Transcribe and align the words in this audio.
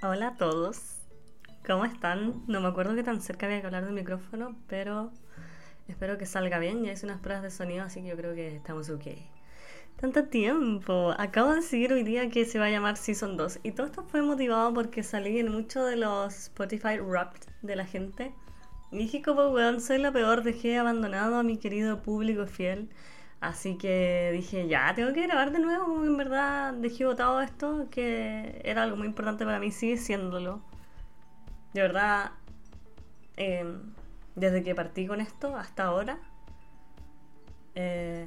Hola 0.00 0.28
a 0.28 0.36
todos. 0.36 1.00
¿Cómo 1.66 1.84
están? 1.84 2.44
No 2.46 2.60
me 2.60 2.68
acuerdo 2.68 2.94
que 2.94 3.02
tan 3.02 3.20
cerca 3.20 3.46
había 3.46 3.60
que 3.60 3.66
hablar 3.66 3.84
del 3.84 3.94
micrófono, 3.94 4.54
pero 4.68 5.10
espero 5.88 6.16
que 6.18 6.24
salga 6.24 6.60
bien. 6.60 6.84
Ya 6.84 6.92
hice 6.92 7.04
unas 7.04 7.18
pruebas 7.18 7.42
de 7.42 7.50
sonido, 7.50 7.82
así 7.84 8.02
que 8.02 8.10
yo 8.10 8.16
creo 8.16 8.32
que 8.32 8.54
estamos 8.54 8.88
ok. 8.90 9.06
Tanto 10.00 10.26
tiempo. 10.26 11.12
Acabo 11.18 11.50
de 11.50 11.56
decidir 11.56 11.92
hoy 11.92 12.04
día 12.04 12.30
que 12.30 12.44
se 12.44 12.60
va 12.60 12.66
a 12.66 12.70
llamar 12.70 12.96
Season 12.96 13.36
2. 13.36 13.58
Y 13.64 13.72
todo 13.72 13.88
esto 13.88 14.04
fue 14.04 14.22
motivado 14.22 14.72
porque 14.72 15.02
salí 15.02 15.40
en 15.40 15.50
muchos 15.50 15.84
de 15.90 15.96
los 15.96 16.32
Spotify 16.32 17.00
Wrapped 17.00 17.48
de 17.62 17.74
la 17.74 17.84
gente. 17.84 18.32
Y 18.92 18.98
dije 18.98 19.20
como, 19.20 19.48
weón, 19.48 19.80
soy 19.80 19.98
la 19.98 20.12
peor. 20.12 20.44
Dejé 20.44 20.78
abandonado 20.78 21.38
a 21.38 21.42
mi 21.42 21.56
querido 21.56 22.02
público 22.04 22.46
fiel. 22.46 22.88
Así 23.40 23.78
que 23.78 24.30
dije, 24.32 24.66
ya, 24.66 24.92
tengo 24.94 25.12
que 25.12 25.22
grabar 25.22 25.52
de 25.52 25.60
nuevo, 25.60 26.04
en 26.04 26.16
verdad 26.16 26.74
dejé 26.74 27.04
botado 27.04 27.40
esto, 27.40 27.86
que 27.90 28.60
era 28.64 28.82
algo 28.82 28.96
muy 28.96 29.06
importante 29.06 29.44
para 29.44 29.60
mí, 29.60 29.70
sigue 29.70 29.96
siéndolo. 29.96 30.60
De 31.72 31.82
verdad, 31.82 32.32
em, 33.36 33.94
desde 34.34 34.62
que 34.64 34.74
partí 34.74 35.06
con 35.06 35.20
esto 35.20 35.56
hasta 35.56 35.84
ahora, 35.84 36.18
eh, 37.76 38.26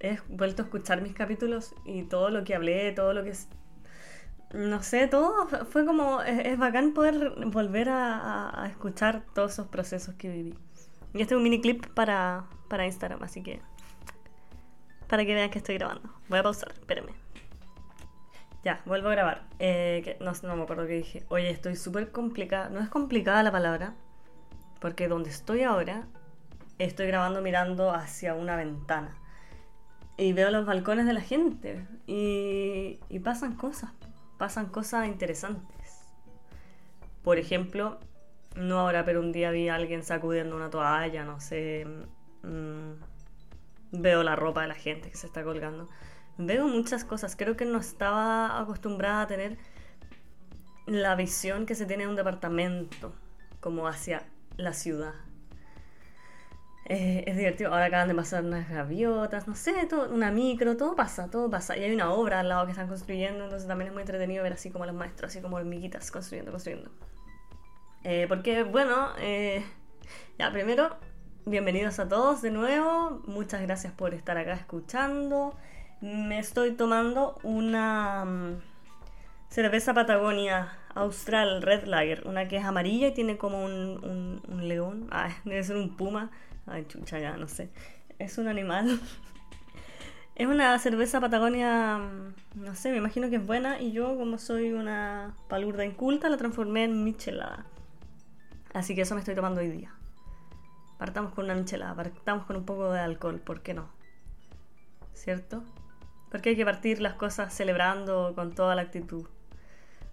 he 0.00 0.18
vuelto 0.28 0.62
a 0.62 0.64
escuchar 0.64 1.02
mis 1.02 1.14
capítulos 1.14 1.74
y 1.84 2.02
todo 2.04 2.30
lo 2.30 2.44
que 2.44 2.54
hablé, 2.54 2.92
todo 2.92 3.14
lo 3.14 3.22
que... 3.24 3.32
No 4.54 4.82
sé, 4.82 5.06
todo 5.06 5.46
fue 5.66 5.86
como... 5.86 6.20
Es, 6.22 6.58
bacán 6.58 6.92
poder 6.94 7.32
volver 7.46 7.88
a, 7.90 8.66
escuchar 8.68 9.22
todos 9.34 9.52
esos 9.52 9.68
procesos 9.68 10.14
que 10.16 10.28
viví. 10.30 10.58
Y 11.14 11.22
este 11.22 11.34
es 11.34 11.38
un 11.38 11.44
mini 11.44 11.60
clip 11.60 11.86
para, 11.94 12.46
para 12.68 12.86
Instagram, 12.86 13.22
así 13.22 13.42
que 13.42 13.60
para 15.12 15.26
que 15.26 15.34
vean 15.34 15.50
que 15.50 15.58
estoy 15.58 15.74
grabando. 15.74 16.08
Voy 16.30 16.38
a 16.38 16.42
pausar, 16.42 16.72
espérenme. 16.72 17.12
Ya, 18.64 18.80
vuelvo 18.86 19.08
a 19.08 19.10
grabar. 19.10 19.44
Eh, 19.58 20.16
no, 20.20 20.32
no 20.42 20.56
me 20.56 20.62
acuerdo 20.62 20.86
qué 20.86 20.94
dije. 20.94 21.26
Oye, 21.28 21.50
estoy 21.50 21.76
súper 21.76 22.10
complicada. 22.12 22.70
No 22.70 22.80
es 22.80 22.88
complicada 22.88 23.42
la 23.42 23.52
palabra, 23.52 23.92
porque 24.80 25.08
donde 25.08 25.28
estoy 25.28 25.64
ahora, 25.64 26.06
estoy 26.78 27.08
grabando 27.08 27.42
mirando 27.42 27.90
hacia 27.90 28.32
una 28.32 28.56
ventana. 28.56 29.14
Y 30.16 30.32
veo 30.32 30.50
los 30.50 30.64
balcones 30.64 31.04
de 31.04 31.12
la 31.12 31.20
gente. 31.20 31.86
Y, 32.06 32.98
y 33.10 33.18
pasan 33.18 33.54
cosas. 33.54 33.90
Pasan 34.38 34.64
cosas 34.64 35.08
interesantes. 35.08 36.06
Por 37.22 37.36
ejemplo, 37.36 38.00
no 38.56 38.78
ahora, 38.78 39.04
pero 39.04 39.20
un 39.20 39.30
día 39.30 39.50
vi 39.50 39.68
a 39.68 39.74
alguien 39.74 40.04
sacudiendo 40.04 40.56
una 40.56 40.70
toalla, 40.70 41.22
no 41.26 41.38
sé. 41.38 41.86
Mmm, 42.44 43.11
veo 43.92 44.22
la 44.22 44.34
ropa 44.34 44.62
de 44.62 44.68
la 44.68 44.74
gente 44.74 45.10
que 45.10 45.16
se 45.16 45.26
está 45.26 45.44
colgando. 45.44 45.88
Veo 46.38 46.66
muchas 46.66 47.04
cosas. 47.04 47.36
Creo 47.36 47.56
que 47.56 47.64
no 47.64 47.78
estaba 47.78 48.60
acostumbrada 48.60 49.22
a 49.22 49.26
tener 49.26 49.58
la 50.86 51.14
visión 51.14 51.66
que 51.66 51.74
se 51.74 51.86
tiene 51.86 52.04
en 52.04 52.10
un 52.10 52.16
departamento, 52.16 53.14
como 53.60 53.86
hacia 53.86 54.24
la 54.56 54.72
ciudad. 54.72 55.14
Eh, 56.86 57.24
es 57.26 57.36
divertido. 57.36 57.72
Ahora 57.72 57.86
acaban 57.86 58.08
de 58.08 58.14
pasar 58.14 58.44
unas 58.44 58.68
gaviotas, 58.68 59.46
no 59.46 59.54
sé, 59.54 59.86
todo, 59.88 60.12
una 60.12 60.32
micro, 60.32 60.76
todo 60.76 60.96
pasa, 60.96 61.30
todo 61.30 61.48
pasa. 61.48 61.76
Y 61.76 61.84
hay 61.84 61.94
una 61.94 62.12
obra 62.12 62.40
al 62.40 62.48
lado 62.48 62.64
que 62.64 62.72
están 62.72 62.88
construyendo, 62.88 63.44
entonces 63.44 63.68
también 63.68 63.88
es 63.88 63.92
muy 63.92 64.02
entretenido 64.02 64.42
ver 64.42 64.54
así 64.54 64.70
como 64.70 64.86
los 64.86 64.94
maestros, 64.94 65.30
así 65.30 65.40
como 65.40 65.56
hormiguitas 65.56 66.10
construyendo, 66.10 66.50
construyendo. 66.50 66.90
Eh, 68.04 68.26
porque, 68.28 68.64
bueno, 68.64 69.10
eh, 69.18 69.64
ya, 70.38 70.50
primero 70.50 70.96
Bienvenidos 71.44 71.98
a 71.98 72.08
todos 72.08 72.40
de 72.40 72.52
nuevo, 72.52 73.20
muchas 73.26 73.62
gracias 73.62 73.92
por 73.92 74.14
estar 74.14 74.38
acá 74.38 74.54
escuchando. 74.54 75.56
Me 76.00 76.38
estoy 76.38 76.70
tomando 76.70 77.36
una 77.42 78.24
mm, 78.24 78.62
cerveza 79.48 79.92
Patagonia 79.92 80.78
Austral 80.94 81.60
Red 81.60 81.86
Lager, 81.86 82.28
una 82.28 82.46
que 82.46 82.58
es 82.58 82.64
amarilla 82.64 83.08
y 83.08 83.14
tiene 83.14 83.38
como 83.38 83.64
un, 83.64 84.40
león, 84.60 85.08
ah, 85.10 85.30
debe 85.44 85.64
ser 85.64 85.78
un 85.78 85.96
puma, 85.96 86.30
ay 86.66 86.86
chucha 86.86 87.18
ya, 87.18 87.36
no 87.36 87.48
sé, 87.48 87.70
es 88.20 88.38
un 88.38 88.46
animal. 88.46 89.00
es 90.36 90.46
una 90.46 90.78
cerveza 90.78 91.20
Patagonia, 91.20 91.98
mm, 91.98 92.62
no 92.62 92.76
sé, 92.76 92.92
me 92.92 92.98
imagino 92.98 93.30
que 93.30 93.36
es 93.36 93.44
buena 93.44 93.80
y 93.80 93.90
yo 93.90 94.16
como 94.16 94.38
soy 94.38 94.74
una 94.74 95.34
palurda 95.48 95.84
inculta 95.84 96.28
la 96.28 96.36
transformé 96.36 96.84
en 96.84 97.02
michelada. 97.02 97.66
Así 98.72 98.94
que 98.94 99.00
eso 99.00 99.16
me 99.16 99.20
estoy 99.22 99.34
tomando 99.34 99.60
hoy 99.60 99.70
día. 99.70 99.92
Partamos 101.02 101.34
con 101.34 101.46
una 101.46 101.56
michelada, 101.56 101.96
partamos 101.96 102.46
con 102.46 102.54
un 102.54 102.64
poco 102.64 102.92
de 102.92 103.00
alcohol, 103.00 103.40
¿por 103.40 103.60
qué 103.60 103.74
no? 103.74 103.88
¿Cierto? 105.14 105.64
Porque 106.30 106.50
hay 106.50 106.56
que 106.56 106.64
partir 106.64 107.00
las 107.00 107.14
cosas 107.14 107.52
celebrando 107.52 108.34
con 108.36 108.54
toda 108.54 108.76
la 108.76 108.82
actitud, 108.82 109.26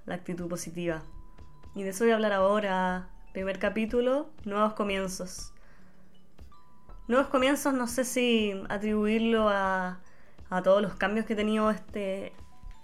la 0.07 0.15
actitud 0.15 0.47
positiva. 0.49 1.03
Y 1.75 1.83
de 1.83 1.89
eso 1.89 2.05
voy 2.05 2.11
a 2.11 2.15
hablar 2.15 2.33
ahora. 2.33 3.07
Primer 3.33 3.59
capítulo, 3.59 4.31
nuevos 4.45 4.73
comienzos. 4.73 5.53
Nuevos 7.07 7.27
comienzos, 7.27 7.71
no 7.75 7.85
sé 7.85 8.03
si 8.03 8.59
atribuirlo 8.67 9.47
a, 9.47 9.99
a 10.49 10.63
todos 10.63 10.81
los 10.81 10.95
cambios 10.95 11.27
que 11.27 11.33
he 11.33 11.35
tenido 11.35 11.69
este, 11.69 12.33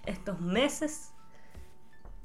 estos 0.06 0.40
meses 0.42 1.12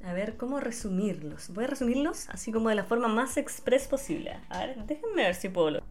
a 0.03 0.13
ver, 0.13 0.37
¿cómo 0.37 0.59
resumirlos? 0.59 1.49
Voy 1.53 1.65
a 1.65 1.67
resumirlos 1.67 2.29
así 2.29 2.51
como 2.51 2.69
de 2.69 2.75
la 2.75 2.83
forma 2.83 3.07
más 3.07 3.37
express 3.37 3.87
posible. 3.87 4.37
A 4.49 4.65
ver, 4.65 4.85
déjenme 4.85 5.23
ver 5.23 5.35
si 5.35 5.49
puedo. 5.49 5.81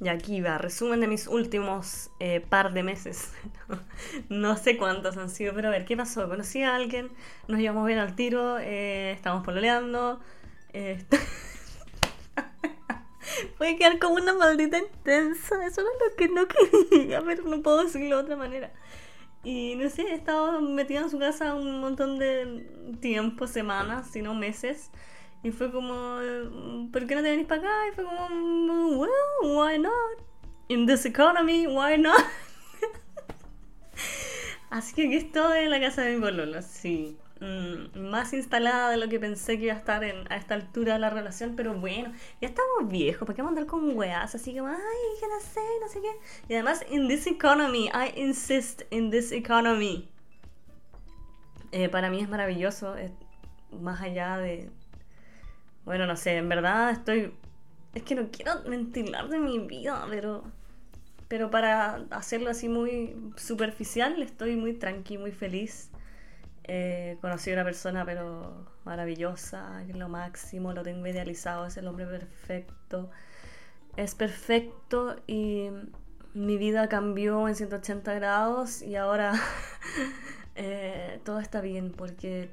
Y 0.00 0.08
aquí 0.08 0.40
va, 0.40 0.58
resumen 0.58 1.00
de 1.00 1.06
mis 1.06 1.28
últimos 1.28 2.10
eh, 2.20 2.40
par 2.40 2.72
de 2.72 2.82
meses. 2.82 3.32
no 4.28 4.56
sé 4.56 4.76
cuántos 4.76 5.16
han 5.16 5.30
sido, 5.30 5.54
pero 5.54 5.68
a 5.68 5.70
ver, 5.70 5.84
¿qué 5.84 5.96
pasó? 5.96 6.28
Conocí 6.28 6.62
a 6.62 6.74
alguien, 6.74 7.10
nos 7.48 7.60
llevamos 7.60 7.86
bien 7.86 7.98
al 7.98 8.14
tiro, 8.16 8.58
eh, 8.58 9.12
estábamos 9.12 9.44
pololeando. 9.44 10.20
Eh, 10.72 11.02
Puede 13.58 13.76
quedar 13.76 13.98
como 13.98 14.14
una 14.14 14.34
maldita 14.34 14.78
intensa, 14.78 15.64
eso 15.66 15.80
es 15.80 15.86
lo 15.86 16.16
que 16.16 16.28
no 16.28 16.46
quería, 16.46 17.22
pero 17.24 17.44
no 17.44 17.62
puedo 17.62 17.84
decirlo 17.84 18.16
de 18.16 18.22
otra 18.22 18.36
manera. 18.36 18.72
Y 19.44 19.74
no 19.76 19.90
sé, 19.90 20.02
he 20.02 20.14
estado 20.14 20.60
metida 20.62 21.00
en 21.00 21.10
su 21.10 21.18
casa 21.18 21.54
un 21.54 21.80
montón 21.80 22.18
de 22.18 22.66
tiempo, 23.00 23.46
semanas, 23.46 24.08
si 24.10 24.22
no 24.22 24.34
meses. 24.34 24.90
Y 25.42 25.50
fue 25.50 25.70
como, 25.70 26.16
¿por 26.90 27.06
qué 27.06 27.14
no 27.14 27.22
te 27.22 27.30
venís 27.30 27.46
para 27.46 27.60
acá? 27.60 27.88
Y 27.90 27.94
fue 27.94 28.04
como, 28.04 28.98
well, 28.98 29.10
why 29.42 29.78
not? 29.78 29.92
In 30.68 30.86
this 30.86 31.04
economy, 31.04 31.66
why 31.66 31.98
not? 31.98 32.18
Así 34.70 34.94
que 34.94 35.06
aquí 35.06 35.16
estoy 35.16 35.64
en 35.64 35.70
la 35.70 35.80
casa 35.80 36.02
de 36.02 36.14
mi 36.14 36.22
pololo, 36.22 36.62
sí. 36.62 37.18
Mm, 37.44 37.98
más 38.08 38.32
instalada 38.32 38.88
de 38.88 38.96
lo 38.96 39.06
que 39.10 39.20
pensé 39.20 39.58
que 39.58 39.64
iba 39.64 39.74
a 39.74 39.76
estar 39.76 40.02
en, 40.02 40.32
a 40.32 40.36
esta 40.36 40.54
altura 40.54 40.94
de 40.94 40.98
la 40.98 41.10
relación, 41.10 41.56
pero 41.56 41.74
bueno, 41.74 42.10
ya 42.40 42.48
estamos 42.48 42.88
viejos, 42.88 43.26
¿para 43.26 43.36
qué 43.36 43.42
mandar 43.42 43.66
con 43.66 43.94
weas? 43.94 44.34
Así 44.34 44.54
que, 44.54 44.60
ay, 44.60 45.20
que 45.20 45.26
no 45.28 45.40
sé, 45.40 45.60
no 45.82 45.88
sé. 45.88 45.98
Y 46.48 46.54
además, 46.54 46.86
in 46.90 47.06
this 47.06 47.26
economy, 47.26 47.90
I 47.92 48.18
insist 48.18 48.82
in 48.90 49.10
this 49.10 49.30
economy. 49.30 50.08
Eh, 51.70 51.90
para 51.90 52.08
mí 52.08 52.20
es 52.20 52.30
maravilloso, 52.30 52.94
más 53.72 54.00
allá 54.00 54.38
de... 54.38 54.70
Bueno, 55.84 56.06
no 56.06 56.16
sé, 56.16 56.38
en 56.38 56.48
verdad 56.48 56.92
estoy... 56.92 57.34
Es 57.94 58.04
que 58.04 58.14
no 58.14 58.30
quiero 58.30 58.62
ventilar 58.62 59.28
de 59.28 59.38
mi 59.38 59.58
vida, 59.58 60.06
pero... 60.08 60.44
Pero 61.28 61.50
para 61.50 62.06
hacerlo 62.10 62.48
así 62.48 62.70
muy 62.70 63.16
superficial, 63.36 64.22
estoy 64.22 64.56
muy 64.56 64.72
tranqui, 64.72 65.18
muy 65.18 65.32
feliz. 65.32 65.90
Eh, 66.66 67.18
conocí 67.20 67.52
una 67.52 67.62
persona 67.62 68.06
pero 68.06 68.66
maravillosa, 68.84 69.82
es 69.86 69.94
lo 69.94 70.08
máximo, 70.08 70.72
lo 70.72 70.82
tengo 70.82 71.06
idealizado, 71.06 71.66
es 71.66 71.76
el 71.76 71.86
hombre 71.86 72.06
perfecto. 72.06 73.10
Es 73.96 74.14
perfecto 74.14 75.16
y 75.26 75.68
mi 76.32 76.56
vida 76.56 76.88
cambió 76.88 77.48
en 77.48 77.54
180 77.54 78.14
grados 78.14 78.82
y 78.82 78.96
ahora 78.96 79.34
eh, 80.56 81.20
todo 81.24 81.38
está 81.38 81.60
bien 81.60 81.92
porque 81.92 82.50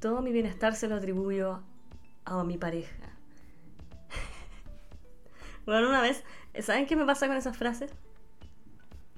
todo 0.00 0.20
mi 0.20 0.32
bienestar 0.32 0.74
se 0.74 0.88
lo 0.88 0.96
atribuyo 0.96 1.62
a 2.24 2.42
mi 2.44 2.58
pareja. 2.58 3.10
bueno, 5.66 5.88
una 5.88 6.02
vez, 6.02 6.24
¿saben 6.60 6.86
qué 6.86 6.96
me 6.96 7.06
pasa 7.06 7.28
con 7.28 7.36
esas 7.36 7.56
frases? 7.56 7.92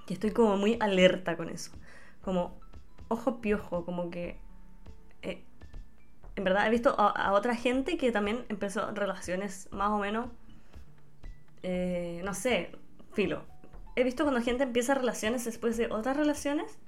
Que 0.07 0.15
estoy 0.15 0.33
como 0.33 0.59
muy 0.59 0.77
alerta 0.81 1.37
con 1.37 1.49
eso. 1.49 1.73
Como, 2.23 2.61
ojo 3.15 3.41
piojo, 3.41 3.85
como 3.85 4.11
que... 4.11 4.39
Eh, 5.23 5.43
en 6.37 6.45
verdad 6.45 6.67
he 6.67 6.71
visto 6.71 6.95
a, 6.99 7.33
otra 7.33 7.55
gente 7.55 7.97
que 7.97 8.13
también 8.13 8.45
empezó 8.49 8.91
relaciones 8.93 9.69
más 9.73 9.91
o 9.91 9.99
menos... 9.99 10.31
Eh, 11.63 12.21
no 12.25 12.35
sé, 12.35 12.73
filo. 13.15 13.45
He 13.97 14.05
visto 14.05 14.25
cuando 14.25 14.43
gente 14.43 14.65
empieza 14.65 14.95
relaciones 14.95 15.45
después 15.45 15.77
de 15.77 15.87
otras 15.87 16.17
relaciones 16.17 16.79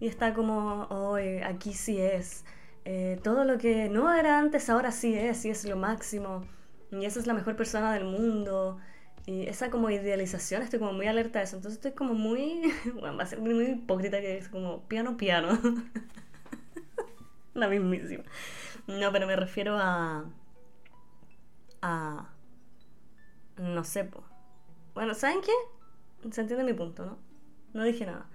y 0.00 0.06
está 0.06 0.32
como, 0.32 0.84
hoy 0.90 1.38
aquí 1.38 1.74
sí 1.74 2.00
es. 2.00 2.44
Eh, 2.84 3.20
todo 3.22 3.44
lo 3.44 3.58
que 3.58 3.88
no 3.88 4.14
era 4.14 4.38
antes 4.38 4.70
ahora 4.70 4.92
sí 4.92 5.14
es 5.14 5.44
y 5.44 5.50
es 5.50 5.64
lo 5.64 5.76
máximo. 5.76 6.44
Y 6.90 7.04
esa 7.04 7.20
es 7.20 7.26
la 7.26 7.34
mejor 7.34 7.56
persona 7.56 7.92
del 7.92 8.04
mundo. 8.04 8.78
Y 9.28 9.46
esa 9.46 9.68
como 9.68 9.90
idealización, 9.90 10.62
estoy 10.62 10.78
como 10.78 10.94
muy 10.94 11.06
alerta 11.06 11.40
a 11.40 11.42
eso. 11.42 11.56
Entonces 11.56 11.76
estoy 11.76 11.92
como 11.92 12.14
muy, 12.14 12.72
bueno, 12.94 13.18
va 13.18 13.24
a 13.24 13.26
ser 13.26 13.40
muy, 13.40 13.52
muy 13.52 13.66
hipócrita 13.66 14.22
que 14.22 14.38
es 14.38 14.48
como 14.48 14.88
piano, 14.88 15.18
piano. 15.18 15.60
la 17.52 17.68
mismísima. 17.68 18.24
No, 18.86 19.12
pero 19.12 19.26
me 19.26 19.36
refiero 19.36 19.76
a. 19.76 20.24
a. 21.82 22.30
No 23.58 23.84
sé, 23.84 24.04
po. 24.04 24.24
Bueno, 24.94 25.12
¿saben 25.12 25.42
qué? 25.42 26.30
Se 26.30 26.40
entiende 26.40 26.64
mi 26.64 26.72
punto, 26.72 27.04
¿no? 27.04 27.18
No 27.74 27.84
dije 27.84 28.06
nada. 28.06 28.30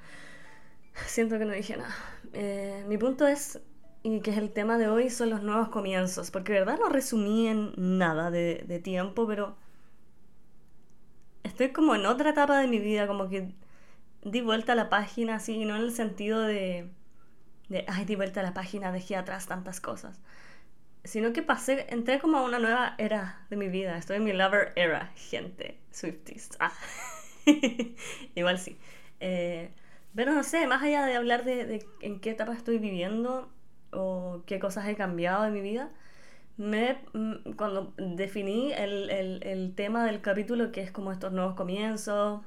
Siento 1.08 1.40
que 1.40 1.46
no 1.46 1.54
dije 1.54 1.76
nada. 1.76 1.96
Eh, 2.34 2.86
mi 2.88 3.00
punto 3.00 3.26
es, 3.26 3.60
y 4.04 4.20
que 4.20 4.30
es 4.30 4.38
el 4.38 4.52
tema 4.54 4.78
de 4.78 4.90
hoy, 4.90 5.10
son 5.10 5.32
los 5.32 5.42
nuevos 5.42 5.70
comienzos. 5.70 6.30
Porque 6.30 6.52
verdad 6.52 6.78
no 6.78 6.90
resumí 6.90 7.48
en 7.48 7.74
nada 7.78 8.30
de 8.30 8.80
tiempo, 8.84 9.26
pero 9.26 9.63
estoy 11.44 11.72
como 11.72 11.96
en 11.96 12.06
otra 12.06 12.32
etapa 12.32 12.60
de 12.60 12.68
mi 12.68 12.80
vida, 12.80 13.08
como 13.08 13.30
que 13.30 13.54
di 14.24 14.42
vuelta 14.42 14.74
a 14.74 14.76
la 14.76 14.90
página, 14.90 15.36
así, 15.36 15.66
no 15.66 15.76
en 15.76 15.84
el 15.84 15.92
sentido 15.92 16.42
de, 16.42 16.90
de, 17.70 17.86
ay, 17.88 18.06
di 18.06 18.16
vuelta 18.16 18.40
a 18.40 18.44
la 18.44 18.54
página, 18.54 18.92
dejé 18.92 19.16
atrás 19.16 19.48
tantas 19.48 19.82
cosas, 19.82 20.20
sino 21.04 21.34
que 21.34 21.44
pasé, 21.44 21.86
entré 21.90 22.20
como 22.20 22.38
a 22.38 22.44
una 22.44 22.60
nueva 22.60 22.96
era 22.98 23.46
de 23.50 23.58
mi 23.58 23.68
vida, 23.68 23.98
estoy 23.98 24.18
en 24.18 24.24
mi 24.24 24.34
lover 24.34 24.74
era, 24.76 25.08
gente, 25.16 25.80
Swifties. 25.92 26.52
Ah. 26.60 26.72
Igual 28.36 28.60
sí. 28.60 28.78
Eh, 29.20 29.72
pero 30.16 30.34
no 30.34 30.44
sé, 30.44 30.68
más 30.68 30.82
allá 30.84 31.06
de 31.06 31.16
hablar 31.16 31.44
de, 31.44 31.66
de, 31.66 31.86
en 32.02 32.20
qué 32.20 32.32
etapa 32.32 32.54
estoy 32.54 32.78
viviendo 32.78 33.50
o 33.92 34.44
qué 34.46 34.60
cosas 34.60 34.88
he 34.88 34.96
cambiado 34.96 35.46
en 35.46 35.54
mi 35.54 35.62
vida, 35.62 35.92
me, 36.58 37.02
mm, 37.14 37.54
cuando 37.56 37.94
definí 37.98 38.72
el, 38.74 39.10
el, 39.10 39.44
el 39.44 39.76
tema 39.76 40.06
del 40.06 40.22
capítulo, 40.22 40.72
que 40.72 40.82
es 40.82 40.92
como 40.92 41.12
estos 41.12 41.32
nuevos 41.32 41.56
comienzos, 41.56 42.42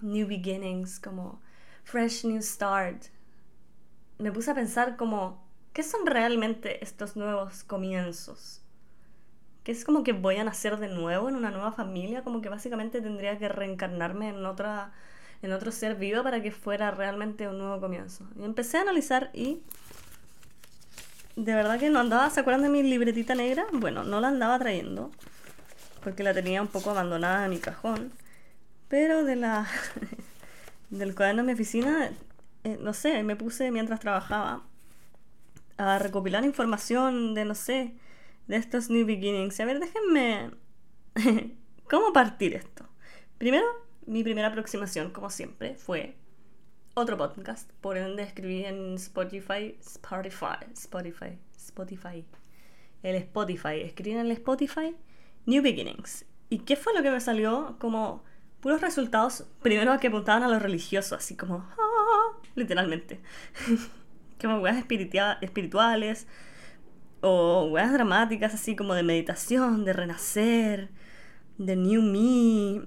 new 0.00 0.26
beginnings, 0.26 1.00
como 1.00 1.40
fresh 1.84 2.24
new 2.24 2.42
start, 2.42 3.04
me 4.18 4.32
puse 4.32 4.50
a 4.50 4.54
pensar 4.54 4.96
como, 4.96 5.44
¿qué 5.72 5.82
son 5.82 6.06
realmente 6.06 6.82
estos 6.84 7.16
nuevos 7.16 7.64
comienzos? 7.64 8.62
¿Qué 9.64 9.72
es 9.72 9.84
como 9.84 10.02
que 10.02 10.12
voy 10.12 10.36
a 10.36 10.44
nacer 10.44 10.78
de 10.78 10.88
nuevo 10.88 11.28
en 11.28 11.36
una 11.36 11.50
nueva 11.50 11.72
familia? 11.72 12.22
Como 12.22 12.40
que 12.42 12.48
básicamente 12.48 13.00
tendría 13.00 13.38
que 13.38 13.48
reencarnarme 13.48 14.28
en 14.28 14.44
otra 14.44 14.92
en 15.42 15.52
otro 15.52 15.72
ser 15.72 15.96
vivo 15.96 16.22
para 16.22 16.40
que 16.40 16.52
fuera 16.52 16.92
realmente 16.92 17.48
un 17.48 17.58
nuevo 17.58 17.80
comienzo. 17.80 18.28
Y 18.36 18.44
empecé 18.44 18.78
a 18.78 18.82
analizar 18.82 19.30
y 19.34 19.62
de 21.36 21.54
verdad 21.54 21.78
que 21.78 21.90
no 21.90 22.00
andaba, 22.00 22.30
¿se 22.30 22.40
acuerdan 22.40 22.62
de 22.62 22.68
mi 22.68 22.82
libretita 22.82 23.34
negra? 23.34 23.66
Bueno, 23.72 24.04
no 24.04 24.20
la 24.20 24.28
andaba 24.28 24.58
trayendo 24.58 25.10
porque 26.02 26.22
la 26.22 26.34
tenía 26.34 26.60
un 26.60 26.68
poco 26.68 26.90
abandonada 26.90 27.44
en 27.44 27.50
mi 27.50 27.58
cajón. 27.58 28.12
Pero 28.88 29.24
de 29.24 29.36
la 29.36 29.66
del 30.90 31.14
cuaderno 31.14 31.42
de 31.42 31.46
mi 31.46 31.52
oficina, 31.54 32.10
eh, 32.64 32.78
no 32.80 32.92
sé, 32.92 33.22
me 33.22 33.36
puse 33.36 33.70
mientras 33.70 34.00
trabajaba 34.00 34.62
a 35.78 35.98
recopilar 35.98 36.44
información 36.44 37.34
de, 37.34 37.44
no 37.44 37.54
sé, 37.54 37.94
de 38.46 38.56
estos 38.56 38.90
New 38.90 39.06
Beginnings. 39.06 39.58
A 39.60 39.64
ver, 39.64 39.80
déjenme... 39.80 40.50
¿Cómo 41.90 42.12
partir 42.12 42.54
esto? 42.54 42.88
Primero, 43.38 43.66
mi 44.06 44.22
primera 44.22 44.48
aproximación, 44.48 45.10
como 45.10 45.30
siempre, 45.30 45.74
fue 45.74 46.16
otro 46.94 47.16
podcast. 47.16 47.70
Por 47.80 47.96
ende, 47.96 48.22
escribí 48.22 48.64
en 48.64 48.94
Spotify, 48.94 49.76
Spotify, 49.80 50.66
Spotify, 50.74 51.38
Spotify, 51.56 52.24
el 53.02 53.16
Spotify. 53.16 53.80
Escribí 53.82 54.12
en 54.12 54.18
el 54.18 54.30
Spotify 54.32 54.94
New 55.46 55.62
Beginnings. 55.62 56.24
¿Y 56.50 56.60
qué 56.60 56.76
fue 56.76 56.94
lo 56.94 57.02
que 57.02 57.10
me 57.10 57.20
salió? 57.20 57.76
Como 57.78 58.22
puros 58.60 58.80
resultados, 58.80 59.46
primero 59.62 59.98
que 59.98 60.08
apuntaban 60.08 60.42
a 60.42 60.48
lo 60.48 60.58
religioso, 60.58 61.16
así 61.16 61.36
como, 61.36 61.66
ah", 61.78 62.38
literalmente. 62.54 63.20
como 64.40 64.58
weas 64.58 64.76
espirituales 64.76 66.26
o 67.20 67.68
weas 67.70 67.92
dramáticas, 67.92 68.54
así 68.54 68.76
como 68.76 68.94
de 68.94 69.02
meditación, 69.02 69.84
de 69.84 69.92
renacer, 69.92 70.90
de 71.58 71.76
new 71.76 72.02
me. 72.02 72.86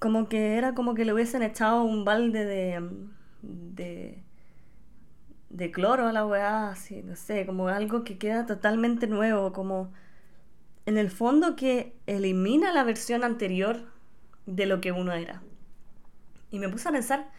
Como 0.00 0.28
que 0.28 0.56
era 0.56 0.74
como 0.74 0.94
que 0.94 1.04
le 1.04 1.12
hubiesen 1.12 1.42
echado 1.42 1.84
un 1.84 2.04
balde 2.04 2.44
de. 2.44 2.82
De. 3.46 4.22
de 5.50 5.70
cloro 5.70 6.06
a 6.06 6.12
la 6.12 6.26
wea, 6.26 6.70
así, 6.70 7.02
no 7.02 7.16
sé, 7.16 7.46
como 7.46 7.68
algo 7.68 8.04
que 8.04 8.18
queda 8.18 8.46
totalmente 8.46 9.06
nuevo, 9.06 9.52
como. 9.52 9.92
en 10.86 10.98
el 10.98 11.10
fondo 11.10 11.56
que 11.56 11.96
elimina 12.06 12.72
la 12.72 12.84
versión 12.84 13.24
anterior 13.24 13.84
de 14.46 14.66
lo 14.66 14.80
que 14.80 14.92
uno 14.92 15.12
era. 15.12 15.42
Y 16.50 16.58
me 16.58 16.68
puse 16.68 16.88
a 16.88 16.92
pensar, 16.92 17.30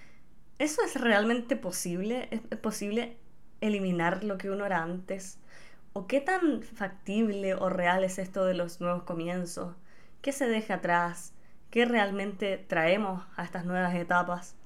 ¿eso 0.59 0.83
es 0.83 0.99
realmente 0.99 1.55
posible? 1.55 2.27
¿Es 2.31 2.59
posible 2.59 3.17
eliminar 3.61 4.23
lo 4.23 4.37
que 4.37 4.51
uno 4.51 4.65
era 4.65 4.83
antes? 4.83 5.39
¿O 5.93 6.07
qué 6.07 6.21
tan 6.21 6.61
factible 6.61 7.55
o 7.55 7.69
real 7.69 8.03
es 8.03 8.19
esto 8.19 8.45
de 8.45 8.53
los 8.53 8.81
nuevos 8.81 9.03
comienzos? 9.03 9.75
¿Qué 10.21 10.31
se 10.31 10.47
deja 10.47 10.75
atrás? 10.75 11.33
¿Qué 11.71 11.85
realmente 11.85 12.57
traemos 12.57 13.25
a 13.35 13.43
estas 13.43 13.65
nuevas 13.65 13.95
etapas? 13.95 14.56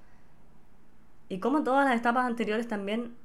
Y 1.31 1.39
cómo 1.39 1.63
todas 1.63 1.85
las 1.87 1.97
etapas 1.97 2.25
anteriores 2.25 2.67
también 2.67 3.15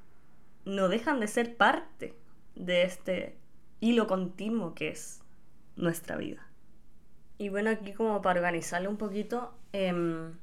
no 0.63 0.87
dejan 0.87 1.19
de 1.19 1.27
ser 1.27 1.57
parte 1.57 2.15
de 2.55 2.83
este 2.83 3.37
hilo 3.81 4.07
continuo 4.07 4.73
que 4.75 4.87
es 4.87 5.19
nuestra 5.75 6.15
vida. 6.15 6.47
Y 7.37 7.49
bueno, 7.49 7.69
aquí 7.69 7.91
como 7.91 8.21
para 8.21 8.39
organizarlo 8.39 8.89
un 8.89 8.95
poquito, 8.95 9.53
em, 9.73 10.37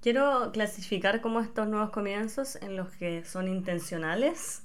quiero 0.00 0.52
clasificar 0.52 1.20
como 1.22 1.40
estos 1.40 1.66
nuevos 1.66 1.90
comienzos 1.90 2.54
en 2.54 2.76
los 2.76 2.92
que 2.92 3.24
son 3.24 3.48
intencionales, 3.48 4.62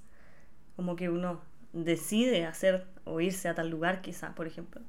como 0.76 0.96
que 0.96 1.10
uno 1.10 1.42
decide 1.74 2.46
hacer 2.46 2.86
o 3.04 3.20
irse 3.20 3.50
a 3.50 3.56
tal 3.56 3.72
lugar 3.72 4.02
quizá, 4.02 4.36
por 4.36 4.46
ejemplo. 4.46 4.84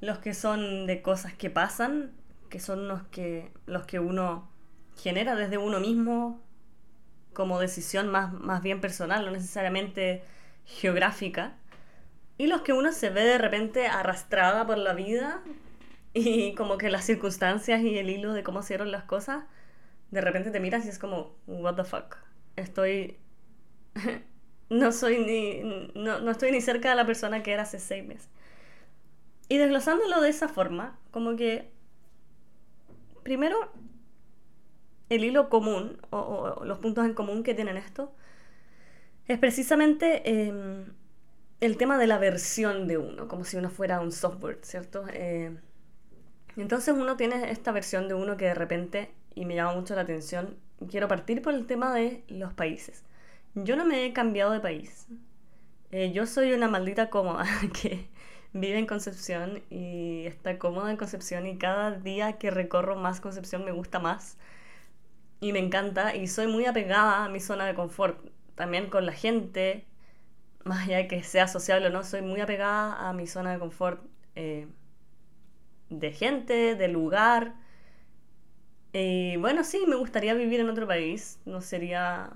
Los 0.00 0.18
que 0.18 0.34
son 0.34 0.86
de 0.86 1.02
cosas 1.02 1.34
que 1.34 1.50
pasan, 1.50 2.12
que 2.50 2.60
son 2.60 2.86
los 2.86 3.02
que, 3.08 3.50
los 3.66 3.84
que 3.84 3.98
uno 3.98 4.48
genera 5.02 5.34
desde 5.34 5.58
uno 5.58 5.80
mismo 5.80 6.42
como 7.32 7.58
decisión 7.60 8.08
más, 8.08 8.32
más 8.32 8.62
bien 8.62 8.80
personal, 8.80 9.24
no 9.24 9.30
necesariamente 9.30 10.22
geográfica 10.64 11.56
y 12.40 12.46
los 12.46 12.62
que 12.62 12.72
uno 12.72 12.90
se 12.90 13.10
ve 13.10 13.22
de 13.22 13.36
repente 13.36 13.86
arrastrada 13.86 14.66
por 14.66 14.78
la 14.78 14.94
vida 14.94 15.42
y 16.14 16.54
como 16.54 16.78
que 16.78 16.88
las 16.88 17.04
circunstancias 17.04 17.82
y 17.82 17.98
el 17.98 18.08
hilo 18.08 18.32
de 18.32 18.42
cómo 18.42 18.60
hicieron 18.60 18.90
las 18.90 19.04
cosas, 19.04 19.44
de 20.10 20.22
repente 20.22 20.50
te 20.50 20.58
miras 20.58 20.86
y 20.86 20.88
es 20.88 20.98
como, 20.98 21.36
what 21.46 21.74
the 21.74 21.84
fuck, 21.84 22.16
estoy... 22.56 23.18
no 24.70 24.90
soy 24.90 25.18
ni... 25.18 25.92
No, 25.94 26.20
no 26.20 26.30
estoy 26.30 26.50
ni 26.50 26.62
cerca 26.62 26.88
de 26.88 26.96
la 26.96 27.04
persona 27.04 27.42
que 27.42 27.52
era 27.52 27.64
hace 27.64 27.78
seis 27.78 28.06
meses. 28.06 28.30
Y 29.50 29.58
desglosándolo 29.58 30.22
de 30.22 30.30
esa 30.30 30.48
forma, 30.48 30.98
como 31.10 31.36
que... 31.36 31.70
Primero, 33.22 33.70
el 35.10 35.24
hilo 35.24 35.50
común, 35.50 35.98
o, 36.08 36.62
los 36.64 36.78
puntos 36.78 37.04
en 37.04 37.12
común 37.12 37.42
que 37.42 37.54
tienen 37.54 37.76
esto, 37.76 38.12
es 39.28 39.38
precisamente... 39.38 40.22
Eh, 40.24 40.84
el 41.60 41.76
tema 41.76 41.98
de 41.98 42.06
la 42.06 42.18
versión 42.18 42.88
de 42.88 42.98
uno, 42.98 43.28
como 43.28 43.44
si 43.44 43.56
uno 43.56 43.70
fuera 43.70 44.00
un 44.00 44.12
software, 44.12 44.58
¿cierto? 44.62 45.04
Eh, 45.12 45.54
entonces 46.56 46.94
uno 46.94 47.16
tiene 47.16 47.50
esta 47.50 47.70
versión 47.70 48.08
de 48.08 48.14
uno 48.14 48.36
que 48.36 48.46
de 48.46 48.54
repente, 48.54 49.10
y 49.34 49.44
me 49.44 49.54
llama 49.54 49.74
mucho 49.74 49.94
la 49.94 50.02
atención, 50.02 50.56
quiero 50.90 51.06
partir 51.06 51.42
por 51.42 51.54
el 51.54 51.66
tema 51.66 51.94
de 51.94 52.24
los 52.28 52.54
países. 52.54 53.04
Yo 53.54 53.76
no 53.76 53.84
me 53.84 54.06
he 54.06 54.12
cambiado 54.12 54.52
de 54.52 54.60
país. 54.60 55.06
Eh, 55.90 56.12
yo 56.12 56.26
soy 56.26 56.52
una 56.52 56.68
maldita 56.68 57.10
cómoda 57.10 57.44
que 57.82 58.08
vive 58.52 58.78
en 58.78 58.86
Concepción 58.86 59.62
y 59.70 60.24
está 60.26 60.58
cómoda 60.58 60.90
en 60.90 60.96
Concepción 60.96 61.46
y 61.46 61.58
cada 61.58 61.92
día 61.92 62.38
que 62.38 62.50
recorro 62.50 62.96
más 62.96 63.20
Concepción 63.20 63.64
me 63.64 63.72
gusta 63.72 63.98
más 63.98 64.38
y 65.40 65.52
me 65.52 65.58
encanta 65.58 66.14
y 66.14 66.26
soy 66.28 66.46
muy 66.46 66.66
apegada 66.66 67.24
a 67.24 67.28
mi 67.28 67.40
zona 67.40 67.66
de 67.66 67.74
confort, 67.74 68.18
también 68.54 68.90
con 68.90 69.06
la 69.06 69.12
gente, 69.12 69.86
más 70.64 70.84
allá 70.86 70.98
de 70.98 71.08
que 71.08 71.22
sea 71.24 71.48
sociable 71.48 71.88
o 71.88 71.90
no, 71.90 72.04
soy 72.04 72.22
muy 72.22 72.40
apegada 72.40 73.08
a 73.08 73.12
mi 73.14 73.26
zona 73.26 73.52
de 73.52 73.58
confort 73.58 74.02
eh, 74.36 74.68
de 75.90 76.12
gente, 76.12 76.74
de 76.74 76.88
lugar. 76.88 77.54
Y 78.92 79.36
bueno, 79.36 79.62
sí, 79.64 79.84
me 79.86 79.96
gustaría 79.96 80.34
vivir 80.34 80.60
en 80.60 80.68
otro 80.68 80.86
país, 80.86 81.38
no 81.44 81.60
sería, 81.60 82.30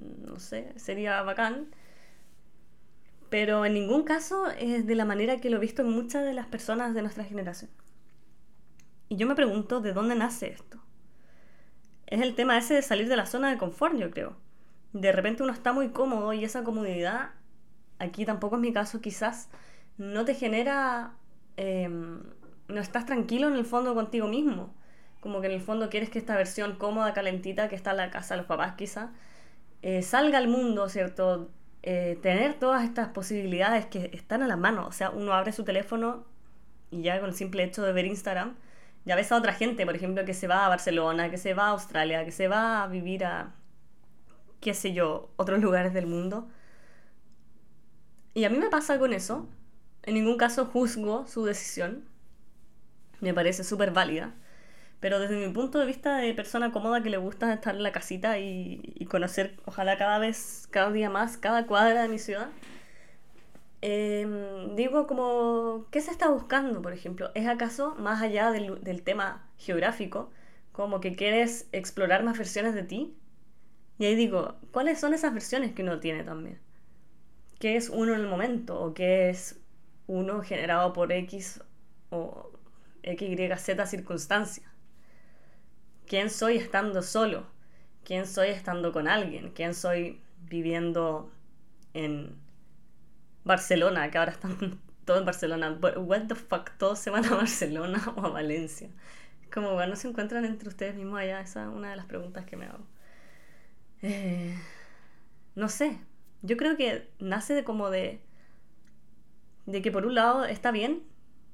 no 0.00 0.38
sé, 0.38 0.72
sería 0.76 1.22
bacán. 1.22 1.68
Pero 3.30 3.64
en 3.64 3.74
ningún 3.74 4.02
caso 4.04 4.48
es 4.50 4.86
de 4.86 4.94
la 4.94 5.04
manera 5.06 5.40
que 5.40 5.50
lo 5.50 5.56
he 5.56 5.60
visto 5.60 5.82
en 5.82 5.90
muchas 5.90 6.24
de 6.24 6.34
las 6.34 6.46
personas 6.46 6.94
de 6.94 7.02
nuestra 7.02 7.24
generación. 7.24 7.70
Y 9.08 9.16
yo 9.16 9.26
me 9.26 9.34
pregunto, 9.34 9.80
¿de 9.80 9.92
dónde 9.92 10.14
nace 10.14 10.48
esto? 10.48 10.78
Es 12.08 12.20
el 12.20 12.34
tema 12.34 12.58
ese 12.58 12.74
de 12.74 12.82
salir 12.82 13.08
de 13.08 13.16
la 13.16 13.26
zona 13.26 13.50
de 13.50 13.58
confort, 13.58 13.96
yo 13.96 14.10
creo. 14.10 14.36
De 14.92 15.12
repente 15.12 15.42
uno 15.44 15.52
está 15.52 15.72
muy 15.72 15.90
cómodo 15.90 16.32
y 16.32 16.44
esa 16.44 16.64
comodidad 16.64 17.30
aquí 18.00 18.24
tampoco 18.24 18.56
es 18.56 18.62
mi 18.62 18.72
caso, 18.72 19.00
quizás 19.00 19.48
no 19.98 20.24
te 20.24 20.34
genera, 20.34 21.12
em, 21.56 22.20
no 22.68 22.80
estás 22.80 23.06
tranquilo 23.06 23.48
en 23.48 23.54
el 23.54 23.64
fondo 23.64 23.94
contigo 23.94 24.26
mismo. 24.28 24.74
Como 25.20 25.40
que 25.40 25.46
en 25.48 25.54
el 25.54 25.60
fondo 25.60 25.90
quieres 25.90 26.10
que 26.10 26.18
esta 26.18 26.36
versión 26.36 26.76
cómoda, 26.76 27.12
calentita, 27.14 27.68
que 27.68 27.76
está 27.76 27.92
en 27.92 27.98
la 27.98 28.10
casa 28.10 28.34
de 28.34 28.38
los 28.38 28.46
papás 28.46 28.74
quizás, 28.76 29.10
eh, 29.82 30.02
salga 30.02 30.38
al 30.38 30.48
mundo, 30.48 30.88
¿cierto? 30.88 31.50
eh, 31.82 32.18
tener 32.22 32.58
todas 32.58 32.84
estas 32.84 33.08
posibilidades 33.08 33.86
que 33.86 34.10
están 34.12 34.42
a 34.42 34.46
la 34.46 34.56
mano. 34.56 34.86
O 34.86 34.92
sea, 34.92 35.10
uno 35.10 35.32
abre 35.32 35.52
su 35.52 35.64
teléfono 35.64 36.24
y 36.90 37.02
ya 37.02 37.20
con 37.20 37.30
el 37.30 37.34
simple 37.34 37.64
hecho 37.64 37.82
de 37.82 37.92
ver 37.92 38.06
Instagram, 38.06 38.56
ya 39.08 39.16
ves 39.16 39.32
a 39.32 39.38
otra 39.38 39.54
gente, 39.54 39.86
por 39.86 39.96
ejemplo, 39.96 40.26
que 40.26 40.34
se 40.34 40.46
va 40.46 40.66
a 40.66 40.68
Barcelona, 40.68 41.30
que 41.30 41.38
se 41.38 41.54
va 41.54 41.68
a 41.68 41.70
Australia, 41.70 42.26
que 42.26 42.30
se 42.30 42.46
va 42.46 42.82
a 42.82 42.88
vivir 42.88 43.24
a, 43.24 43.54
qué 44.60 44.74
sé 44.74 44.92
yo, 44.92 45.30
otros 45.36 45.60
lugares 45.62 45.94
del 45.94 46.06
mundo. 46.06 46.46
Y 48.34 48.44
a 48.44 48.50
mí 48.50 48.58
me 48.58 48.68
pasa 48.68 48.98
con 48.98 49.14
eso. 49.14 49.48
En 50.02 50.12
ningún 50.12 50.36
caso 50.36 50.66
juzgo 50.66 51.26
su 51.26 51.42
decisión. 51.46 52.04
Me 53.20 53.32
parece 53.32 53.64
súper 53.64 53.92
válida. 53.92 54.34
Pero 55.00 55.18
desde 55.20 55.36
mi 55.36 55.50
punto 55.54 55.78
de 55.78 55.86
vista 55.86 56.18
de 56.18 56.34
persona 56.34 56.70
cómoda 56.70 57.02
que 57.02 57.08
le 57.08 57.16
gusta 57.16 57.50
estar 57.54 57.76
en 57.76 57.82
la 57.82 57.92
casita 57.92 58.38
y, 58.38 59.06
conocer, 59.10 59.56
ojalá 59.64 59.96
cada 59.96 60.18
vez, 60.18 60.68
cada 60.70 60.90
día 60.92 61.08
más, 61.08 61.38
cada 61.38 61.66
cuadra 61.66 62.02
de 62.02 62.08
mi 62.08 62.18
ciudad, 62.18 62.48
em, 63.80 64.74
digo 64.76 65.06
como, 65.06 65.86
¿qué 65.90 66.00
se 66.00 66.10
está 66.10 66.28
buscando, 66.28 66.82
por 66.82 66.92
ejemplo? 66.92 67.30
¿Es 67.34 67.46
acaso 67.46 67.94
más 67.96 68.22
allá 68.22 68.50
del, 68.50 68.82
del 68.82 69.02
tema 69.02 69.48
geográfico, 69.58 70.30
como 70.72 71.00
que 71.00 71.16
quieres 71.16 71.68
explorar 71.72 72.22
más 72.24 72.38
versiones 72.38 72.74
de 72.74 72.82
ti? 72.84 73.16
Y 73.98 74.06
ahí 74.06 74.14
digo, 74.14 74.56
¿cuáles 74.72 75.00
son 75.00 75.14
esas 75.14 75.32
versiones 75.34 75.72
que 75.72 75.82
uno 75.82 76.00
tiene 76.00 76.24
también? 76.24 76.60
¿Qué 77.58 77.76
es 77.76 77.88
uno 77.90 78.14
en 78.14 78.20
el 78.20 78.28
momento? 78.28 78.80
¿O 78.80 78.94
qué 78.94 79.30
es 79.30 79.60
uno 80.06 80.42
generado 80.42 80.92
por 80.92 81.12
X 81.12 81.62
o 82.10 82.50
X, 83.02 83.28
Y, 83.28 83.56
Z 83.58 83.86
circunstancias? 83.86 84.68
quién 86.08 86.30
soy 86.30 86.56
estando 86.56 87.02
solo, 87.02 87.46
quién 88.04 88.26
soy 88.26 88.48
estando 88.48 88.92
con 88.92 89.06
alguien, 89.06 89.50
quién 89.50 89.74
soy 89.74 90.20
viviendo 90.48 91.30
en 91.94 92.34
Barcelona, 93.48 94.10
que 94.10 94.18
ahora 94.18 94.30
están 94.30 94.78
todos 95.04 95.18
en 95.20 95.26
Barcelona. 95.26 95.76
what 95.96 96.26
the 96.28 96.36
fuck, 96.36 96.70
todos 96.78 97.00
se 97.00 97.10
van 97.10 97.24
a 97.24 97.30
Barcelona 97.34 98.00
o 98.16 98.26
a 98.26 98.28
Valencia. 98.28 98.90
Como, 99.52 99.72
bueno, 99.72 99.96
se 99.96 100.06
encuentran 100.06 100.44
entre 100.44 100.68
ustedes 100.68 100.94
mismos 100.94 101.18
allá? 101.18 101.40
Esa 101.40 101.62
es 101.62 101.68
una 101.68 101.90
de 101.90 101.96
las 101.96 102.06
preguntas 102.06 102.44
que 102.44 102.56
me 102.56 102.66
hago. 102.66 102.86
Eh, 104.02 104.56
no 105.56 105.68
sé, 105.68 105.98
yo 106.42 106.56
creo 106.56 106.76
que 106.76 107.08
nace 107.18 107.54
de 107.54 107.64
como 107.64 107.90
de... 107.90 108.20
De 109.66 109.82
que 109.82 109.90
por 109.90 110.06
un 110.06 110.14
lado 110.14 110.44
está 110.44 110.70
bien, 110.70 111.02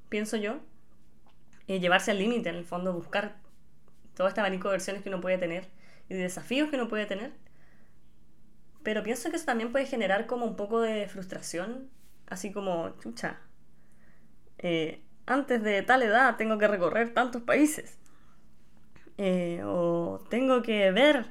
pienso 0.09 0.37
yo, 0.37 0.61
eh, 1.67 1.81
llevarse 1.81 2.11
al 2.13 2.19
límite, 2.19 2.49
en 2.49 2.57
el 2.57 2.65
fondo, 2.65 2.93
buscar 2.93 3.37
todo 4.15 4.29
este 4.29 4.41
abanico 4.41 4.69
de 4.69 4.75
versiones 4.75 5.03
que 5.03 5.09
uno 5.09 5.21
puede 5.21 5.39
tener 5.39 5.69
y 6.09 6.15
de 6.15 6.23
desafíos 6.23 6.71
que 6.71 6.77
uno 6.77 6.89
puede 6.89 7.07
tener. 7.07 7.33
Pero 8.85 9.03
pienso 9.03 9.31
que 9.31 9.37
eso 9.37 9.47
también 9.47 9.73
puede 9.73 9.87
generar 9.87 10.27
como 10.27 10.47
un 10.47 10.57
poco 10.57 10.81
de 10.81 11.09
frustración, 11.09 11.91
así 12.29 12.53
como, 12.53 12.91
chucha, 13.01 13.41
eh, 14.59 15.03
antes 15.27 15.63
de 15.63 15.83
tal 15.83 16.03
edad 16.03 16.37
tengo 16.37 16.59
que 16.59 16.69
recorrer 16.69 17.13
tantos 17.15 17.43
países. 17.43 17.99
Eh, 19.19 19.63
o 19.65 20.25
tengo 20.29 20.63
que 20.63 20.91
ver, 20.91 21.27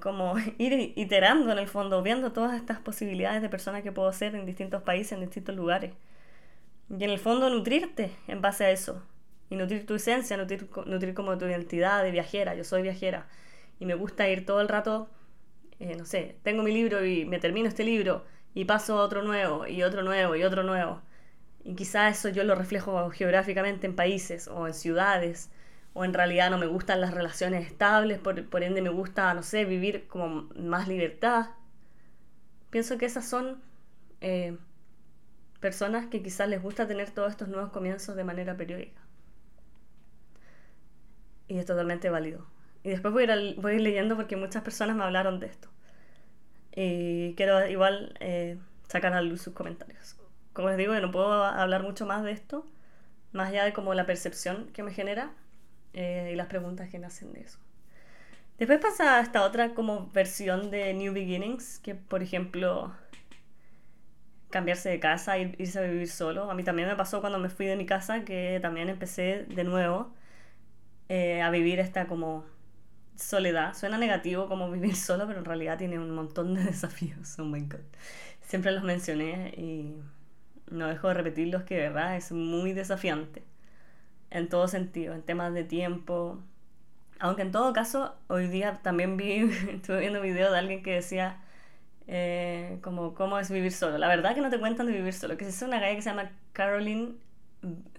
como 0.00 0.34
ir 0.58 0.92
iterando 0.96 1.52
en 1.52 1.58
el 1.58 1.68
fondo, 1.68 2.02
viendo 2.02 2.32
todas 2.32 2.56
estas 2.56 2.80
posibilidades 2.80 3.42
de 3.42 3.48
personas 3.48 3.82
que 3.82 3.92
puedo 3.92 4.12
ser 4.12 4.34
en 4.34 4.46
distintos 4.46 4.82
países, 4.82 5.12
en 5.12 5.20
distintos 5.20 5.54
lugares. 5.54 5.92
Y 6.90 7.04
en 7.04 7.10
el 7.10 7.18
fondo 7.18 7.50
nutrirte 7.50 8.12
en 8.26 8.40
base 8.40 8.64
a 8.64 8.70
eso 8.70 9.02
y 9.50 9.56
nutrir 9.56 9.86
tu 9.86 9.94
esencia, 9.94 10.36
nutrir, 10.36 10.68
nutrir 10.86 11.14
como 11.14 11.36
tu 11.38 11.46
identidad 11.46 12.02
de 12.02 12.10
viajera. 12.10 12.54
Yo 12.54 12.64
soy 12.64 12.82
viajera 12.82 13.28
y 13.78 13.86
me 13.86 13.94
gusta 13.94 14.28
ir 14.28 14.46
todo 14.46 14.60
el 14.60 14.68
rato, 14.68 15.08
eh, 15.80 15.96
no 15.96 16.04
sé, 16.04 16.36
tengo 16.42 16.62
mi 16.62 16.72
libro 16.72 17.04
y 17.04 17.24
me 17.24 17.38
termino 17.38 17.68
este 17.68 17.84
libro 17.84 18.24
y 18.54 18.64
paso 18.64 18.98
a 18.98 19.02
otro 19.02 19.22
nuevo 19.22 19.66
y 19.66 19.82
otro 19.82 20.02
nuevo 20.02 20.36
y 20.36 20.44
otro 20.44 20.62
nuevo. 20.62 21.02
Y 21.64 21.74
quizá 21.74 22.08
eso 22.08 22.28
yo 22.30 22.44
lo 22.44 22.54
reflejo 22.54 23.10
geográficamente 23.10 23.86
en 23.86 23.96
países 23.96 24.48
o 24.48 24.66
en 24.66 24.74
ciudades, 24.74 25.50
o 25.94 26.04
en 26.04 26.14
realidad 26.14 26.50
no 26.50 26.58
me 26.58 26.66
gustan 26.66 27.00
las 27.00 27.14
relaciones 27.14 27.66
estables, 27.66 28.18
por, 28.18 28.48
por 28.48 28.62
ende 28.62 28.82
me 28.82 28.90
gusta, 28.90 29.34
no 29.34 29.42
sé, 29.42 29.64
vivir 29.64 30.06
como 30.08 30.48
más 30.56 30.88
libertad. 30.88 31.46
Pienso 32.70 32.98
que 32.98 33.06
esas 33.06 33.28
son 33.28 33.60
eh, 34.20 34.56
personas 35.60 36.06
que 36.06 36.22
quizás 36.22 36.48
les 36.48 36.62
gusta 36.62 36.86
tener 36.86 37.10
todos 37.10 37.30
estos 37.30 37.48
nuevos 37.48 37.70
comienzos 37.70 38.16
de 38.16 38.24
manera 38.24 38.56
periódica 38.56 39.00
y 41.48 41.58
es 41.58 41.66
totalmente 41.66 42.10
válido. 42.10 42.46
Y 42.88 42.90
después 42.90 43.12
voy 43.12 43.24
a 43.24 43.36
ir, 43.36 43.58
ir 43.58 43.80
leyendo 43.82 44.16
porque 44.16 44.36
muchas 44.36 44.62
personas 44.62 44.96
me 44.96 45.04
hablaron 45.04 45.40
de 45.40 45.46
esto. 45.46 45.68
Y 46.74 47.34
quiero 47.34 47.66
igual 47.68 48.14
eh, 48.18 48.56
sacar 48.88 49.12
a 49.12 49.20
luz 49.20 49.42
sus 49.42 49.52
comentarios. 49.52 50.16
Como 50.54 50.70
les 50.70 50.78
digo, 50.78 50.94
yo 50.94 51.00
no 51.02 51.10
puedo 51.10 51.44
hablar 51.44 51.82
mucho 51.82 52.06
más 52.06 52.24
de 52.24 52.32
esto, 52.32 52.64
más 53.32 53.48
allá 53.50 53.64
de 53.66 53.74
como 53.74 53.92
la 53.92 54.06
percepción 54.06 54.68
que 54.72 54.82
me 54.82 54.90
genera 54.90 55.32
eh, 55.92 56.30
y 56.32 56.36
las 56.36 56.46
preguntas 56.46 56.88
que 56.88 56.98
nacen 56.98 57.34
de 57.34 57.42
eso. 57.42 57.58
Después 58.56 58.80
pasa 58.80 59.20
esta 59.20 59.44
otra 59.44 59.74
como 59.74 60.08
versión 60.12 60.70
de 60.70 60.94
New 60.94 61.12
Beginnings, 61.12 61.80
que 61.80 61.94
por 61.94 62.22
ejemplo 62.22 62.94
cambiarse 64.48 64.88
de 64.88 64.98
casa, 64.98 65.36
irse 65.36 65.78
a 65.78 65.82
vivir 65.82 66.08
solo. 66.08 66.50
A 66.50 66.54
mí 66.54 66.64
también 66.64 66.88
me 66.88 66.96
pasó 66.96 67.20
cuando 67.20 67.38
me 67.38 67.50
fui 67.50 67.66
de 67.66 67.76
mi 67.76 67.84
casa, 67.84 68.24
que 68.24 68.60
también 68.62 68.88
empecé 68.88 69.44
de 69.46 69.64
nuevo 69.64 70.14
eh, 71.10 71.42
a 71.42 71.50
vivir 71.50 71.80
esta 71.80 72.06
como 72.06 72.44
soledad. 73.18 73.74
Suena 73.74 73.98
negativo 73.98 74.48
como 74.48 74.70
vivir 74.70 74.96
solo, 74.96 75.26
pero 75.26 75.40
en 75.40 75.44
realidad 75.44 75.78
tiene 75.78 75.98
un 75.98 76.10
montón 76.10 76.54
de 76.54 76.64
desafíos. 76.64 77.38
Oh 77.38 77.44
my 77.44 77.60
god. 77.60 77.80
Siempre 78.42 78.72
los 78.72 78.82
mencioné 78.82 79.54
y 79.56 79.96
no 80.70 80.86
dejo 80.86 81.08
de 81.08 81.14
repetirlos 81.14 81.64
que 81.64 81.76
verdad 81.76 82.16
es 82.16 82.32
muy 82.32 82.72
desafiante. 82.72 83.42
En 84.30 84.48
todo 84.48 84.68
sentido, 84.68 85.14
en 85.14 85.22
temas 85.22 85.52
de 85.54 85.64
tiempo. 85.64 86.38
Aunque 87.18 87.42
en 87.42 87.50
todo 87.50 87.72
caso, 87.72 88.14
hoy 88.28 88.46
día 88.46 88.80
también 88.82 89.16
vi, 89.16 89.50
estuve 89.70 90.00
viendo 90.00 90.20
un 90.20 90.24
video 90.26 90.52
de 90.52 90.58
alguien 90.58 90.82
que 90.82 90.94
decía 90.94 91.40
eh, 92.06 92.78
como 92.82 93.14
cómo 93.14 93.38
es 93.38 93.50
vivir 93.50 93.72
solo. 93.72 93.98
La 93.98 94.08
verdad 94.08 94.34
que 94.34 94.40
no 94.40 94.50
te 94.50 94.60
cuentan 94.60 94.86
de 94.86 94.92
vivir 94.92 95.12
solo. 95.12 95.36
Que 95.36 95.46
es 95.46 95.62
una 95.62 95.80
galla 95.80 95.94
que 95.94 96.02
se 96.02 96.10
llama 96.10 96.30
Caroline 96.52 97.14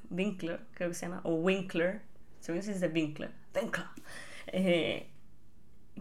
Winkler, 0.10 0.62
creo 0.74 0.90
que 0.90 0.96
se 0.96 1.06
llama, 1.06 1.22
o 1.24 1.36
Winkler, 1.36 2.02
según 2.40 2.60
es 2.60 2.80
de 2.80 2.88
Winkler, 2.88 3.32
Winkler. 3.56 3.86
Eh, 4.52 5.10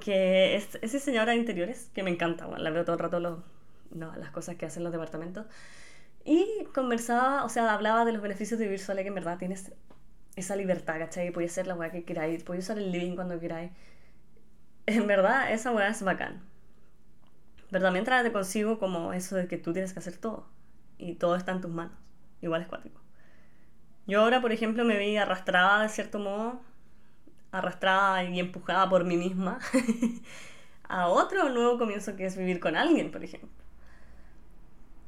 que 0.00 0.56
es, 0.56 0.78
es 0.80 0.92
diseñadora 0.92 1.32
de 1.32 1.38
interiores, 1.38 1.90
que 1.94 2.02
me 2.02 2.10
encanta, 2.10 2.46
la 2.46 2.70
veo 2.70 2.84
todo 2.84 2.94
el 2.94 3.00
rato 3.00 3.44
las 3.90 4.30
cosas 4.30 4.56
que 4.56 4.66
hacen 4.66 4.84
los 4.84 4.92
departamentos. 4.92 5.46
Y 6.24 6.64
conversaba, 6.74 7.44
o 7.44 7.48
sea, 7.48 7.72
hablaba 7.72 8.04
de 8.04 8.12
los 8.12 8.22
beneficios 8.22 8.58
de 8.58 8.66
vivir 8.66 8.80
sola, 8.80 9.02
que 9.02 9.08
en 9.08 9.14
verdad 9.14 9.38
tienes 9.38 9.72
esa 10.36 10.56
libertad, 10.56 10.98
¿cachai? 10.98 11.30
Puedes 11.32 11.52
hacer 11.52 11.66
la 11.66 11.74
weá 11.74 11.90
que 11.90 12.04
queráis, 12.04 12.44
puedes 12.44 12.64
usar 12.64 12.78
el 12.78 12.92
living 12.92 13.14
cuando 13.16 13.40
queráis. 13.40 13.72
En 14.86 15.06
verdad, 15.06 15.52
esa 15.52 15.72
weá 15.72 15.88
es 15.88 16.02
bacán. 16.02 16.42
Pero 17.70 17.84
también 17.84 18.04
de 18.04 18.32
consigo 18.32 18.78
como 18.78 19.12
eso 19.12 19.36
de 19.36 19.46
que 19.48 19.58
tú 19.58 19.72
tienes 19.72 19.92
que 19.92 19.98
hacer 19.98 20.16
todo. 20.16 20.46
Y 20.96 21.14
todo 21.14 21.36
está 21.36 21.52
en 21.52 21.60
tus 21.60 21.70
manos. 21.70 21.96
Igual 22.40 22.62
es 22.62 22.68
cuático. 22.68 23.00
Yo 24.06 24.22
ahora, 24.22 24.40
por 24.40 24.52
ejemplo, 24.52 24.84
me 24.84 24.96
vi 24.98 25.16
arrastrada 25.18 25.82
de 25.82 25.88
cierto 25.90 26.18
modo, 26.18 26.62
arrastrada 27.52 28.24
y 28.24 28.40
empujada 28.40 28.88
por 28.88 29.04
mí 29.04 29.16
misma 29.16 29.58
a 30.88 31.08
otro 31.08 31.48
nuevo 31.50 31.78
comienzo 31.78 32.16
que 32.16 32.26
es 32.26 32.36
vivir 32.36 32.60
con 32.60 32.76
alguien, 32.76 33.10
por 33.10 33.24
ejemplo. 33.24 33.50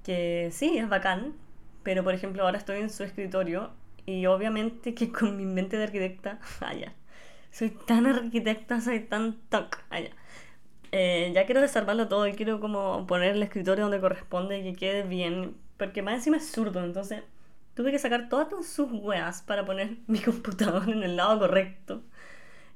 Que 0.05 0.49
sí, 0.53 0.79
es 0.79 0.89
bacán, 0.89 1.35
pero 1.83 2.05
por 2.05 2.15
ejemplo 2.15 2.45
ahora 2.45 2.59
estoy 2.59 2.81
en 2.81 2.91
su 2.91 3.05
escritorio 3.05 3.71
y 4.07 4.27
obviamente 4.27 4.95
que 4.95 5.13
con 5.13 5.37
mi 5.37 5.45
mente 5.45 5.77
de 5.77 5.85
arquitecta, 5.85 6.41
allá, 6.61 6.95
soy 7.51 7.71
tan 7.71 8.07
arquitecta, 8.07 8.81
soy 8.81 9.01
tan 9.01 9.35
toc, 9.49 9.79
allá. 9.91 10.11
Eh, 10.93 11.31
ya 11.35 11.47
quiero 11.47 11.61
desarmarlo 11.61 12.09
todo 12.09 12.27
y 12.27 12.33
quiero 12.35 12.61
como 12.61 13.07
poner 13.07 13.37
el 13.37 13.43
escritorio 13.43 13.85
donde 13.85 14.01
corresponde 14.01 14.59
y 14.59 14.65
que 14.65 14.79
quede 14.79 15.03
bien, 15.05 15.57
porque 15.77 16.03
más 16.03 16.15
encima 16.15 16.39
es 16.39 16.51
zurdo, 16.51 16.83
entonces 16.85 17.23
Tuve 17.75 17.93
que 17.93 17.99
sacar 17.99 18.29
todas 18.29 18.67
sus 18.67 18.91
weas 18.93 19.43
para 19.43 19.65
poner 19.65 19.97
mi 20.07 20.19
computador 20.21 20.89
en 20.91 21.03
el 21.03 21.17
lado 21.17 21.39
correcto. 21.39 22.03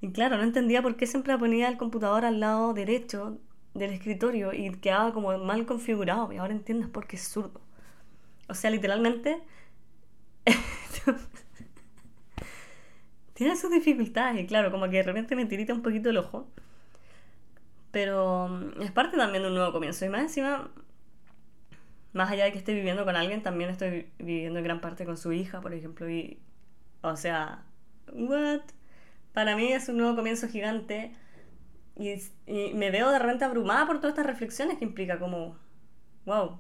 Y 0.05 0.13
claro, 0.13 0.37
no 0.37 0.43
entendía 0.43 0.83
por 0.83 0.97
qué 0.97 1.07
siempre 1.07 1.39
ponía 1.39 1.67
el 1.67 1.79
computador 1.79 2.27
al 2.27 2.39
lado 2.39 2.75
derecho 2.75 3.39
del 3.73 3.91
escritorio 3.91 4.53
y 4.53 4.71
quedaba 4.73 5.15
como 5.15 5.39
mal 5.39 5.65
configurado. 5.65 6.31
Y 6.31 6.37
ahora 6.37 6.53
entiendes 6.53 6.91
por 6.91 7.07
qué 7.07 7.17
es 7.17 7.27
zurdo. 7.27 7.63
O 8.47 8.55
sea, 8.55 8.71
literalmente. 8.71 9.43
tiene 13.33 13.57
sus 13.57 13.71
dificultades 13.71 14.43
y 14.43 14.47
claro, 14.47 14.71
como 14.71 14.91
que 14.91 14.99
de 14.99 15.05
repente 15.05 15.37
me 15.37 15.47
tirita 15.47 15.73
un 15.73 15.81
poquito 15.81 16.11
el 16.11 16.19
ojo. 16.19 16.51
Pero 17.91 18.49
mm, 18.49 18.83
es 18.83 18.93
parte 18.93 19.17
también 19.17 19.45
de 19.45 19.49
un 19.49 19.55
nuevo 19.55 19.73
comienzo. 19.73 20.05
Y 20.05 20.11
más 20.11 20.21
encima 20.21 20.71
más 22.13 22.31
allá 22.31 22.45
de 22.45 22.53
que 22.53 22.59
esté 22.59 22.75
viviendo 22.75 23.07
con 23.07 23.17
alguien, 23.17 23.43
también 23.43 23.71
estoy 23.71 24.11
viviendo 24.19 24.59
en 24.59 24.65
gran 24.67 24.83
parte 24.83 25.07
con 25.07 25.17
su 25.17 25.33
hija, 25.33 25.63
por 25.63 25.73
ejemplo, 25.73 26.11
y, 26.11 26.39
o 27.01 27.17
sea, 27.17 27.65
what? 28.13 28.61
Para 29.35 29.57
mí 29.57 29.73
es 29.73 29.89
un 29.91 29.99
nuevo 29.99 30.17
comienzo 30.17 30.49
gigante 30.49 31.15
y, 31.97 32.15
me 32.75 32.91
veo 32.91 33.11
de 33.11 33.19
repente 33.19 33.45
abrumada 33.45 33.87
por 33.87 33.99
todas 33.99 34.13
estas 34.13 34.27
reflexiones 34.27 34.79
que 34.79 34.85
implica 34.85 35.19
como 35.19 35.59
wow, 36.25 36.59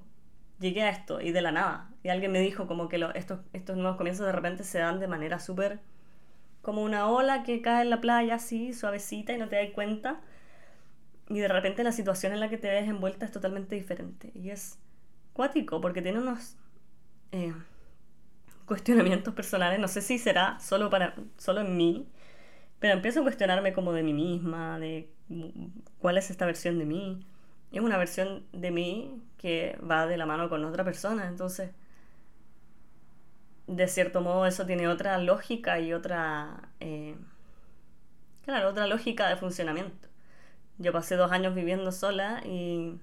llegué 0.60 0.82
a 0.82 0.90
esto 0.90 1.20
y 1.20 1.32
de 1.32 1.40
la 1.40 1.52
nada. 1.52 1.90
Y 2.02 2.10
alguien 2.10 2.32
me 2.32 2.40
dijo 2.40 2.66
como 2.66 2.88
que 2.88 3.02
estos, 3.14 3.40
estos 3.54 3.76
nuevos 3.76 3.96
comienzos 3.96 4.26
de 4.26 4.32
repente 4.32 4.64
se 4.64 4.78
dan 4.78 5.00
de 5.00 5.08
manera 5.08 5.38
súper 5.38 5.80
como 6.62 6.82
una 6.82 7.08
ola 7.08 7.42
que 7.44 7.62
cae 7.62 7.82
en 7.82 7.90
la 7.90 8.00
playa 8.00 8.36
así, 8.36 8.72
suavecita 8.72 9.32
y 9.32 9.38
no 9.38 9.48
te 9.48 9.56
das 9.56 9.70
cuenta. 9.72 10.20
Y 11.28 11.38
de 11.38 11.48
repente 11.48 11.84
la 11.84 11.92
situación 11.92 12.32
en 12.32 12.40
la 12.40 12.48
que 12.48 12.58
te 12.58 12.68
ves 12.68 12.88
envuelta 12.88 13.24
es 13.24 13.32
totalmente 13.32 13.76
diferente. 13.76 14.32
Y 14.34 14.50
es 14.50 14.78
cuático 15.32 15.80
porque 15.80 16.02
tiene 16.02 16.18
unos 16.18 16.56
eh, 17.32 17.54
cuestionamientos 18.64 19.34
personales. 19.34 19.78
No 19.78 19.88
sé 19.88 20.00
si 20.00 20.18
será 20.18 20.58
solo, 20.58 20.90
para, 20.90 21.14
solo 21.36 21.60
en 21.60 21.76
mí, 21.76 22.08
pero 22.84 22.96
empiezo 22.96 23.20
a 23.20 23.22
cuestionarme 23.22 23.72
como 23.72 23.94
de 23.94 24.02
mí 24.02 24.12
misma, 24.12 24.78
de 24.78 25.08
cuál 26.00 26.18
es 26.18 26.28
esta 26.28 26.44
versión 26.44 26.78
de 26.78 26.84
mí. 26.84 27.26
Es 27.72 27.80
una 27.80 27.96
versión 27.96 28.44
de 28.52 28.70
mí 28.70 29.22
que 29.38 29.78
va 29.90 30.06
de 30.06 30.18
la 30.18 30.26
mano 30.26 30.50
con 30.50 30.62
otra 30.66 30.84
persona, 30.84 31.26
entonces 31.26 31.70
de 33.66 33.88
cierto 33.88 34.20
modo 34.20 34.44
eso 34.44 34.66
tiene 34.66 34.86
otra 34.86 35.16
lógica 35.16 35.80
y 35.80 35.94
otra, 35.94 36.68
eh, 36.80 37.16
claro, 38.44 38.68
otra 38.68 38.86
lógica 38.86 39.30
de 39.30 39.36
funcionamiento. 39.36 40.06
Yo 40.76 40.92
pasé 40.92 41.16
dos 41.16 41.32
años 41.32 41.54
viviendo 41.54 41.90
sola 41.90 42.42
y 42.44 43.00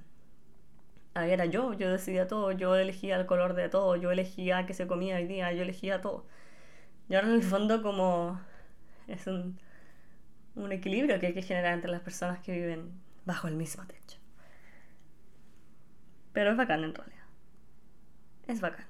ahí 1.16 1.32
era 1.32 1.46
yo, 1.46 1.74
yo 1.74 1.92
decidía 1.92 2.28
todo, 2.28 2.52
yo 2.52 2.76
elegía 2.76 3.16
el 3.16 3.26
color 3.26 3.56
de 3.56 3.68
todo, 3.68 3.96
yo 3.96 4.12
elegía 4.12 4.68
qué 4.68 4.76
se 4.76 4.86
comía 4.86 5.16
hoy 5.16 5.26
día, 5.26 5.52
yo 5.54 5.64
elegía 5.64 6.02
todo. 6.02 6.28
Y 7.10 7.16
ahora 7.16 7.30
en 7.30 7.34
el 7.34 7.44
fondo 7.44 7.82
como 7.82 8.40
es 9.08 9.26
un, 9.26 9.58
un 10.56 10.72
equilibrio 10.72 11.20
que 11.20 11.28
hay 11.28 11.34
que 11.34 11.42
generar 11.42 11.74
entre 11.74 11.92
las 11.92 12.02
personas 12.02 12.40
que 12.40 12.52
viven 12.52 12.92
bajo 13.26 13.48
el 13.48 13.56
mismo 13.56 13.86
techo. 13.86 14.18
Pero 16.34 16.52
es 16.52 16.58
bacán 16.58 16.84
en 16.84 16.94
realidad. 16.94 17.26
Es 18.48 18.62
bacán. 18.62 18.86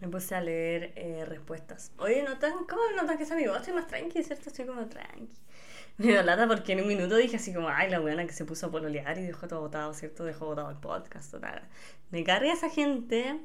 Me 0.00 0.08
puse 0.08 0.34
a 0.34 0.40
leer 0.40 0.92
eh, 0.96 1.24
respuestas. 1.24 1.92
Oye, 1.98 2.22
¿notan? 2.22 2.52
¿Cómo 2.68 2.82
notan 2.96 3.16
que 3.16 3.24
es 3.24 3.30
mi 3.34 3.46
voz? 3.46 3.58
Estoy 3.58 3.74
más 3.74 3.86
tranqui, 3.86 4.22
¿cierto? 4.22 4.50
Estoy 4.50 4.66
como 4.66 4.86
tranqui. 4.86 5.28
Me 5.98 6.08
dio 6.08 6.22
lata 6.22 6.46
porque 6.46 6.72
en 6.74 6.82
un 6.82 6.88
minuto 6.88 7.16
dije 7.16 7.36
así 7.36 7.54
como, 7.54 7.70
ay, 7.70 7.88
la 7.88 8.00
buena 8.00 8.26
que 8.26 8.32
se 8.34 8.44
puso 8.44 8.66
a 8.66 8.70
pololear 8.70 9.16
y 9.16 9.22
dejó 9.22 9.48
todo 9.48 9.60
botado, 9.62 9.94
¿cierto? 9.94 10.24
Dejó 10.24 10.46
botado 10.46 10.70
el 10.70 10.76
podcast, 10.76 11.30
total. 11.30 11.62
Me 12.10 12.22
carga 12.22 12.52
esa 12.52 12.68
gente 12.68 13.40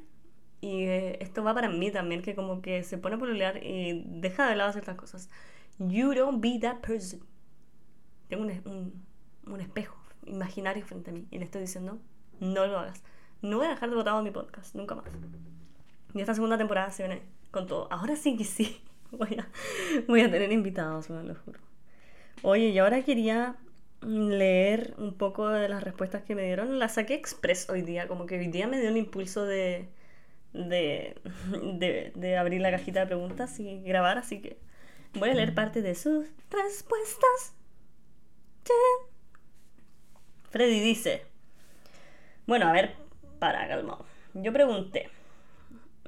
y 0.60 0.83
eh, 0.83 1.17
esto 1.21 1.43
va 1.43 1.53
para 1.53 1.69
mí 1.69 1.91
también, 1.91 2.21
que 2.21 2.36
como 2.36 2.62
que 2.62 2.83
se 2.83 2.98
pone 2.98 3.15
a 3.15 3.19
pololear 3.19 3.63
y 3.63 4.03
deja 4.05 4.50
de 4.50 4.55
lado 4.57 4.74
ciertas 4.74 4.95
cosas. 4.98 5.29
You 5.89 6.13
don't 6.13 6.41
be 6.41 6.59
that 6.59 6.81
person. 6.81 7.21
Tengo 8.29 8.43
un, 8.43 8.51
un, 8.65 9.05
un 9.47 9.61
espejo 9.61 9.97
imaginario 10.25 10.85
frente 10.85 11.09
a 11.09 11.13
mí 11.13 11.27
y 11.31 11.39
le 11.39 11.45
estoy 11.45 11.61
diciendo, 11.61 12.00
no 12.39 12.67
lo 12.67 12.79
hagas. 12.79 13.01
No 13.41 13.57
voy 13.57 13.65
a 13.65 13.69
dejar 13.69 13.89
de 13.89 13.95
botado 13.95 14.21
mi 14.21 14.31
podcast, 14.31 14.75
nunca 14.75 14.95
más. 14.95 15.11
Y 16.13 16.19
esta 16.21 16.33
segunda 16.33 16.57
temporada 16.57 16.91
se 16.91 17.07
viene 17.07 17.23
con 17.50 17.67
todo. 17.67 17.91
Ahora 17.91 18.15
sí 18.15 18.38
que 18.38 18.43
sí. 18.43 18.81
Voy 19.11 19.38
a, 19.38 19.50
voy 20.07 20.21
a 20.21 20.31
tener 20.31 20.53
invitados, 20.53 21.09
me 21.09 21.21
lo 21.21 21.35
juro. 21.35 21.59
Oye, 22.43 22.69
y 22.69 22.79
ahora 22.79 23.03
quería 23.03 23.57
leer 24.01 24.93
un 24.97 25.15
poco 25.15 25.50
de 25.50 25.67
las 25.67 25.83
respuestas 25.83 26.23
que 26.23 26.33
me 26.33 26.43
dieron. 26.43 26.79
La 26.79 26.88
saqué 26.88 27.15
express 27.15 27.69
hoy 27.69 27.81
día, 27.81 28.07
como 28.07 28.25
que 28.25 28.39
hoy 28.39 28.47
día 28.47 28.67
me 28.67 28.79
dio 28.79 28.89
un 28.89 28.95
impulso 28.95 29.43
de, 29.43 29.89
de, 30.53 31.19
de, 31.73 32.13
de 32.15 32.38
abrir 32.38 32.61
la 32.61 32.71
cajita 32.71 33.01
de 33.01 33.07
preguntas 33.07 33.59
y 33.59 33.81
grabar, 33.81 34.17
así 34.17 34.41
que 34.41 34.57
voy 35.13 35.29
a 35.29 35.33
leer 35.33 35.53
parte 35.53 35.81
de 35.81 35.95
sus 35.95 36.27
respuestas. 36.50 37.53
Freddy 40.50 40.79
dice, 40.79 41.25
bueno, 42.45 42.67
a 42.67 42.71
ver, 42.71 42.95
para, 43.39 43.67
calmado. 43.67 44.05
Yo 44.33 44.51
pregunté, 44.51 45.09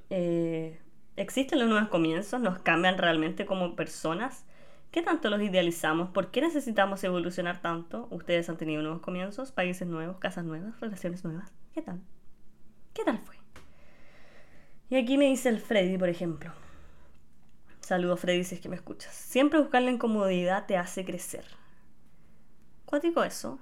eh, 0.09 0.79
¿existen 1.15 1.59
los 1.59 1.69
nuevos 1.69 1.89
comienzos? 1.89 2.41
¿Nos 2.41 2.59
cambian 2.59 2.97
realmente 2.97 3.45
como 3.45 3.75
personas? 3.75 4.45
¿Qué 4.91 5.01
tanto 5.01 5.29
los 5.29 5.41
idealizamos? 5.41 6.09
¿Por 6.09 6.29
qué 6.29 6.41
necesitamos 6.41 7.03
evolucionar 7.03 7.61
tanto? 7.61 8.07
¿Ustedes 8.11 8.47
han 8.49 8.57
tenido 8.57 8.81
nuevos 8.81 9.01
comienzos, 9.01 9.51
países 9.51 9.87
nuevos, 9.87 10.17
casas 10.17 10.45
nuevas, 10.45 10.79
relaciones 10.79 11.23
nuevas? 11.23 11.51
¿Qué 11.73 11.81
tal? 11.81 11.99
¿Qué 12.93 13.03
tal 13.03 13.17
fue? 13.17 13.35
Y 14.89 14.97
aquí 14.97 15.17
me 15.17 15.25
dice 15.25 15.49
el 15.49 15.59
Freddy, 15.59 15.97
por 15.97 16.09
ejemplo. 16.09 16.51
Saludos 17.83 18.21
Freddy 18.21 18.45
si 18.45 18.55
es 18.55 18.61
que 18.61 18.69
me 18.69 18.77
escuchas. 18.77 19.13
Siempre 19.13 19.59
buscar 19.59 19.81
la 19.81 19.91
incomodidad 19.91 20.65
te 20.67 20.77
hace 20.77 21.03
crecer. 21.03 21.43
¿Cuático 22.85 23.25
eso? 23.25 23.59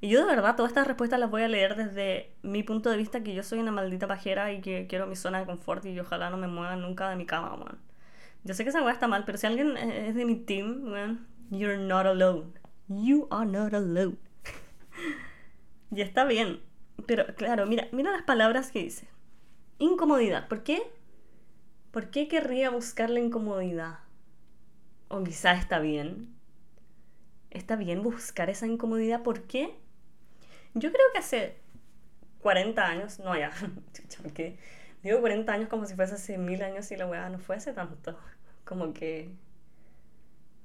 Y 0.00 0.08
yo 0.08 0.18
de 0.18 0.26
verdad 0.26 0.56
todas 0.56 0.70
estas 0.70 0.88
respuestas 0.88 1.20
las 1.20 1.30
voy 1.30 1.42
a 1.42 1.48
leer 1.48 1.76
desde 1.76 2.34
mi 2.42 2.64
punto 2.64 2.90
de 2.90 2.96
vista 2.96 3.22
que 3.22 3.34
yo 3.34 3.44
soy 3.44 3.60
una 3.60 3.70
maldita 3.70 4.08
pajera 4.08 4.52
y 4.52 4.60
que 4.62 4.88
quiero 4.88 5.06
mi 5.06 5.14
zona 5.14 5.38
de 5.38 5.46
confort 5.46 5.86
y 5.86 5.98
ojalá 6.00 6.28
no 6.28 6.38
me 6.38 6.48
mueva 6.48 6.74
nunca 6.74 7.08
de 7.08 7.14
mi 7.14 7.24
cama, 7.24 7.56
man. 7.56 7.78
Yo 8.42 8.52
sé 8.52 8.64
que 8.64 8.70
esa 8.70 8.82
weá 8.82 8.92
está 8.92 9.06
mal, 9.06 9.24
pero 9.24 9.38
si 9.38 9.46
alguien 9.46 9.76
es 9.76 10.16
de 10.16 10.24
mi 10.24 10.34
team, 10.34 10.90
man, 10.90 11.24
you're 11.50 11.78
not 11.78 12.04
alone. 12.04 12.52
You 12.88 13.28
are 13.30 13.46
not 13.46 13.74
alone. 13.74 14.16
y 15.92 16.00
está 16.00 16.24
bien. 16.24 16.60
Pero 17.06 17.26
claro, 17.36 17.64
mira, 17.66 17.86
mira 17.92 18.10
las 18.10 18.22
palabras 18.22 18.72
que 18.72 18.80
dice. 18.80 19.06
Incomodidad. 19.78 20.48
¿Por 20.48 20.64
qué? 20.64 20.82
¿Por 21.96 22.10
qué 22.10 22.28
querría 22.28 22.68
buscar 22.68 23.08
la 23.08 23.20
incomodidad? 23.20 24.00
O 25.08 25.24
quizá 25.24 25.54
está 25.54 25.78
bien. 25.78 26.28
Está 27.50 27.74
bien 27.74 28.02
buscar 28.02 28.50
esa 28.50 28.66
incomodidad. 28.66 29.22
¿Por 29.22 29.44
qué? 29.44 29.74
Yo 30.74 30.92
creo 30.92 31.06
que 31.14 31.20
hace 31.20 31.56
40 32.42 32.86
años, 32.86 33.18
no 33.20 33.34
ya, 33.34 33.50
porque 34.22 34.58
digo 35.02 35.20
40 35.20 35.50
años 35.50 35.68
como 35.70 35.86
si 35.86 35.94
fuese 35.94 36.16
hace 36.16 36.36
mil 36.36 36.62
años 36.62 36.90
y 36.90 36.96
la 36.96 37.06
weá 37.06 37.30
no 37.30 37.38
fuese 37.38 37.72
tanto. 37.72 38.18
Como 38.66 38.92
que 38.92 39.30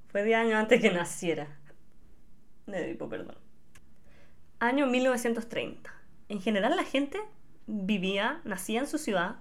fue 0.10 0.26
10 0.26 0.38
años 0.38 0.56
antes 0.56 0.82
que 0.82 0.92
naciera. 0.92 1.48
Edipo, 2.68 3.08
perdón. 3.08 3.38
Año 4.60 4.86
1930. 4.86 5.94
En 6.28 6.42
general 6.42 6.76
la 6.76 6.84
gente 6.84 7.22
vivía, 7.68 8.42
nacía 8.44 8.82
en 8.82 8.88
su 8.88 8.98
ciudad, 8.98 9.38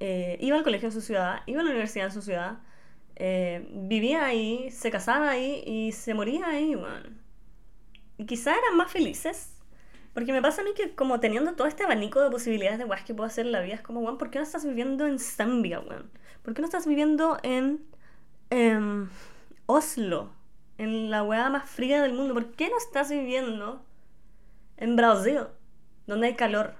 eh, 0.00 0.38
iba 0.40 0.56
al 0.56 0.64
colegio 0.64 0.88
en 0.88 0.92
su 0.92 1.00
ciudad, 1.00 1.42
iba 1.46 1.60
a 1.60 1.64
la 1.64 1.70
universidad 1.70 2.06
en 2.06 2.12
su 2.12 2.22
ciudad, 2.22 2.58
eh, 3.16 3.68
vivía 3.72 4.24
ahí, 4.24 4.70
se 4.70 4.90
casaba 4.90 5.30
ahí 5.30 5.62
y 5.66 5.92
se 5.92 6.14
moría 6.14 6.48
ahí, 6.48 6.76
man. 6.76 7.20
Y 8.18 8.26
quizá 8.26 8.52
eran 8.52 8.76
más 8.76 8.90
felices 8.92 9.54
porque 10.14 10.32
me 10.32 10.40
pasa 10.40 10.62
a 10.62 10.64
mí 10.64 10.70
que 10.74 10.94
como 10.94 11.18
teniendo 11.18 11.54
todo 11.54 11.66
este 11.66 11.82
abanico 11.82 12.20
de 12.22 12.30
posibilidades 12.30 12.78
de 12.78 12.84
weas 12.84 13.02
que 13.02 13.14
puedo 13.14 13.26
hacer 13.26 13.46
en 13.46 13.52
la 13.52 13.60
vida, 13.60 13.74
es 13.74 13.80
como, 13.82 14.00
weón, 14.00 14.16
¿por 14.16 14.30
qué 14.30 14.38
no 14.38 14.44
estás 14.44 14.64
viviendo 14.64 15.06
en 15.06 15.18
Zambia, 15.18 15.80
weón? 15.80 16.08
¿Por 16.42 16.54
qué 16.54 16.62
no 16.62 16.66
estás 16.66 16.86
viviendo 16.86 17.38
en 17.42 17.84
em, 18.50 19.08
Oslo? 19.66 20.30
En 20.78 21.10
la 21.10 21.24
wea 21.24 21.50
más 21.50 21.68
fría 21.68 22.00
del 22.00 22.12
mundo. 22.12 22.32
¿Por 22.34 22.52
qué 22.52 22.68
no 22.68 22.78
estás 22.78 23.10
viviendo 23.10 23.84
en 24.76 24.94
Brasil? 24.94 25.40
Donde 26.06 26.28
hay 26.28 26.34
calor. 26.36 26.74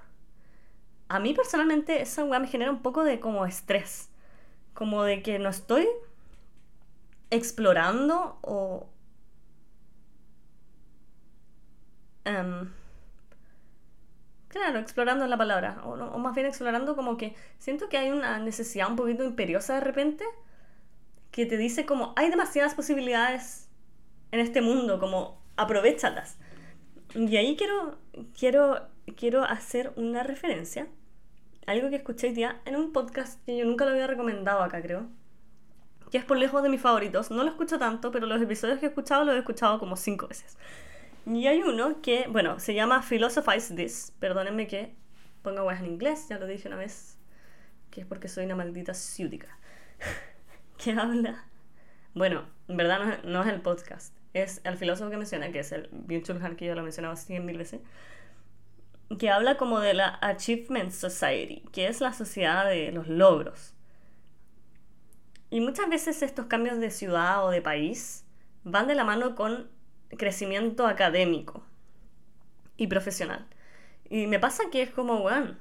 A 1.08 1.20
mí 1.20 1.34
personalmente 1.34 2.00
esa 2.02 2.24
wea 2.24 2.40
me 2.40 2.48
genera 2.48 2.70
un 2.70 2.82
poco 2.82 3.04
de 3.04 3.20
como 3.20 3.46
estrés. 3.46 4.10
Como 4.74 5.04
de 5.04 5.22
que 5.22 5.38
no 5.38 5.48
estoy 5.50 5.88
explorando 7.30 8.38
o... 8.42 8.88
Um, 12.26 12.68
Claro, 14.54 14.78
explorando 14.78 15.26
la 15.26 15.36
palabra, 15.36 15.82
o, 15.84 15.96
más 16.18 16.32
bien 16.32 16.46
explorando 16.46 16.94
como 16.94 17.16
que 17.16 17.34
siento 17.58 17.88
que 17.88 17.98
hay 17.98 18.12
una 18.12 18.38
necesidad 18.38 18.88
un 18.88 18.94
poquito 18.94 19.24
imperiosa 19.24 19.74
de 19.74 19.80
repente 19.80 20.24
que 21.32 21.44
te 21.44 21.56
dice 21.56 21.86
como 21.86 22.12
hay 22.14 22.30
demasiadas 22.30 22.76
posibilidades 22.76 23.68
en 24.30 24.38
este 24.38 24.62
mundo, 24.62 25.00
como 25.00 25.42
aprovechalas. 25.56 26.38
Y 27.16 27.36
ahí 27.36 27.56
quiero, 27.56 27.98
quiero, 28.38 28.86
quiero 29.16 29.44
hacer 29.44 29.92
una 29.96 30.22
referencia, 30.22 30.86
algo 31.66 31.90
que 31.90 31.96
escuché 31.96 32.28
hoy 32.28 32.34
día 32.34 32.60
en 32.64 32.76
un 32.76 32.92
podcast 32.92 33.44
que 33.44 33.56
yo 33.56 33.64
nunca 33.64 33.84
lo 33.84 33.92
había 33.92 34.06
recomendado 34.06 34.62
acá, 34.62 34.82
creo, 34.82 35.08
que 36.10 36.18
es 36.18 36.24
por 36.24 36.36
lejos 36.36 36.62
de 36.62 36.68
mis 36.68 36.80
favoritos. 36.80 37.30
No 37.30 37.42
lo 37.42 37.50
escucho 37.50 37.78
tanto, 37.78 38.12
pero 38.12 38.26
los 38.26 38.40
episodios 38.40 38.78
que 38.78 38.86
he 38.86 38.88
escuchado 38.88 39.24
los 39.24 39.34
he 39.34 39.38
escuchado 39.38 39.78
como 39.78 39.96
cinco 39.96 40.28
veces. 40.28 40.56
Y 41.26 41.46
hay 41.46 41.62
uno 41.62 42.02
que, 42.02 42.26
bueno, 42.28 42.60
se 42.60 42.74
llama 42.74 43.02
Philosophize 43.02 43.74
This. 43.74 44.12
Perdónenme 44.20 44.66
que 44.66 44.94
ponga 45.42 45.62
weas 45.62 45.80
en 45.80 45.86
inglés, 45.86 46.28
ya 46.28 46.38
lo 46.38 46.46
dije 46.46 46.68
una 46.68 46.76
vez, 46.76 47.18
que 47.90 48.02
es 48.02 48.06
porque 48.06 48.28
soy 48.28 48.44
una 48.44 48.56
maldita 48.56 48.94
ciútica. 48.94 49.58
que 50.78 50.92
habla. 50.92 51.46
Bueno, 52.14 52.46
en 52.68 52.76
verdad 52.76 53.24
no 53.24 53.42
es, 53.42 53.48
el 53.48 53.60
podcast, 53.60 54.14
es 54.34 54.60
el 54.64 54.76
filósofo 54.76 55.10
que 55.10 55.16
menciona, 55.16 55.50
que 55.50 55.60
es 55.60 55.72
el 55.72 55.90
Byung-Chul 55.90 56.56
que 56.56 56.66
yo 56.66 56.74
lo 56.74 56.80
he 56.80 56.84
mencionado 56.84 57.16
cien 57.16 57.44
mil 57.44 57.58
veces, 57.58 57.80
que 59.18 59.30
habla 59.30 59.56
como 59.56 59.80
de 59.80 59.94
la 59.94 60.18
Achievement 60.22 60.90
Society, 60.92 61.62
que 61.72 61.88
es 61.88 62.00
la 62.00 62.12
sociedad 62.12 62.66
de 62.66 62.92
los 62.92 63.08
logros. 63.08 63.74
Y 65.50 65.60
muchas 65.60 65.88
veces 65.88 66.22
estos 66.22 66.46
cambios 66.46 66.78
de 66.80 66.90
ciudad 66.90 67.44
o 67.46 67.50
de 67.50 67.62
país 67.62 68.24
van 68.64 68.86
de 68.88 68.94
la 68.94 69.04
mano 69.04 69.34
con 69.36 69.70
crecimiento 70.18 70.86
académico. 70.86 71.62
y 72.76 72.86
profesional. 72.88 73.46
Y 74.10 74.26
me 74.26 74.38
pasa 74.40 74.64
que 74.70 74.82
es 74.82 74.90
como, 74.90 75.20
bueno, 75.20 75.56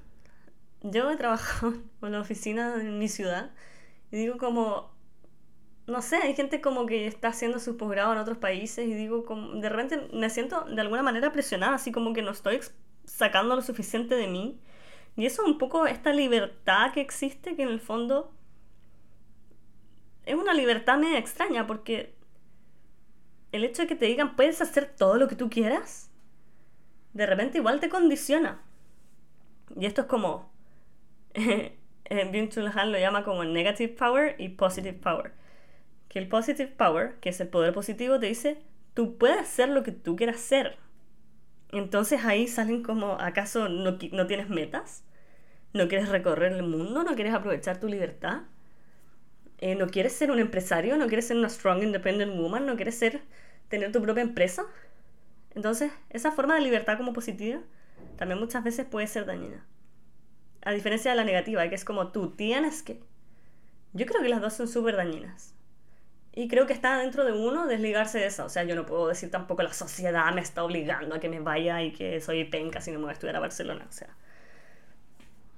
yo 0.82 1.12
he 1.12 1.18
trabajado 1.18 1.74
en 2.02 2.12
la 2.12 2.22
oficina 2.22 2.76
en 2.82 3.00
mi 3.00 3.08
ciudad 3.10 3.52
y 4.12 4.18
digo 4.18 4.38
como, 4.38 4.94
no 5.88 6.02
sé, 6.02 6.18
hay 6.18 6.36
gente 6.36 6.62
como 6.62 6.86
que 6.86 7.08
está 7.08 7.30
haciendo 7.30 7.60
su 7.60 7.78
posgrado 7.78 8.14
en 8.14 8.20
otros 8.20 8.38
países 8.38 8.88
y 8.88 8.94
digo, 8.94 9.26
como, 9.26 9.56
de 9.62 9.70
repente 9.70 10.10
me 10.14 10.30
siento 10.30 10.64
de 10.66 10.82
alguna 10.82 11.04
manera 11.04 11.32
presionada, 11.32 11.76
así 11.76 11.92
como 11.92 12.14
que 12.14 12.22
no 12.22 12.32
estoy 12.32 12.60
sacando 13.06 13.56
lo 13.56 13.62
suficiente 13.62 14.16
de 14.16 14.28
mí. 14.28 14.60
Y 15.16 15.26
eso 15.26 15.44
es 15.44 15.48
un 15.50 15.58
poco 15.58 15.86
esta 15.86 16.12
libertad 16.12 16.94
que 16.94 17.02
existe, 17.02 17.56
que 17.56 17.64
en 17.64 17.70
el 17.70 17.80
fondo 17.80 18.34
es 20.26 20.36
una 20.36 20.54
libertad 20.54 20.98
media 20.98 21.20
extraña, 21.20 21.68
porque 21.68 22.16
el 23.52 23.64
hecho 23.64 23.84
de 23.84 23.88
que 23.88 23.96
te 23.96 24.06
digan 24.06 24.36
puedes 24.36 24.62
hacer 24.62 24.94
todo 24.98 25.18
lo 25.18 25.28
que 25.28 25.36
tú 25.36 25.50
quieras, 25.50 26.12
de 27.14 27.26
repente 27.26 27.60
igual 27.60 27.80
te 27.80 27.90
condiciona. 27.90 28.62
Y 29.76 29.86
esto 29.86 30.02
es 30.02 30.08
como, 30.08 30.52
Byung-Chul 31.34 32.72
Han 32.76 32.92
lo 32.92 33.00
llama 33.00 33.24
como 33.24 33.44
negative 33.44 33.94
power 33.94 34.36
y 34.40 34.50
positive 34.50 34.98
power. 34.98 35.34
Que 36.10 36.20
el 36.20 36.28
positive 36.28 36.72
power, 36.72 37.16
que 37.20 37.30
es 37.30 37.40
el 37.42 37.48
poder 37.48 37.74
positivo, 37.74 38.20
te 38.20 38.28
dice, 38.28 38.62
tú 38.94 39.18
puedes 39.18 39.40
hacer 39.40 39.70
lo 39.70 39.84
que 39.84 39.92
tú 39.92 40.16
quieras 40.16 40.38
hacer. 40.38 40.78
Entonces 41.74 42.24
ahí 42.24 42.48
salen 42.48 42.84
como, 42.84 43.14
¿acaso 43.20 43.68
no, 43.68 43.98
no 44.12 44.28
tienes 44.28 44.50
metas? 44.50 45.04
¿No 45.74 45.88
quieres 45.88 46.10
recorrer 46.10 46.54
el 46.54 46.64
mundo? 46.64 47.04
¿No 47.04 47.16
quieres 47.16 47.34
aprovechar 47.34 47.80
tu 47.80 47.88
libertad? 47.88 48.44
Eh, 49.58 49.76
¿No 49.76 49.88
quieres 49.88 50.14
ser 50.14 50.30
un 50.30 50.40
empresario? 50.40 50.98
¿No 50.98 51.08
quieres 51.08 51.26
ser 51.28 51.38
una 51.38 51.50
strong 51.50 51.82
independent 51.82 52.36
woman? 52.36 52.68
¿No 52.68 52.76
quieres 52.76 52.96
ser, 52.96 53.22
tener 53.70 53.92
tu 53.92 54.02
propia 54.04 54.22
empresa? 54.22 54.66
Entonces, 55.56 55.92
esa 56.12 56.32
forma 56.32 56.56
de 56.56 56.62
libertad 56.62 56.98
como 56.98 57.12
positiva 57.12 57.60
también 58.18 58.40
muchas 58.40 58.64
veces 58.64 58.86
puede 58.86 59.08
ser 59.08 59.26
dañina. 59.26 59.66
A 60.62 60.74
diferencia 60.74 61.10
de 61.10 61.18
la 61.18 61.24
negativa, 61.24 61.68
que 61.70 61.76
es 61.76 61.86
como 61.86 62.12
tú 62.12 62.32
tienes 62.32 62.84
que. 62.84 63.00
Yo 63.94 64.06
creo 64.06 64.22
que 64.22 64.30
las 64.30 64.42
dos 64.42 64.54
son 64.54 64.68
súper 64.68 64.96
dañinas. 64.96 65.56
Y 66.36 66.48
creo 66.48 66.66
que 66.66 66.74
está 66.74 66.98
dentro 66.98 67.26
de 67.26 67.32
uno 67.32 67.68
desligarse 67.68 68.20
de 68.20 68.26
eso. 68.26 68.46
O 68.46 68.50
sea, 68.50 68.64
yo 68.64 68.76
no 68.76 68.86
puedo 68.86 69.08
decir 69.08 69.30
tampoco 69.30 69.62
la 69.62 69.72
sociedad 69.72 70.34
me 70.34 70.42
está 70.42 70.64
obligando 70.64 71.16
a 71.16 71.20
que 71.20 71.30
me 71.30 71.40
vaya 71.40 71.82
y 71.84 71.92
que 71.92 72.20
soy 72.22 72.44
penca 72.46 72.82
si 72.82 72.92
no 72.92 72.98
me 72.98 73.04
voy 73.04 73.12
a 73.12 73.14
estudiar 73.14 73.36
a 73.36 73.40
Barcelona. 73.40 73.86
O 73.88 73.92
sea, 73.92 74.10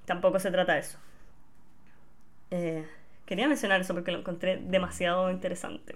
tampoco 0.06 0.40
se 0.40 0.52
trata 0.52 0.74
de 0.74 0.80
eso. 0.80 0.98
Eh, 2.52 2.86
quería 3.26 3.48
mencionar 3.48 3.80
eso 3.80 3.94
porque 3.94 4.12
lo 4.12 4.20
encontré 4.20 4.58
demasiado 4.58 5.32
interesante. 5.32 5.96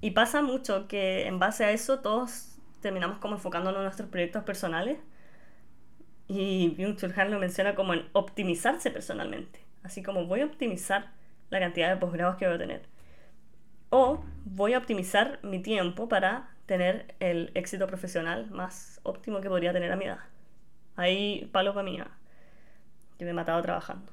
Y 0.00 0.12
pasa 0.12 0.40
mucho 0.42 0.86
que 0.86 1.26
en 1.26 1.40
base 1.40 1.64
a 1.64 1.72
eso 1.72 1.98
todos 2.00 2.56
terminamos 2.80 3.18
como 3.18 3.34
enfocándonos 3.34 3.78
en 3.78 3.84
nuestros 3.84 4.08
proyectos 4.08 4.44
personales. 4.44 4.98
Y 6.28 6.76
Byung-Chul 6.76 7.28
lo 7.28 7.40
menciona 7.40 7.74
como 7.74 7.92
en 7.92 8.06
optimizarse 8.12 8.92
personalmente. 8.92 9.64
Así 9.82 10.02
como 10.04 10.26
voy 10.26 10.42
a 10.42 10.46
optimizar 10.46 11.10
la 11.50 11.58
cantidad 11.58 11.88
de 11.88 11.96
posgrados 11.96 12.36
que 12.36 12.46
voy 12.46 12.54
a 12.54 12.58
tener. 12.58 12.95
O 13.98 14.22
voy 14.44 14.74
a 14.74 14.78
optimizar 14.78 15.40
mi 15.42 15.58
tiempo 15.58 16.06
para 16.06 16.50
tener 16.66 17.14
el 17.18 17.50
éxito 17.54 17.86
profesional 17.86 18.50
más 18.50 19.00
óptimo 19.04 19.40
que 19.40 19.48
podría 19.48 19.72
tener 19.72 19.90
a 19.90 19.96
mi 19.96 20.04
edad. 20.04 20.18
Ahí 20.96 21.48
palo 21.50 21.72
para 21.72 21.82
mí. 21.82 21.96
Yo 21.96 22.04
me 23.20 23.30
he 23.30 23.32
matado 23.32 23.62
trabajando. 23.62 24.12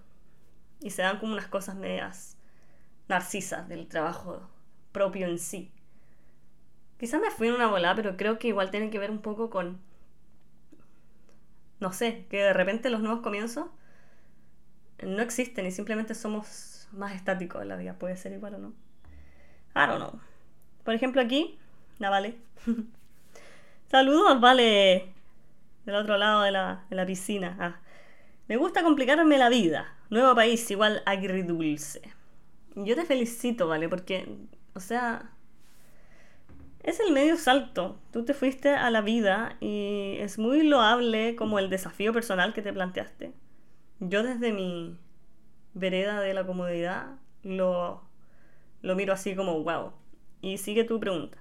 Y 0.80 0.92
se 0.92 1.02
dan 1.02 1.20
como 1.20 1.34
unas 1.34 1.48
cosas 1.48 1.76
medias 1.76 2.38
narcisas 3.10 3.68
del 3.68 3.90
trabajo 3.90 4.50
propio 4.94 5.28
en 5.28 5.38
sí. 5.38 5.70
Quizás 6.98 7.20
me 7.20 7.30
fui 7.30 7.50
en 7.50 7.56
una 7.56 7.68
bola, 7.68 7.94
pero 7.94 8.16
creo 8.16 8.40
que 8.40 8.48
igual 8.48 8.72
tiene 8.72 8.90
que 8.90 9.00
ver 9.00 9.12
un 9.12 9.20
poco 9.22 9.50
con. 9.50 9.82
No 11.82 11.92
sé, 11.92 12.26
que 12.30 12.38
de 12.38 12.54
repente 12.54 12.90
los 12.90 13.02
nuevos 13.02 13.20
comienzos 13.20 13.68
no 15.06 15.22
existen 15.22 15.66
y 15.66 15.72
simplemente 15.72 16.16
somos 16.16 16.88
más 16.94 17.14
estáticos 17.14 17.62
en 17.62 17.68
la 17.68 17.76
vida. 17.76 18.00
Puede 18.00 18.16
ser 18.16 18.32
igual 18.32 18.56
o 18.56 18.60
no. 18.60 18.83
I 19.76 19.88
don't 19.88 19.98
know. 19.98 20.20
Por 20.84 20.94
ejemplo, 20.94 21.22
aquí, 21.22 21.58
la 22.00 22.10
Vale. 22.10 22.36
Saludos, 23.90 24.40
Vale. 24.40 25.14
Del 25.86 25.96
otro 25.96 26.18
lado 26.18 26.44
de 26.44 26.52
la, 26.52 26.86
de 26.90 26.96
la 26.96 27.06
piscina. 27.06 27.58
Ah. 27.60 27.80
Me 28.48 28.58
gusta 28.58 28.84
complicarme 28.84 29.38
la 29.38 29.50
vida. 29.50 29.96
Nuevo 30.10 30.36
país 30.36 30.70
igual 30.72 31.02
agridulce. 31.06 32.02
Yo 32.76 32.96
te 32.96 33.06
felicito, 33.06 33.68
¿vale? 33.68 33.90
Porque, 33.90 34.28
o 34.74 34.80
sea, 34.80 35.32
es 36.84 37.00
el 37.00 37.14
medio 37.14 37.38
salto. 37.38 37.98
Tú 38.12 38.26
te 38.26 38.34
fuiste 38.34 38.70
a 38.70 38.90
la 38.92 39.02
vida 39.02 39.56
y 39.60 40.18
es 40.20 40.38
muy 40.38 40.64
loable 40.64 41.36
como 41.36 41.60
el 41.60 41.70
desafío 41.70 42.14
personal 42.14 42.54
que 42.54 42.62
te 42.62 42.74
planteaste. 42.74 43.34
Yo 44.00 44.24
desde 44.24 44.52
mi 44.52 44.98
vereda 45.74 46.20
de 46.20 46.34
la 46.34 46.46
comodidad 46.46 47.16
lo, 47.44 48.04
lo 48.84 48.96
miro 48.96 49.14
así 49.14 49.36
como 49.36 49.64
wow. 49.64 49.94
Y 50.42 50.60
sigue 50.60 50.84
tu 50.84 51.00
pregunta. 51.00 51.38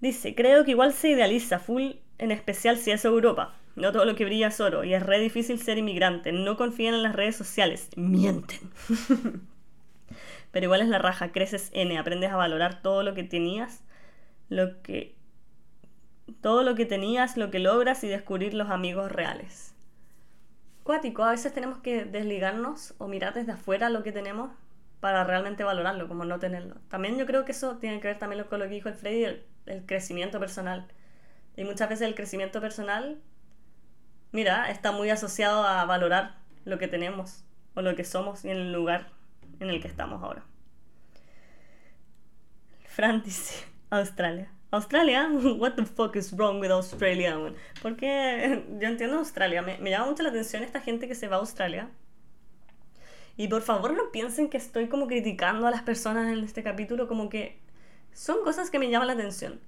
Dice, 0.00 0.34
creo 0.34 0.64
que 0.64 0.72
igual 0.72 0.92
se 0.92 1.10
idealiza 1.10 1.60
full, 1.60 1.92
en 2.18 2.32
especial 2.32 2.76
si 2.78 2.90
es 2.90 3.04
Europa. 3.04 3.54
No 3.76 3.92
todo 3.92 4.04
lo 4.04 4.16
que 4.16 4.24
brilla 4.24 4.48
es 4.48 4.60
oro 4.60 4.82
y 4.82 4.94
es 4.94 5.02
re 5.02 5.20
difícil 5.20 5.60
ser 5.60 5.78
inmigrante. 5.78 6.32
No 6.32 6.56
confían 6.56 6.94
en 6.94 7.02
las 7.02 7.14
redes 7.14 7.36
sociales. 7.36 7.88
Mienten. 7.96 8.58
Pero 10.50 10.64
igual 10.64 10.82
es 10.82 10.88
la 10.88 10.98
raja. 10.98 11.30
Creces 11.30 11.70
N. 11.72 11.96
Aprendes 11.96 12.30
a 12.30 12.36
valorar 12.36 12.82
todo 12.82 13.02
lo 13.02 13.14
que 13.14 13.22
tenías. 13.22 13.82
Lo 14.48 14.82
que... 14.82 15.14
Todo 16.40 16.62
lo 16.62 16.74
que 16.74 16.86
tenías, 16.86 17.36
lo 17.36 17.50
que 17.50 17.58
logras 17.58 18.02
y 18.04 18.08
descubrir 18.08 18.54
los 18.54 18.70
amigos 18.70 19.12
reales. 19.12 19.74
Cuático, 20.82 21.22
a 21.22 21.30
veces 21.30 21.52
tenemos 21.52 21.78
que 21.78 22.04
desligarnos 22.04 22.94
o 22.98 23.08
mirar 23.08 23.34
desde 23.34 23.52
afuera 23.52 23.88
lo 23.88 24.02
que 24.02 24.12
tenemos 24.12 24.50
para 25.02 25.24
realmente 25.24 25.64
valorarlo, 25.64 26.08
como 26.08 26.24
no 26.24 26.38
tenerlo. 26.38 26.76
También 26.88 27.18
yo 27.18 27.26
creo 27.26 27.44
que 27.44 27.52
eso 27.52 27.76
tiene 27.76 28.00
que 28.00 28.08
ver 28.08 28.18
también 28.18 28.44
con 28.44 28.58
lo 28.58 28.64
que 28.64 28.70
dijo 28.70 28.88
el 28.88 28.94
Freddy, 28.94 29.24
el, 29.24 29.46
el 29.66 29.84
crecimiento 29.84 30.40
personal. 30.40 30.88
Y 31.56 31.64
muchas 31.64 31.90
veces 31.90 32.08
el 32.08 32.14
crecimiento 32.14 32.62
personal 32.62 33.20
mira, 34.32 34.70
está 34.70 34.90
muy 34.92 35.10
asociado 35.10 35.64
a 35.64 35.84
valorar 35.84 36.34
lo 36.64 36.78
que 36.78 36.88
tenemos 36.88 37.44
o 37.74 37.82
lo 37.82 37.94
que 37.94 38.04
somos 38.04 38.44
y 38.44 38.50
en 38.50 38.56
el 38.56 38.72
lugar 38.72 39.10
en 39.60 39.70
el 39.70 39.80
que 39.80 39.88
estamos 39.88 40.22
ahora. 40.22 40.44
Fran 42.86 43.22
dice, 43.24 43.64
Australia. 43.90 44.50
Australia, 44.70 45.28
what 45.58 45.74
the 45.74 45.84
fuck 45.84 46.16
is 46.16 46.32
wrong 46.32 46.58
with 46.58 46.70
Australia? 46.70 47.36
Porque 47.82 48.64
yo 48.80 48.88
entiendo 48.88 49.18
Australia, 49.18 49.62
me, 49.62 49.78
me 49.78 49.90
llama 49.90 50.06
mucho 50.06 50.22
la 50.22 50.30
atención 50.30 50.62
esta 50.62 50.80
gente 50.80 51.06
que 51.06 51.14
se 51.14 51.28
va 51.28 51.36
a 51.36 51.40
Australia. 51.40 51.90
Y 53.36 53.48
por 53.48 53.62
favor 53.62 53.94
no 53.94 54.10
piensen 54.12 54.50
que 54.50 54.58
estoy 54.58 54.88
como 54.88 55.06
criticando 55.06 55.66
a 55.66 55.70
las 55.70 55.82
personas 55.82 56.30
en 56.32 56.44
este 56.44 56.62
capítulo, 56.62 57.08
como 57.08 57.28
que 57.28 57.58
son 58.12 58.42
cosas 58.44 58.70
que 58.70 58.78
me 58.78 58.90
llaman 58.90 59.08
la 59.08 59.14
atención. 59.14 59.60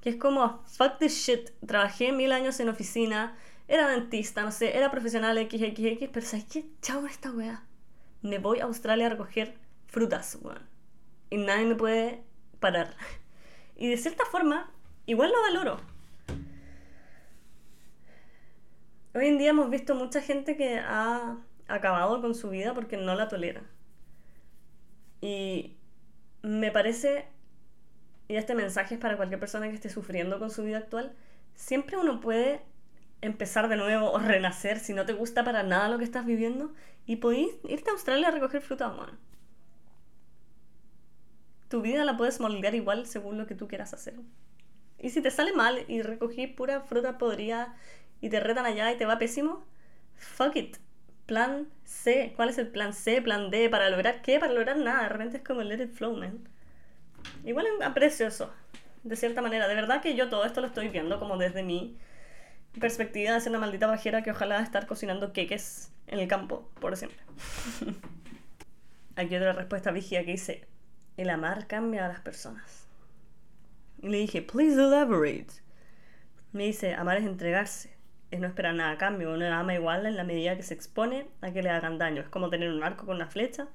Que 0.00 0.10
es 0.10 0.16
como, 0.16 0.62
fuck 0.64 0.98
this 0.98 1.14
shit, 1.14 1.50
trabajé 1.66 2.12
mil 2.12 2.32
años 2.32 2.58
en 2.60 2.68
oficina, 2.68 3.36
era 3.68 3.88
dentista, 3.88 4.42
no 4.42 4.52
sé, 4.52 4.76
era 4.76 4.90
profesional 4.90 5.38
XXX, 5.38 6.08
pero 6.12 6.26
¿sabes 6.26 6.46
qué? 6.46 6.66
Chao 6.82 7.06
esta 7.06 7.30
weá. 7.30 7.64
Me 8.22 8.38
voy 8.38 8.60
a 8.60 8.64
Australia 8.64 9.06
a 9.06 9.10
recoger 9.10 9.56
frutas, 9.86 10.38
weón. 10.42 10.62
Y 11.30 11.38
nadie 11.38 11.66
me 11.66 11.74
puede 11.74 12.22
parar. 12.60 12.94
Y 13.78 13.90
de 13.90 13.98
cierta 13.98 14.24
forma, 14.24 14.72
igual 15.04 15.30
lo 15.30 15.42
valoro. 15.42 15.80
Hoy 19.14 19.26
en 19.26 19.36
día 19.36 19.50
hemos 19.50 19.68
visto 19.68 19.94
mucha 19.94 20.22
gente 20.22 20.56
que 20.56 20.78
ha 20.78 21.36
acabado 21.68 22.20
con 22.20 22.34
su 22.34 22.50
vida 22.50 22.74
porque 22.74 22.96
no 22.96 23.14
la 23.14 23.28
tolera. 23.28 23.62
Y 25.20 25.76
me 26.42 26.70
parece, 26.70 27.26
y 28.28 28.36
este 28.36 28.54
mensaje 28.54 28.94
es 28.94 29.00
para 29.00 29.16
cualquier 29.16 29.40
persona 29.40 29.68
que 29.68 29.74
esté 29.74 29.88
sufriendo 29.90 30.38
con 30.38 30.50
su 30.50 30.62
vida 30.64 30.78
actual, 30.78 31.14
siempre 31.54 31.96
uno 31.96 32.20
puede 32.20 32.62
empezar 33.22 33.68
de 33.68 33.76
nuevo 33.76 34.12
o 34.12 34.18
renacer 34.18 34.78
si 34.78 34.92
no 34.94 35.06
te 35.06 35.12
gusta 35.14 35.44
para 35.44 35.62
nada 35.62 35.88
lo 35.88 35.98
que 35.98 36.04
estás 36.04 36.26
viviendo 36.26 36.72
y 37.06 37.16
podéis 37.16 37.50
irte 37.64 37.90
a 37.90 37.94
Australia 37.94 38.28
a 38.28 38.30
recoger 38.32 38.62
fruta 38.62 38.88
humana. 38.88 39.18
Tu 41.68 41.80
vida 41.82 42.04
la 42.04 42.16
puedes 42.16 42.40
moldear 42.40 42.74
igual 42.74 43.06
según 43.06 43.38
lo 43.38 43.46
que 43.46 43.54
tú 43.54 43.68
quieras 43.68 43.92
hacer. 43.94 44.14
Y 44.98 45.10
si 45.10 45.20
te 45.22 45.30
sale 45.30 45.52
mal 45.52 45.84
y 45.88 46.02
recogí 46.02 46.46
pura 46.46 46.80
fruta 46.82 47.18
podrida 47.18 47.76
y 48.20 48.30
te 48.30 48.40
retan 48.40 48.66
allá 48.66 48.90
y 48.92 48.96
te 48.96 49.06
va 49.06 49.18
pésimo, 49.18 49.64
fuck 50.16 50.56
it. 50.56 50.76
Plan 51.26 51.68
C. 51.84 52.32
¿Cuál 52.36 52.48
es 52.48 52.58
el 52.58 52.68
plan 52.68 52.92
C? 52.92 53.20
Plan 53.20 53.50
D. 53.50 53.68
¿Para 53.68 53.90
lograr 53.90 54.22
qué? 54.22 54.38
Para 54.38 54.52
lograr 54.52 54.76
nada. 54.78 55.02
De 55.04 55.08
repente 55.08 55.36
es 55.38 55.42
como 55.42 55.62
let 55.62 55.82
it 55.82 55.92
flow, 55.92 56.16
man. 56.16 56.48
Igual 57.44 57.66
aprecio 57.82 58.26
eso. 58.28 58.52
De 59.02 59.16
cierta 59.16 59.42
manera. 59.42 59.68
De 59.68 59.74
verdad 59.74 60.00
que 60.00 60.14
yo 60.14 60.28
todo 60.28 60.44
esto 60.44 60.60
lo 60.60 60.68
estoy 60.68 60.88
viendo 60.88 61.18
como 61.18 61.36
desde 61.36 61.62
mi 61.62 61.98
perspectiva 62.80 63.32
de 63.32 63.40
ser 63.40 63.50
una 63.50 63.58
maldita 63.58 63.86
bajera 63.86 64.22
que 64.22 64.30
ojalá 64.30 64.60
estar 64.60 64.86
cocinando 64.86 65.32
queques 65.32 65.90
en 66.06 66.18
el 66.18 66.28
campo 66.28 66.68
por 66.80 66.96
siempre. 66.96 67.18
Aquí 69.16 69.34
otra 69.34 69.52
respuesta 69.52 69.90
vigia 69.90 70.24
que 70.24 70.32
dice, 70.32 70.66
el 71.16 71.30
amar 71.30 71.66
cambia 71.66 72.04
a 72.04 72.08
las 72.08 72.20
personas. 72.20 72.86
Y 74.02 74.08
le 74.08 74.18
dije, 74.18 74.42
please 74.42 74.74
elaborate. 74.74 75.46
Me 76.52 76.64
dice, 76.64 76.94
amar 76.94 77.16
es 77.16 77.24
entregarse, 77.24 77.95
es 78.30 78.40
no 78.40 78.46
esperar 78.46 78.74
nada 78.74 78.92
a 78.92 78.98
cambio. 78.98 79.32
Uno 79.32 79.46
ama 79.46 79.74
igual 79.74 80.06
en 80.06 80.16
la 80.16 80.24
medida 80.24 80.56
que 80.56 80.62
se 80.62 80.74
expone 80.74 81.28
a 81.40 81.52
que 81.52 81.62
le 81.62 81.70
hagan 81.70 81.98
daño. 81.98 82.22
Es 82.22 82.28
como 82.28 82.50
tener 82.50 82.70
un 82.70 82.82
arco 82.82 83.06
con 83.06 83.16
una 83.16 83.28
flecha. 83.28 83.68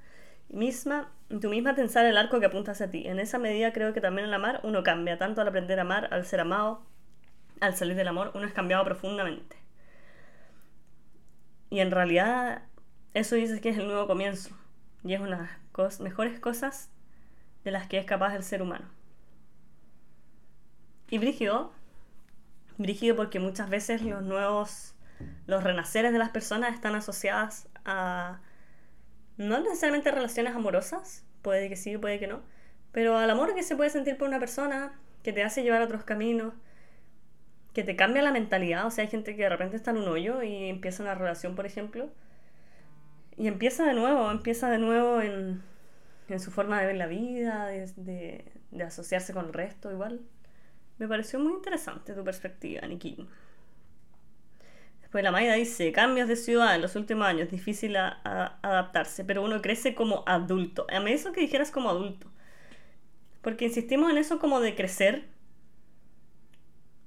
Misma, 0.50 1.12
tú 1.42 1.50
misma 1.50 1.76
tensar 1.76 2.06
el 2.06 2.18
arco 2.18 2.40
que 2.40 2.48
apunta 2.48 2.72
hacia 2.72 2.90
ti. 2.90 3.08
En 3.08 3.20
esa 3.20 3.40
medida 3.40 3.72
creo 3.74 3.94
que 3.94 4.02
también 4.02 4.28
el 4.28 4.34
amar 4.34 4.60
uno 4.64 4.84
cambia, 4.84 5.18
tanto 5.18 5.42
al 5.42 5.48
aprender 5.48 5.80
a 5.80 5.84
amar, 5.84 6.10
al 6.12 6.26
ser 6.26 6.42
amado, 6.42 6.86
al 7.62 7.76
salir 7.76 7.96
del 7.96 8.08
amor, 8.08 8.32
uno 8.34 8.46
es 8.46 8.54
cambiado 8.54 8.84
profundamente. 8.84 9.56
Y 11.70 11.80
en 11.80 11.92
realidad 11.92 12.64
eso 13.14 13.36
dice 13.36 13.62
que 13.62 13.70
es 13.70 13.78
el 13.78 13.88
nuevo 13.88 14.08
comienzo. 14.08 14.56
Y 15.04 15.14
es 15.14 15.22
una 15.22 15.38
de 15.38 15.84
las 15.84 16.00
mejores 16.02 16.40
cosas 16.40 16.92
de 17.64 17.72
las 17.72 17.88
que 17.88 17.98
es 17.98 18.06
capaz 18.06 18.36
el 18.36 18.44
ser 18.44 18.62
humano. 18.62 18.86
Y 21.10 21.18
brígido, 21.18 21.74
brígido 22.78 23.16
porque 23.16 23.40
muchas 23.40 23.70
veces 23.70 24.02
los 24.02 24.24
nuevos, 24.24 24.96
los 25.48 25.64
renaceres 25.64 26.14
de 26.14 26.20
las 26.20 26.30
personas 26.30 26.74
están 26.74 26.96
asociadas 26.96 27.68
a 27.86 28.42
no 29.38 29.60
necesariamente 29.60 30.12
relaciones 30.12 30.56
amorosas, 30.56 31.26
puede 31.42 31.70
que 31.70 31.76
sí, 31.76 31.98
puede 31.98 32.20
que 32.20 32.28
no, 32.28 32.42
pero 32.92 33.18
al 33.18 33.30
amor 33.30 33.56
que 33.56 33.64
se 33.64 33.76
puede 33.76 33.90
sentir 33.90 34.18
por 34.18 34.28
una 34.28 34.40
persona, 34.40 35.00
que 35.24 35.34
te 35.34 35.44
hace 35.44 35.64
llevar 35.64 35.82
a 35.82 35.86
otros 35.86 36.04
caminos, 36.04 36.54
que 37.74 37.84
te 37.84 37.96
cambia 37.96 38.22
la 38.22 38.32
mentalidad. 38.32 38.86
O 38.86 38.92
sea, 38.92 39.04
hay 39.04 39.10
gente 39.10 39.36
que 39.36 39.44
de 39.44 39.50
repente 39.50 39.76
está 39.76 39.92
en 39.92 39.98
un 39.98 40.08
hoyo 40.08 40.44
y 40.44 40.70
empieza 40.70 41.04
una 41.04 41.16
relación, 41.16 41.56
por 41.56 41.66
ejemplo, 41.66 42.10
y 43.38 43.48
empieza 43.48 43.86
de 43.86 43.94
nuevo, 43.94 44.30
empieza 44.32 44.70
de 44.70 44.78
nuevo 44.78 45.22
en, 45.22 45.62
en 46.28 46.40
su 46.40 46.52
forma 46.52 46.80
de 46.82 46.88
ver 46.88 46.96
la 46.98 47.08
vida, 47.08 47.68
de, 47.68 48.46
de 48.72 48.84
asociarse 48.84 49.34
con 49.34 49.48
el 49.48 49.54
resto, 49.54 49.92
igual. 49.92 50.22
Me 51.02 51.08
pareció 51.08 51.40
muy 51.40 51.54
interesante 51.54 52.14
tu 52.14 52.24
perspectiva, 52.24 52.86
Niki. 52.86 53.28
Después 55.02 55.24
la 55.24 55.32
Maida 55.32 55.56
dice, 55.56 55.92
cambios 55.92 56.28
de 56.28 56.36
ciudad 56.36 56.76
en 56.76 56.82
los 56.84 56.96
últimos 56.96 57.26
años, 57.26 57.50
difícil 57.50 57.96
adaptarse, 57.98 59.26
pero 59.26 59.44
uno 59.44 59.64
crece 59.64 59.96
como 59.96 60.24
adulto. 60.28 60.86
A 60.94 61.00
mí 61.00 61.12
eso 61.12 61.32
que 61.32 61.42
dijeras 61.42 61.72
como 61.72 61.90
adulto. 61.90 62.32
Porque 63.42 63.66
insistimos 63.66 64.12
en 64.12 64.20
eso 64.20 64.38
como 64.38 64.60
de 64.60 64.76
crecer, 64.76 65.26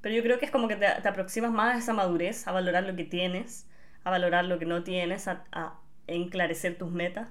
pero 0.01 0.13
yo 0.13 0.25
creo 0.25 0.41
que 0.41 0.47
es 0.47 0.51
como 0.51 0.67
que 0.67 0.75
te, 0.75 0.87
aproximas 0.89 1.53
más 1.53 1.77
a 1.77 1.79
esa 1.79 1.93
madurez, 1.93 2.49
a 2.49 2.51
valorar 2.51 2.83
lo 2.83 2.97
que 2.97 3.05
tienes, 3.05 3.69
a 4.03 4.11
valorar 4.11 4.45
lo 4.45 4.59
que 4.59 4.67
no 4.67 4.83
tienes, 4.83 5.29
a, 5.29 5.45
a 5.53 5.79
enclarecer 6.09 6.77
tus 6.77 6.91
metas. 6.91 7.29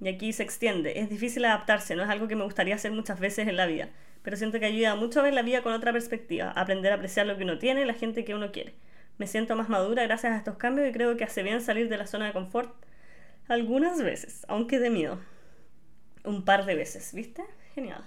Y 0.00 0.08
aquí 0.08 0.32
se 0.32 0.42
extiende. 0.42 0.98
Es 0.98 1.08
difícil 1.08 1.44
adaptarse, 1.44 1.94
no 1.94 2.02
es 2.02 2.08
algo 2.08 2.26
que 2.26 2.34
me 2.34 2.42
gustaría 2.42 2.74
hacer 2.74 2.90
muchas 2.90 3.20
veces 3.20 3.46
en 3.46 3.56
la 3.56 3.66
vida 3.66 3.90
pero 4.24 4.38
siento 4.38 4.58
que 4.58 4.64
ayuda 4.64 4.96
mucho 4.96 5.20
a 5.20 5.22
ver 5.22 5.34
la 5.34 5.42
vida 5.42 5.62
con 5.62 5.74
otra 5.74 5.92
perspectiva, 5.92 6.50
aprender 6.50 6.90
a 6.92 6.96
apreciar 6.96 7.26
lo 7.26 7.36
que 7.36 7.44
uno 7.44 7.58
tiene 7.58 7.82
y 7.82 7.84
la 7.84 7.92
gente 7.92 8.24
que 8.24 8.34
uno 8.34 8.52
quiere. 8.52 8.74
Me 9.18 9.26
siento 9.26 9.54
más 9.54 9.68
madura 9.68 10.02
gracias 10.02 10.32
a 10.32 10.38
estos 10.38 10.56
cambios 10.56 10.88
y 10.88 10.92
creo 10.92 11.16
que 11.18 11.24
hace 11.24 11.42
bien 11.42 11.60
salir 11.60 11.90
de 11.90 11.98
la 11.98 12.06
zona 12.06 12.26
de 12.26 12.32
confort 12.32 12.74
algunas 13.48 14.02
veces, 14.02 14.46
aunque 14.48 14.78
de 14.78 14.88
miedo. 14.88 15.20
Un 16.24 16.46
par 16.46 16.64
de 16.64 16.74
veces, 16.74 17.12
¿viste? 17.12 17.44
Genial. 17.74 18.02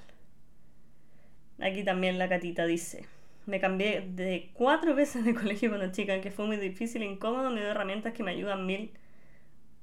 Aquí 1.62 1.84
también 1.84 2.18
la 2.18 2.28
catita 2.28 2.66
dice, 2.66 3.06
me 3.46 3.60
cambié 3.60 4.02
de 4.02 4.50
cuatro 4.54 4.96
veces 4.96 5.24
de 5.24 5.36
colegio 5.36 5.70
cuando 5.70 5.92
chica, 5.92 6.20
que 6.20 6.32
fue 6.32 6.48
muy 6.48 6.58
difícil 6.58 7.04
incómodo, 7.04 7.52
me 7.52 7.60
dio 7.60 7.70
herramientas 7.70 8.14
que 8.14 8.24
me 8.24 8.32
ayudan 8.32 8.66
mil 8.66 8.92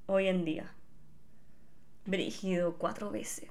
hoy 0.07 0.27
en 0.27 0.45
día. 0.45 0.75
Brígido, 2.07 2.77
cuatro 2.77 3.13
veces 3.13 3.49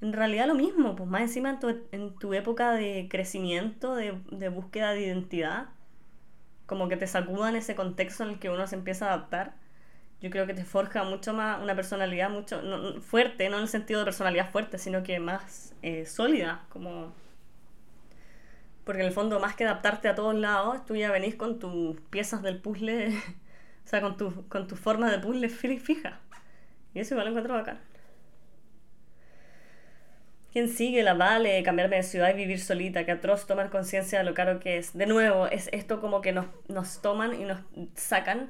en 0.00 0.12
realidad 0.12 0.46
lo 0.46 0.54
mismo, 0.54 0.94
pues 0.94 1.08
más 1.08 1.22
encima 1.22 1.58
en 1.92 2.14
tu, 2.18 2.34
época 2.34 2.72
de 2.72 3.08
crecimiento, 3.10 3.94
de, 3.94 4.48
búsqueda 4.48 4.92
de 4.92 5.02
identidad, 5.02 5.68
como 6.66 6.88
que 6.88 6.96
te 6.96 7.06
sacudan 7.06 7.56
ese 7.56 7.74
contexto 7.74 8.24
en 8.24 8.30
el 8.30 8.38
que 8.38 8.50
uno 8.50 8.66
se 8.66 8.76
empieza 8.76 9.06
a 9.06 9.14
adaptar, 9.14 9.54
yo 10.20 10.30
creo 10.30 10.46
que 10.46 10.54
te 10.54 10.64
forja 10.64 11.04
mucho 11.04 11.34
más 11.34 11.62
una 11.62 11.74
personalidad 11.74 12.30
mucho 12.30 12.60
fuerte, 13.00 13.48
no 13.48 13.56
en 13.56 13.62
el 13.62 13.68
sentido 13.68 14.00
de 14.00 14.06
personalidad 14.06 14.50
fuerte, 14.50 14.78
sino 14.78 15.02
que 15.02 15.20
más 15.20 15.74
eh, 15.82 16.06
sólida, 16.06 16.64
como... 16.70 17.12
Porque 18.84 19.00
en 19.02 19.08
el 19.08 19.12
fondo, 19.12 19.40
más 19.40 19.56
que 19.56 19.64
adaptarte 19.64 20.08
a 20.08 20.14
todos 20.14 20.34
lados, 20.34 20.84
tú 20.86 20.94
ya 20.94 21.10
venís 21.10 21.34
con 21.34 21.58
tus 21.58 22.00
piezas 22.02 22.42
del 22.42 22.60
puzzle, 22.60 23.08
o 23.84 23.88
sea, 23.88 24.00
con 24.00 24.16
tu, 24.16 24.48
con 24.48 24.68
tu 24.68 24.76
forma 24.76 25.10
de 25.10 25.18
puzzle 25.18 25.48
fija. 25.48 26.20
Y 26.94 27.00
eso 27.00 27.14
igual 27.14 27.26
lo 27.26 27.30
encuentro 27.30 27.54
bacán. 27.54 27.80
¿Quién 30.56 30.70
sigue 30.70 31.02
la 31.02 31.12
vale? 31.12 31.62
Cambiarme 31.62 31.96
de 31.96 32.02
ciudad 32.02 32.30
y 32.30 32.32
vivir 32.32 32.58
solita, 32.60 33.04
que 33.04 33.12
atroz 33.12 33.46
tomar 33.46 33.68
conciencia 33.68 34.20
de 34.20 34.24
lo 34.24 34.32
caro 34.32 34.58
que 34.58 34.78
es. 34.78 34.96
De 34.96 35.04
nuevo, 35.04 35.46
es 35.48 35.68
esto 35.70 36.00
como 36.00 36.22
que 36.22 36.32
nos, 36.32 36.46
nos 36.66 37.02
toman 37.02 37.38
y 37.38 37.44
nos 37.44 37.60
sacan 37.94 38.48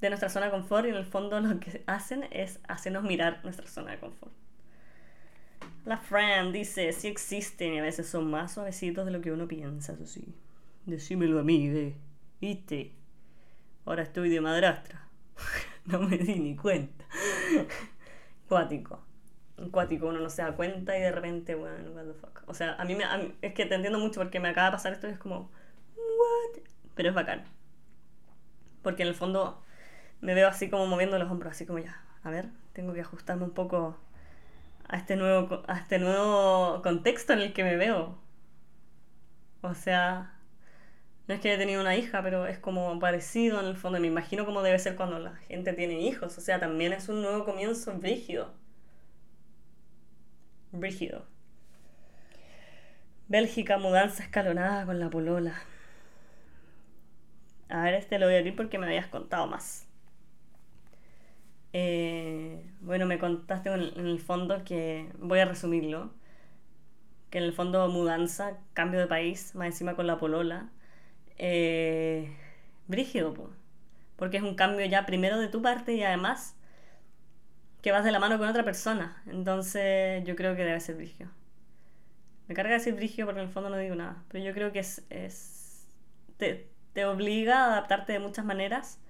de 0.00 0.08
nuestra 0.08 0.28
zona 0.28 0.46
de 0.46 0.50
confort 0.50 0.84
y 0.84 0.88
en 0.88 0.96
el 0.96 1.04
fondo 1.04 1.38
lo 1.38 1.60
que 1.60 1.84
hacen 1.86 2.26
es 2.32 2.58
hacernos 2.66 3.04
mirar 3.04 3.38
nuestra 3.44 3.68
zona 3.68 3.92
de 3.92 4.00
confort. 4.00 4.32
La 5.84 5.96
Fran 5.96 6.50
dice, 6.52 6.92
sí 6.92 7.06
existen 7.06 7.74
y 7.74 7.78
a 7.78 7.82
veces 7.82 8.08
son 8.08 8.28
más 8.28 8.54
suavecitos 8.54 9.06
de 9.06 9.12
lo 9.12 9.20
que 9.20 9.30
uno 9.30 9.46
piensa, 9.46 9.92
eso 9.92 10.06
sí. 10.06 10.34
Decímelo 10.86 11.38
a 11.38 11.44
mí, 11.44 11.68
ve. 11.68 11.94
¿Viste? 12.40 12.94
Ahora 13.84 14.02
estoy 14.02 14.28
de 14.28 14.40
madrastra. 14.40 15.06
no 15.84 16.00
me 16.00 16.18
di 16.18 16.40
ni 16.40 16.56
cuenta. 16.56 17.04
Cuático 18.48 19.05
cuático, 19.70 20.08
uno 20.08 20.20
no 20.20 20.30
se 20.30 20.42
da 20.42 20.52
cuenta 20.52 20.96
y 20.96 21.00
de 21.00 21.12
repente, 21.12 21.54
bueno, 21.54 21.92
what 21.92 22.04
the 22.04 22.14
fuck. 22.14 22.42
O 22.46 22.54
sea, 22.54 22.74
a 22.74 22.84
mí, 22.84 22.94
me, 22.94 23.04
es 23.42 23.54
que 23.54 23.66
te 23.66 23.74
entiendo 23.74 23.98
mucho 23.98 24.20
porque 24.20 24.40
me 24.40 24.48
acaba 24.48 24.66
de 24.66 24.72
pasar 24.72 24.92
esto 24.92 25.08
y 25.08 25.12
es 25.12 25.18
como, 25.18 25.50
what? 25.96 26.62
Pero 26.94 27.08
es 27.10 27.14
bacán. 27.14 27.44
Porque 28.82 29.02
en 29.02 29.08
el 29.08 29.14
fondo 29.14 29.62
me 30.20 30.34
veo 30.34 30.48
así 30.48 30.70
como 30.70 30.86
moviendo 30.86 31.18
los 31.18 31.30
hombros, 31.30 31.52
así 31.52 31.66
como 31.66 31.78
ya, 31.78 32.02
a 32.22 32.30
ver, 32.30 32.48
tengo 32.72 32.92
que 32.92 33.00
ajustarme 33.00 33.44
un 33.44 33.52
poco 33.52 33.96
a 34.88 34.96
este 34.96 35.16
nuevo, 35.16 35.62
a 35.66 35.78
este 35.78 35.98
nuevo 35.98 36.82
contexto 36.82 37.32
en 37.32 37.40
el 37.40 37.52
que 37.52 37.64
me 37.64 37.76
veo. 37.76 38.18
O 39.62 39.74
sea, 39.74 40.36
no 41.28 41.34
es 41.34 41.40
que 41.40 41.50
haya 41.50 41.58
tenido 41.58 41.80
una 41.80 41.96
hija, 41.96 42.22
pero 42.22 42.46
es 42.46 42.58
como 42.58 42.98
parecido 43.00 43.60
en 43.60 43.66
el 43.66 43.76
fondo. 43.76 43.98
Me 44.00 44.06
imagino 44.06 44.46
cómo 44.46 44.62
debe 44.62 44.78
ser 44.78 44.96
cuando 44.96 45.18
la 45.18 45.34
gente 45.48 45.72
tiene 45.72 46.00
hijos. 46.00 46.38
O 46.38 46.40
sea, 46.40 46.60
también 46.60 46.92
es 46.92 47.08
un 47.08 47.22
nuevo 47.22 47.44
comienzo 47.44 47.92
rígido. 48.00 48.52
Brígido. 50.72 51.24
Bélgica, 53.28 53.78
mudanza 53.78 54.22
escalonada 54.22 54.86
con 54.86 55.00
la 55.00 55.10
polola. 55.10 55.54
A 57.68 57.82
ver, 57.82 57.94
este 57.94 58.18
lo 58.18 58.26
voy 58.26 58.36
a 58.36 58.38
abrir 58.38 58.54
porque 58.54 58.78
me 58.78 58.86
habías 58.86 59.08
contado 59.08 59.46
más. 59.46 59.88
Eh, 61.72 62.64
bueno, 62.80 63.06
me 63.06 63.18
contaste 63.18 63.68
en 63.70 64.06
el 64.06 64.20
fondo 64.20 64.64
que, 64.64 65.10
voy 65.18 65.40
a 65.40 65.44
resumirlo, 65.44 66.12
que 67.30 67.38
en 67.38 67.44
el 67.44 67.52
fondo 67.52 67.88
mudanza, 67.88 68.58
cambio 68.72 69.00
de 69.00 69.06
país, 69.08 69.54
más 69.54 69.66
encima 69.66 69.96
con 69.96 70.06
la 70.06 70.18
polola. 70.18 70.70
Eh, 71.38 72.34
brígido, 72.86 73.34
porque 74.16 74.38
es 74.38 74.42
un 74.42 74.54
cambio 74.54 74.86
ya 74.86 75.04
primero 75.06 75.38
de 75.38 75.48
tu 75.48 75.60
parte 75.62 75.94
y 75.94 76.02
además 76.02 76.56
que 77.82 77.92
vas 77.92 78.04
de 78.04 78.12
la 78.12 78.18
mano 78.18 78.38
con 78.38 78.48
otra 78.48 78.64
persona. 78.64 79.22
Entonces 79.26 80.24
yo 80.24 80.36
creo 80.36 80.56
que 80.56 80.64
debe 80.64 80.80
ser 80.80 80.96
brigio. 80.96 81.30
Me 82.48 82.54
carga 82.54 82.74
decir 82.74 82.94
brigio 82.94 83.26
porque 83.26 83.40
en 83.40 83.46
el 83.48 83.52
fondo 83.52 83.70
no 83.70 83.76
digo 83.76 83.94
nada. 83.94 84.22
Pero 84.28 84.44
yo 84.44 84.52
creo 84.54 84.72
que 84.72 84.80
es... 84.80 85.04
es 85.10 85.86
te, 86.38 86.70
te 86.92 87.04
obliga 87.06 87.64
a 87.64 87.66
adaptarte 87.72 88.12
de 88.12 88.18
muchas 88.20 88.44
maneras. 88.44 89.00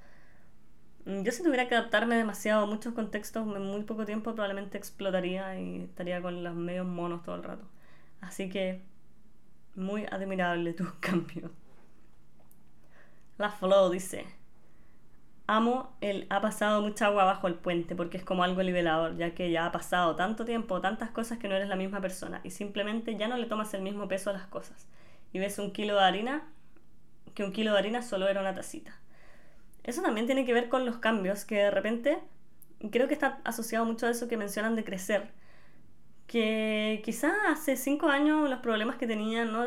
Yo 1.04 1.30
si 1.32 1.42
tuviera 1.42 1.68
que 1.68 1.74
adaptarme 1.76 2.16
demasiado 2.16 2.64
a 2.64 2.66
muchos 2.66 2.94
contextos 2.94 3.46
en 3.46 3.62
muy 3.62 3.84
poco 3.84 4.04
tiempo 4.06 4.34
probablemente 4.34 4.76
explotaría 4.76 5.58
y 5.60 5.82
estaría 5.82 6.20
con 6.20 6.42
los 6.42 6.54
medios 6.54 6.86
monos 6.86 7.22
todo 7.22 7.36
el 7.36 7.44
rato. 7.44 7.64
Así 8.20 8.48
que 8.48 8.82
muy 9.76 10.04
admirable 10.10 10.72
tu 10.72 10.86
cambio. 11.00 11.52
La 13.38 13.50
Flow 13.50 13.90
dice, 13.90 14.26
amo 15.46 15.96
el 16.00 16.26
ha 16.30 16.40
pasado 16.40 16.82
mucha 16.82 17.06
agua 17.06 17.24
bajo 17.24 17.46
el 17.46 17.54
puente 17.54 17.94
porque 17.94 18.16
es 18.16 18.24
como 18.24 18.42
algo 18.44 18.62
nivelador, 18.62 19.16
ya 19.16 19.34
que 19.34 19.50
ya 19.50 19.66
ha 19.66 19.72
pasado 19.72 20.16
tanto 20.16 20.44
tiempo, 20.44 20.80
tantas 20.80 21.10
cosas 21.10 21.38
que 21.38 21.48
no 21.48 21.54
eres 21.54 21.68
la 21.68 21.76
misma 21.76 22.00
persona 22.00 22.40
y 22.44 22.50
simplemente 22.50 23.16
ya 23.16 23.28
no 23.28 23.36
le 23.36 23.46
tomas 23.46 23.72
el 23.74 23.82
mismo 23.82 24.08
peso 24.08 24.30
a 24.30 24.32
las 24.32 24.46
cosas. 24.46 24.86
Y 25.32 25.38
ves 25.38 25.58
un 25.58 25.72
kilo 25.72 25.94
de 25.96 26.02
harina, 26.02 26.42
que 27.34 27.44
un 27.44 27.52
kilo 27.52 27.72
de 27.72 27.78
harina 27.78 28.02
solo 28.02 28.28
era 28.28 28.40
una 28.40 28.54
tacita. 28.54 28.98
Eso 29.84 30.02
también 30.02 30.26
tiene 30.26 30.44
que 30.44 30.52
ver 30.52 30.68
con 30.68 30.84
los 30.84 30.98
cambios, 30.98 31.44
que 31.44 31.56
de 31.56 31.70
repente 31.70 32.18
creo 32.90 33.08
que 33.08 33.14
está 33.14 33.40
asociado 33.44 33.84
mucho 33.84 34.06
a 34.06 34.10
eso 34.10 34.28
que 34.28 34.36
mencionan 34.36 34.76
de 34.76 34.84
crecer. 34.84 35.30
Que 36.26 37.02
quizás 37.04 37.34
hace 37.48 37.76
cinco 37.76 38.08
años 38.08 38.50
los 38.50 38.58
problemas 38.60 38.96
que 38.96 39.06
tenían, 39.06 39.52
no 39.52 39.60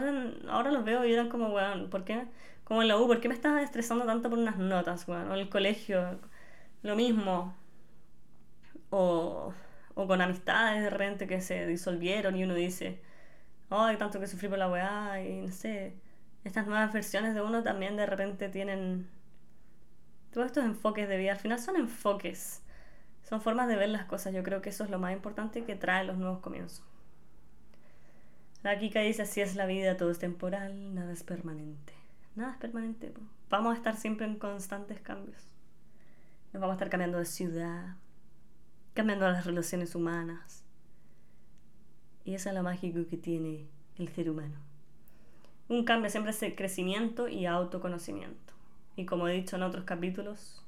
ahora 0.52 0.72
los 0.72 0.84
veo 0.84 1.06
y 1.06 1.14
eran 1.14 1.30
como, 1.30 1.50
bueno, 1.50 1.90
¿por 1.90 2.04
qué? 2.04 2.26
Como 2.70 2.84
en 2.84 2.88
la 2.88 2.98
U, 3.00 3.08
¿por 3.08 3.20
qué 3.20 3.28
me 3.28 3.34
estás 3.34 3.64
estresando 3.64 4.06
tanto 4.06 4.30
por 4.30 4.38
unas 4.38 4.58
notas, 4.58 5.08
weón? 5.08 5.32
O 5.32 5.34
en 5.34 5.40
el 5.40 5.50
colegio, 5.50 6.20
lo 6.84 6.96
mismo. 6.96 7.56
O, 8.92 9.54
o 9.96 10.08
con 10.08 10.22
amistades 10.22 10.84
de 10.84 10.92
repente 10.92 11.26
que 11.26 11.42
se 11.42 11.66
disolvieron 11.66 12.36
y 12.36 12.44
uno 12.44 12.54
dice, 12.54 13.02
ay, 13.72 13.98
tanto 13.98 14.20
que 14.20 14.28
sufrí 14.28 14.50
por 14.50 14.60
la 14.60 14.70
weá, 14.70 15.20
y 15.24 15.42
no 15.42 15.52
sé, 15.52 15.96
estas 16.44 16.68
nuevas 16.68 16.94
versiones 16.94 17.34
de 17.34 17.42
uno 17.42 17.64
también 17.64 17.98
de 17.98 18.06
repente 18.06 18.50
tienen 18.50 19.10
todos 20.32 20.46
estos 20.46 20.64
enfoques 20.64 21.10
de 21.10 21.18
vida. 21.18 21.32
Al 21.32 21.40
final 21.40 21.58
son 21.60 21.76
enfoques, 21.76 22.62
son 23.24 23.42
formas 23.42 23.68
de 23.68 23.78
ver 23.78 23.90
las 23.90 24.06
cosas. 24.06 24.32
Yo 24.32 24.44
creo 24.44 24.62
que 24.62 24.70
eso 24.70 24.84
es 24.84 24.92
lo 24.92 25.00
más 25.00 25.14
importante 25.14 25.64
que 25.64 25.76
traen 25.76 26.06
los 26.06 26.18
nuevos 26.18 26.40
comienzos. 26.40 26.86
La 28.62 28.78
Kika 28.78 29.00
dice, 29.00 29.24
así 29.24 29.42
es 29.42 29.56
la 29.56 29.66
vida, 29.66 29.98
todo 29.98 30.12
es 30.12 30.20
temporal, 30.20 30.94
nada 30.94 31.12
es 31.12 31.24
permanente. 31.24 31.99
Nada 32.36 32.54
es 32.54 32.58
permanente. 32.58 33.14
Vamos 33.50 33.74
a 33.74 33.78
estar 33.78 33.96
siempre 33.96 34.26
en 34.26 34.38
constantes 34.38 35.00
cambios. 35.02 35.42
Nos 36.54 36.62
vamos 36.62 36.74
a 36.74 36.76
estar 36.76 36.90
cambiando 36.90 37.18
de 37.20 37.26
ciudad, 37.26 37.96
cambiando 38.94 39.30
las 39.30 39.46
relaciones 39.46 39.96
humanas. 39.96 40.64
Y 42.26 42.34
eso 42.34 42.50
es 42.50 42.56
lo 42.56 42.64
mágico 42.64 43.08
que 43.10 43.18
tiene 43.18 43.68
el 43.98 44.10
ser 44.10 44.30
humano. 44.30 44.58
Un 45.68 45.84
cambio 45.84 46.10
siempre 46.10 46.32
es 46.32 46.56
crecimiento 46.56 47.28
y 47.28 47.46
autoconocimiento. 47.46 48.54
Y 48.96 49.06
como 49.06 49.28
he 49.28 49.34
dicho 49.34 49.56
en 49.56 49.64
otros 49.64 49.86
capítulos, 49.86 50.64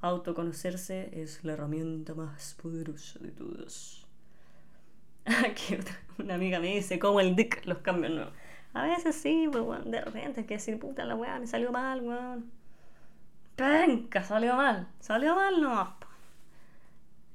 autoconocerse 0.00 1.10
es 1.20 1.44
la 1.44 1.52
herramienta 1.52 2.14
más 2.14 2.54
poderosa 2.60 3.18
de 3.20 3.30
todas. 3.30 4.06
Aquí 5.24 5.76
una 6.18 6.34
amiga 6.34 6.60
me 6.60 6.74
dice, 6.74 6.98
como 6.98 7.20
el 7.20 7.36
dick 7.36 7.64
los 7.66 7.78
cambios. 7.78 8.28
A 8.74 8.84
veces 8.84 9.14
sí, 9.16 9.48
pues 9.50 9.64
de 9.84 10.00
repente 10.00 10.40
hay 10.40 10.46
que 10.46 10.54
decir, 10.54 10.78
puta 10.78 11.04
la 11.04 11.14
weá, 11.14 11.38
me 11.38 11.46
salió 11.46 11.72
mal, 11.72 12.00
weón. 12.00 12.50
Penca, 13.56 14.24
salió 14.24 14.56
mal. 14.56 14.88
Salió 15.00 15.34
mal 15.34 15.60
no. 15.60 15.94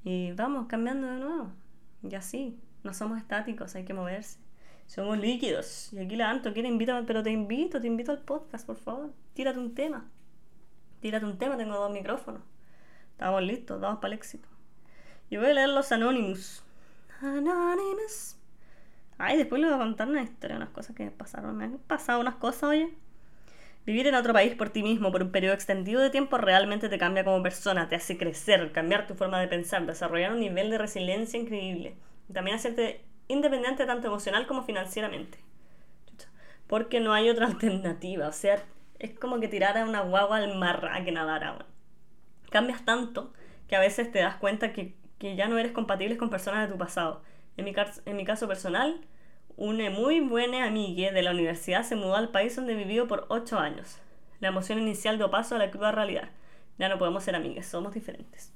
Y 0.04 0.32
vamos 0.32 0.66
cambiando 0.66 1.06
de 1.06 1.18
nuevo. 1.18 1.52
Y 2.02 2.14
así, 2.14 2.58
no 2.82 2.92
somos 2.92 3.18
estáticos, 3.18 3.74
hay 3.74 3.84
que 3.84 3.94
moverse. 3.94 4.38
Somos 4.86 5.18
líquidos. 5.18 5.92
Y 5.92 5.98
aquí 5.98 6.16
la 6.16 6.30
Anto 6.30 6.52
quiere 6.52 6.68
invitarme, 6.68 7.06
pero 7.06 7.22
te 7.22 7.30
invito, 7.30 7.80
te 7.80 7.86
invito 7.86 8.10
al 8.10 8.20
podcast, 8.20 8.66
por 8.66 8.76
favor. 8.76 9.10
Tírate 9.34 9.58
un 9.58 9.74
tema. 9.74 10.08
Tírate 11.00 11.26
un 11.26 11.38
tema, 11.38 11.56
tengo 11.56 11.74
dos 11.74 11.92
micrófonos. 11.92 12.42
Estamos 13.12 13.42
listos, 13.42 13.80
vamos 13.80 14.00
para 14.00 14.14
el 14.14 14.18
éxito. 14.18 14.48
Y 15.30 15.36
voy 15.36 15.46
a 15.50 15.54
leer 15.54 15.68
los 15.68 15.92
Anonymous. 15.92 16.64
Anonymous. 17.20 18.37
Ay, 19.18 19.36
después 19.36 19.60
les 19.60 19.70
voy 19.70 19.80
a 19.80 19.82
contar 19.82 20.08
una 20.08 20.22
historia, 20.22 20.56
unas 20.56 20.70
cosas 20.70 20.94
que 20.94 21.10
pasaron. 21.10 21.56
Me 21.56 21.64
han 21.64 21.78
pasado 21.78 22.20
unas 22.20 22.36
cosas, 22.36 22.64
oye. 22.64 22.94
Vivir 23.84 24.06
en 24.06 24.14
otro 24.14 24.32
país 24.32 24.54
por 24.54 24.70
ti 24.70 24.82
mismo 24.82 25.10
por 25.10 25.22
un 25.22 25.32
periodo 25.32 25.54
extendido 25.54 26.00
de 26.00 26.10
tiempo 26.10 26.36
realmente 26.36 26.88
te 26.88 26.98
cambia 26.98 27.24
como 27.24 27.42
persona, 27.42 27.88
te 27.88 27.96
hace 27.96 28.18
crecer, 28.18 28.70
cambiar 28.72 29.06
tu 29.06 29.14
forma 29.14 29.40
de 29.40 29.48
pensar, 29.48 29.86
desarrollar 29.86 30.32
un 30.32 30.40
nivel 30.40 30.70
de 30.70 30.78
resiliencia 30.78 31.40
increíble. 31.40 31.96
Y 32.28 32.32
también 32.32 32.56
hacerte 32.56 33.00
independiente 33.28 33.86
tanto 33.86 34.06
emocional 34.06 34.46
como 34.46 34.62
financieramente. 34.62 35.38
Porque 36.66 37.00
no 37.00 37.12
hay 37.12 37.28
otra 37.28 37.46
alternativa. 37.48 38.28
O 38.28 38.32
sea, 38.32 38.62
es 38.98 39.18
como 39.18 39.40
que 39.40 39.48
tirar 39.48 39.76
a 39.78 39.84
una 39.84 40.02
guagua 40.02 40.36
al 40.36 40.56
mar 40.56 40.88
a 40.92 41.02
que 41.04 41.10
nadara. 41.10 41.66
Cambias 42.50 42.84
tanto 42.84 43.32
que 43.68 43.76
a 43.76 43.80
veces 43.80 44.12
te 44.12 44.20
das 44.20 44.36
cuenta 44.36 44.72
que, 44.72 44.94
que 45.18 45.34
ya 45.34 45.48
no 45.48 45.58
eres 45.58 45.72
compatible 45.72 46.16
con 46.16 46.30
personas 46.30 46.66
de 46.68 46.72
tu 46.72 46.78
pasado. 46.78 47.22
En 47.58 47.64
mi, 48.16 48.24
caso 48.24 48.46
personal, 48.46 49.04
una 49.56 49.90
muy 49.90 50.20
buena 50.20 50.64
amiga 50.64 51.10
de 51.10 51.22
la 51.22 51.32
universidad 51.32 51.82
se 51.82 51.96
mudó 51.96 52.14
al 52.14 52.30
país 52.30 52.54
donde 52.54 52.76
vivió 52.76 53.08
por 53.08 53.26
8 53.30 53.58
años. 53.58 53.98
La 54.38 54.48
emoción 54.48 54.78
inicial 54.78 55.18
dio 55.18 55.28
paso 55.32 55.56
a 55.56 55.58
la 55.58 55.72
cruda 55.72 55.90
realidad. 55.90 56.30
Ya 56.78 56.88
no 56.88 56.98
podemos 56.98 57.24
ser 57.24 57.34
amigas, 57.34 57.66
somos 57.66 57.94
diferentes. 57.94 58.54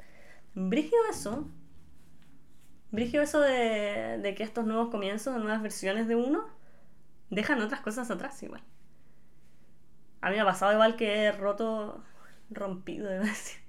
Brigio 0.55 0.99
eso. 1.11 1.49
Brigio 2.93 3.23
eso 3.23 3.41
de, 3.41 4.19
de 4.23 4.35
que 4.37 4.45
estos 4.45 4.67
nuevos 4.67 4.89
comienzos, 4.91 5.37
nuevas 5.37 5.63
versiones 5.63 6.07
de 6.07 6.15
uno, 6.15 6.47
dejan 7.29 7.61
otras 7.61 7.81
cosas 7.81 8.09
atrás 8.09 8.41
igual. 8.45 8.63
A 10.21 10.31
mí 10.31 10.37
me 10.37 10.43
ha 10.43 10.45
pasado 10.45 10.73
igual 10.73 10.95
que 10.95 11.25
he 11.25 11.33
roto, 11.33 12.05
rompido, 12.51 13.09
debo 13.11 13.25
decir 13.25 13.62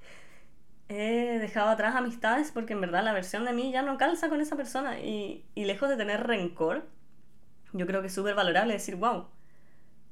he 0.89 1.39
dejado 1.39 1.69
atrás 1.69 1.96
amistades 1.96 2.52
porque 2.52 2.74
en 2.74 2.82
verdad 2.82 3.04
la 3.04 3.13
versión 3.13 3.46
de 3.46 3.54
mí 3.54 3.72
ya 3.72 3.82
no 3.82 3.98
calza 3.98 4.30
con 4.30 4.41
esa 4.41 4.56
persona 4.56 5.00
y, 5.00 5.46
y 5.56 5.65
lejos 5.65 5.89
de 5.89 5.98
tener 5.98 6.28
rencor, 6.28 6.86
yo 7.74 7.88
creo 7.88 8.02
que 8.02 8.08
es 8.08 8.13
súper 8.13 8.36
valorable 8.36 8.74
decir, 8.74 8.96
wow, 8.96 9.28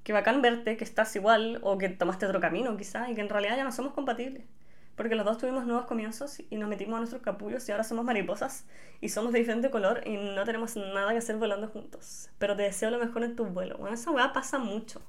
qué 0.03 0.13
bacán 0.13 0.41
verte, 0.41 0.77
que 0.77 0.83
estás 0.83 1.15
igual 1.15 1.59
o 1.63 1.77
que 1.77 1.89
tomaste 1.89 2.25
otro 2.25 2.39
camino 2.39 2.75
quizás 2.77 3.09
y 3.09 3.15
que 3.15 3.21
en 3.21 3.29
realidad 3.29 3.57
ya 3.57 3.63
no 3.63 3.71
somos 3.71 3.93
compatibles. 3.93 4.45
Porque 4.95 5.15
los 5.15 5.25
dos 5.25 5.37
tuvimos 5.37 5.65
nuevos 5.65 5.85
comienzos 5.85 6.41
y 6.49 6.57
nos 6.57 6.69
metimos 6.69 6.95
a 6.95 6.99
nuestros 6.99 7.21
capullos 7.21 7.67
y 7.67 7.71
ahora 7.71 7.83
somos 7.83 8.03
mariposas 8.03 8.65
y 8.99 9.09
somos 9.09 9.31
de 9.31 9.39
diferente 9.39 9.71
color 9.71 10.01
y 10.05 10.17
no 10.17 10.43
tenemos 10.43 10.75
nada 10.75 11.11
que 11.11 11.17
hacer 11.17 11.37
volando 11.37 11.69
juntos. 11.69 12.29
Pero 12.37 12.55
te 12.55 12.63
deseo 12.63 12.91
lo 12.91 12.99
mejor 12.99 13.23
en 13.23 13.35
tu 13.35 13.45
vuelo. 13.45 13.77
Bueno, 13.77 13.95
esa 13.95 14.11
weá 14.11 14.33
pasa 14.33 14.59
mucho. 14.59 15.01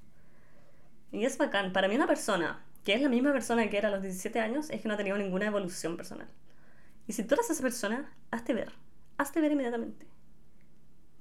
Y 1.10 1.24
es 1.24 1.36
bacán. 1.36 1.72
Para 1.72 1.88
mí 1.88 1.96
una 1.96 2.06
persona 2.06 2.64
que 2.84 2.94
es 2.94 3.00
la 3.00 3.08
misma 3.08 3.32
persona 3.32 3.68
que 3.68 3.78
era 3.78 3.88
a 3.88 3.92
los 3.92 4.02
17 4.02 4.40
años, 4.40 4.70
es 4.70 4.80
que 4.80 4.88
no 4.88 4.94
ha 4.94 4.96
tenido 4.96 5.16
ninguna 5.16 5.46
evolución 5.46 5.96
personal. 5.96 6.28
Y 7.06 7.12
si 7.12 7.24
tú 7.24 7.34
eres 7.34 7.50
esa 7.50 7.62
persona, 7.62 8.12
hazte 8.30 8.54
ver. 8.54 8.72
Hazte 9.18 9.40
ver 9.40 9.52
inmediatamente. 9.52 10.06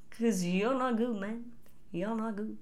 Because 0.09 0.43
you're 0.43 0.77
not 0.77 0.97
good, 0.97 1.19
man. 1.19 1.51
You're 1.91 2.15
not 2.15 2.35
good. 2.35 2.57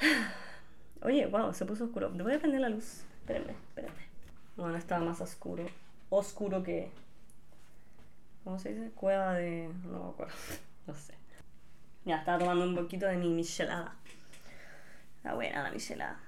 Oye, 1.02 1.26
wow, 1.26 1.52
se 1.52 1.64
puso 1.66 1.84
oscuro. 1.84 2.10
Voy 2.10 2.34
a 2.34 2.38
prender 2.38 2.60
la 2.60 2.68
luz. 2.68 3.04
Espérenme, 3.20 3.52
espérenme. 3.52 4.04
Bueno, 4.56 4.76
estaba 4.76 5.04
más 5.04 5.20
oscuro. 5.20 5.64
Oscuro 6.10 6.62
que. 6.62 6.90
¿Cómo 8.44 8.58
se 8.58 8.74
dice? 8.74 8.90
Cueva 8.94 9.34
de. 9.34 9.70
No 9.84 10.04
me 10.04 10.10
acuerdo. 10.10 10.34
No 10.86 10.92
sé. 10.94 11.14
Ya, 12.04 12.18
estaba 12.18 12.38
tomando 12.38 12.62
un 12.64 12.74
poquito 12.74 13.06
de 13.06 13.16
mi 13.16 13.30
michelada. 13.30 13.96
Está 15.16 15.34
buena 15.34 15.62
la 15.62 15.70
michelada. 15.70 16.20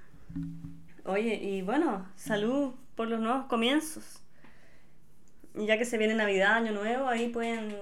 Oye, 1.07 1.35
y 1.35 1.61
bueno, 1.61 2.05
salud 2.17 2.73
por 2.95 3.07
los 3.07 3.21
nuevos 3.21 3.45
comienzos. 3.45 4.21
Ya 5.53 5.77
que 5.77 5.85
se 5.85 5.97
viene 5.97 6.15
Navidad, 6.15 6.55
Año 6.55 6.73
Nuevo, 6.73 7.07
ahí 7.07 7.29
pueden 7.29 7.77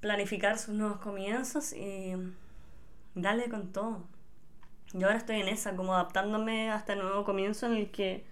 planificar 0.00 0.58
sus 0.58 0.74
nuevos 0.74 0.98
comienzos 0.98 1.72
y 1.72 2.12
darle 3.14 3.48
con 3.48 3.72
todo. 3.72 4.06
Yo 4.92 5.06
ahora 5.06 5.16
estoy 5.16 5.40
en 5.40 5.48
esa, 5.48 5.74
como 5.76 5.94
adaptándome 5.94 6.70
a 6.70 6.76
este 6.76 6.94
nuevo 6.94 7.24
comienzo 7.24 7.64
en 7.64 7.72
el 7.72 7.90
que 7.90 8.26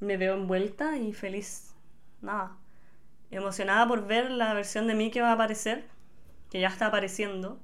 me 0.00 0.16
veo 0.16 0.34
envuelta 0.34 0.96
y 0.96 1.12
feliz. 1.12 1.72
Nada. 2.22 2.56
Emocionada 3.30 3.86
por 3.86 4.08
ver 4.08 4.28
la 4.32 4.54
versión 4.54 4.88
de 4.88 4.96
mí 4.96 5.12
que 5.12 5.22
va 5.22 5.28
a 5.28 5.34
aparecer, 5.34 5.86
que 6.50 6.58
ya 6.58 6.66
está 6.66 6.86
apareciendo. 6.86 7.60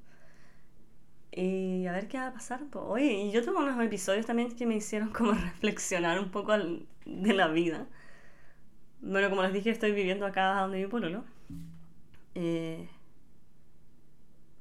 Y 1.33 1.87
a 1.87 1.93
ver 1.93 2.09
qué 2.09 2.19
va 2.19 2.29
a 2.29 2.33
pasar. 2.33 2.63
Oye, 2.73 3.13
y 3.13 3.33
yo 3.33 3.45
tengo 3.45 3.59
unos 3.59 3.79
episodios 3.85 4.27
también 4.27 4.55
que 4.57 4.67
me 4.67 4.77
hicieron 4.77 5.11
como 5.11 5.33
reflexionar 5.33 6.19
un 6.19 6.31
poco 6.31 6.53
de 6.57 7.35
la 7.35 7.49
vida. 7.49 7.87
Bueno, 9.01 9.29
como 9.31 9.43
les 9.43 9.53
dije, 9.53 9.71
estoy 9.71 9.93
viviendo 9.93 10.27
acá 10.27 10.61
donde 10.61 10.79
vivo 10.79 10.91
Pololo. 10.91 11.25
Eh, 12.35 12.89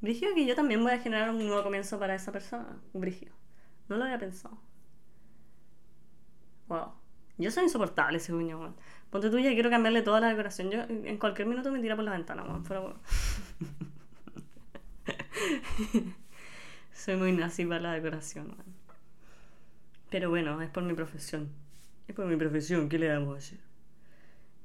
Brigio 0.01 0.36
que 0.36 0.45
yo 0.45 0.56
también 0.56 0.84
voy 0.84 0.91
a 0.93 0.99
generar 0.99 1.30
un 1.30 1.45
nuevo 1.47 1.63
comienzo 1.63 1.97
para 1.97 2.15
esa 2.15 2.32
persona. 2.32 2.78
Brigio. 2.93 3.32
No 3.89 3.97
lo 3.97 4.04
había 4.04 4.19
pensado. 4.19 4.58
Wow. 6.67 6.93
Yo 7.38 7.51
soy 7.51 7.63
insoportable, 7.63 8.19
según 8.19 8.47
yo, 8.47 8.73
Ponte 9.10 9.30
tuya, 9.30 9.54
quiero 9.54 9.69
cambiarle 9.69 10.01
toda 10.01 10.19
la 10.19 10.30
decoración. 10.30 10.71
Yo 10.71 10.82
en 10.88 11.17
cualquier 11.17 11.47
minuto 11.47 11.71
me 11.71 11.80
tira 11.80 11.95
por 11.95 12.06
la 12.06 12.12
ventana, 12.12 12.43
weón. 12.43 12.63
Pero 12.63 12.99
Soy 17.06 17.17
muy 17.17 17.31
nazi 17.33 17.67
para 17.67 17.81
la 17.81 17.93
decoración. 17.93 18.56
Pero 20.10 20.31
bueno, 20.31 20.60
es 20.63 20.71
por 20.71 20.81
mi 20.81 20.95
profesión. 20.95 21.51
Es 22.08 22.15
por 22.15 22.25
mi 22.25 22.35
profesión, 22.35 22.89
¿qué 22.89 22.97
le 22.97 23.06
damos 23.06 23.51
a? 23.51 23.56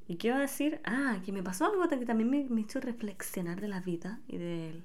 ¿Y 0.09 0.17
qué 0.17 0.29
iba 0.29 0.39
a 0.39 0.41
decir? 0.41 0.81
Ah, 0.85 1.19
que 1.23 1.33
me 1.33 1.43
pasó 1.43 1.67
algo 1.67 1.87
que 1.87 2.07
también 2.07 2.31
me, 2.31 2.45
me 2.45 2.63
hizo 2.63 2.81
reflexionar 2.81 3.61
de 3.61 3.69
la 3.69 3.81
vida 3.81 4.21
y 4.27 4.39
de 4.39 4.83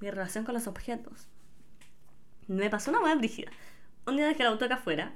mi 0.00 0.10
relación 0.10 0.46
con 0.46 0.54
los 0.54 0.66
objetos. 0.66 1.28
Me 2.48 2.70
pasó 2.70 2.90
una 2.92 3.00
buena 3.00 3.16
brígida. 3.16 3.50
Un 4.06 4.16
día 4.16 4.28
dejé 4.28 4.44
el 4.44 4.48
auto 4.48 4.64
acá 4.64 4.76
afuera 4.76 5.12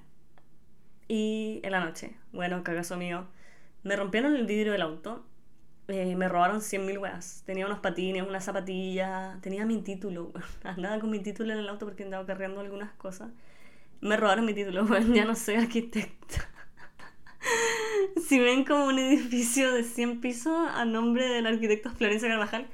y 1.08 1.60
en 1.62 1.72
la 1.72 1.82
noche, 1.82 2.14
bueno, 2.30 2.62
cagazo 2.62 2.98
mío, 2.98 3.26
me 3.84 3.96
rompieron 3.96 4.36
el 4.36 4.44
vidrio 4.44 4.72
del 4.72 4.82
auto 4.82 5.24
eh, 5.92 6.16
me 6.16 6.28
robaron 6.28 6.60
100.000 6.60 6.98
weas. 6.98 7.42
Tenía 7.46 7.66
unos 7.66 7.80
patines, 7.80 8.26
una 8.26 8.40
zapatilla, 8.40 9.38
tenía 9.40 9.64
mi 9.66 9.82
título. 9.82 10.32
Andaba 10.64 11.00
con 11.00 11.10
mi 11.10 11.20
título 11.20 11.52
en 11.52 11.58
el 11.58 11.68
auto 11.68 11.86
porque 11.86 12.04
andaba 12.04 12.26
cargando 12.26 12.60
algunas 12.60 12.92
cosas. 12.92 13.30
Me 14.00 14.16
robaron 14.16 14.44
mi 14.44 14.54
título, 14.54 14.84
bueno, 14.86 15.14
ya 15.14 15.24
no 15.24 15.34
soy 15.34 15.56
arquitecta. 15.56 16.48
si 18.28 18.38
ven 18.38 18.64
como 18.64 18.86
un 18.86 18.98
edificio 18.98 19.72
de 19.72 19.84
100 19.84 20.20
pisos 20.20 20.68
a 20.74 20.84
nombre 20.84 21.26
del 21.28 21.46
arquitecto 21.46 21.90
Florencia 21.90 22.28
Carvajal, 22.28 22.66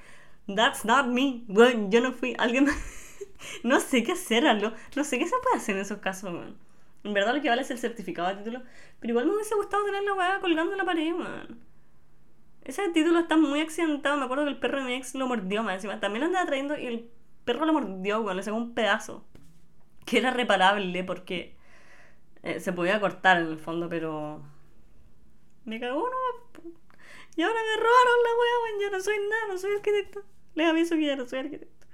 that's 0.54 0.84
not 0.84 1.06
me. 1.06 1.42
Bueno, 1.48 1.88
yo 1.90 2.00
no 2.00 2.12
fui. 2.12 2.34
Alguien. 2.38 2.66
no 3.62 3.80
sé 3.80 4.02
qué 4.02 4.12
hacer, 4.12 4.44
no, 4.44 4.72
no 4.94 5.04
sé 5.04 5.18
qué 5.18 5.26
se 5.26 5.34
puede 5.42 5.56
hacer 5.56 5.76
en 5.76 5.82
esos 5.82 5.98
casos, 5.98 6.32
man. 6.32 6.56
En 7.04 7.14
verdad 7.14 7.34
lo 7.34 7.42
que 7.42 7.48
vale 7.48 7.62
es 7.62 7.70
el 7.70 7.78
certificado 7.78 8.28
de 8.28 8.36
título, 8.36 8.62
pero 8.98 9.12
igual 9.12 9.26
me 9.26 9.34
hubiese 9.34 9.54
gustado 9.54 9.84
tener 9.84 10.02
la 10.02 10.14
weá 10.14 10.40
colgando 10.40 10.72
en 10.72 10.78
la 10.78 10.84
pared, 10.84 11.12
man. 11.12 11.60
Ese 12.66 12.88
título 12.88 13.20
está 13.20 13.36
muy 13.36 13.60
accidentado. 13.60 14.16
Me 14.16 14.24
acuerdo 14.24 14.44
que 14.44 14.50
el 14.50 14.58
perro 14.58 14.78
de 14.78 14.84
mi 14.86 14.94
ex 14.94 15.14
lo 15.14 15.28
mordió 15.28 15.62
más 15.62 15.76
encima. 15.76 16.00
También 16.00 16.22
lo 16.22 16.26
andaba 16.26 16.46
trayendo 16.46 16.76
y 16.76 16.86
el 16.86 17.08
perro 17.44 17.64
lo 17.64 17.72
mordió, 17.72 18.20
weón, 18.22 18.36
le 18.36 18.42
sacó 18.42 18.56
un 18.56 18.74
pedazo. 18.74 19.24
Que 20.04 20.18
era 20.18 20.32
reparable 20.32 21.04
porque 21.04 21.56
eh, 22.42 22.60
se 22.60 22.72
podía 22.72 23.00
cortar 23.00 23.38
en 23.38 23.46
el 23.48 23.58
fondo, 23.58 23.88
pero. 23.88 24.42
Me 25.64 25.78
cagó 25.78 26.08
no. 26.08 26.70
Y 27.36 27.42
ahora 27.42 27.60
me 27.60 27.82
robaron 27.82 28.18
la 28.24 28.30
weón. 28.40 28.82
Yo 28.82 28.90
no 28.90 29.00
soy 29.00 29.16
nada, 29.30 29.52
no 29.52 29.58
soy 29.58 29.76
arquitecto. 29.76 30.22
Les 30.54 30.66
aviso 30.68 30.96
que 30.96 31.06
ya 31.06 31.16
no 31.16 31.26
soy 31.26 31.40
arquitecto. 31.40 31.86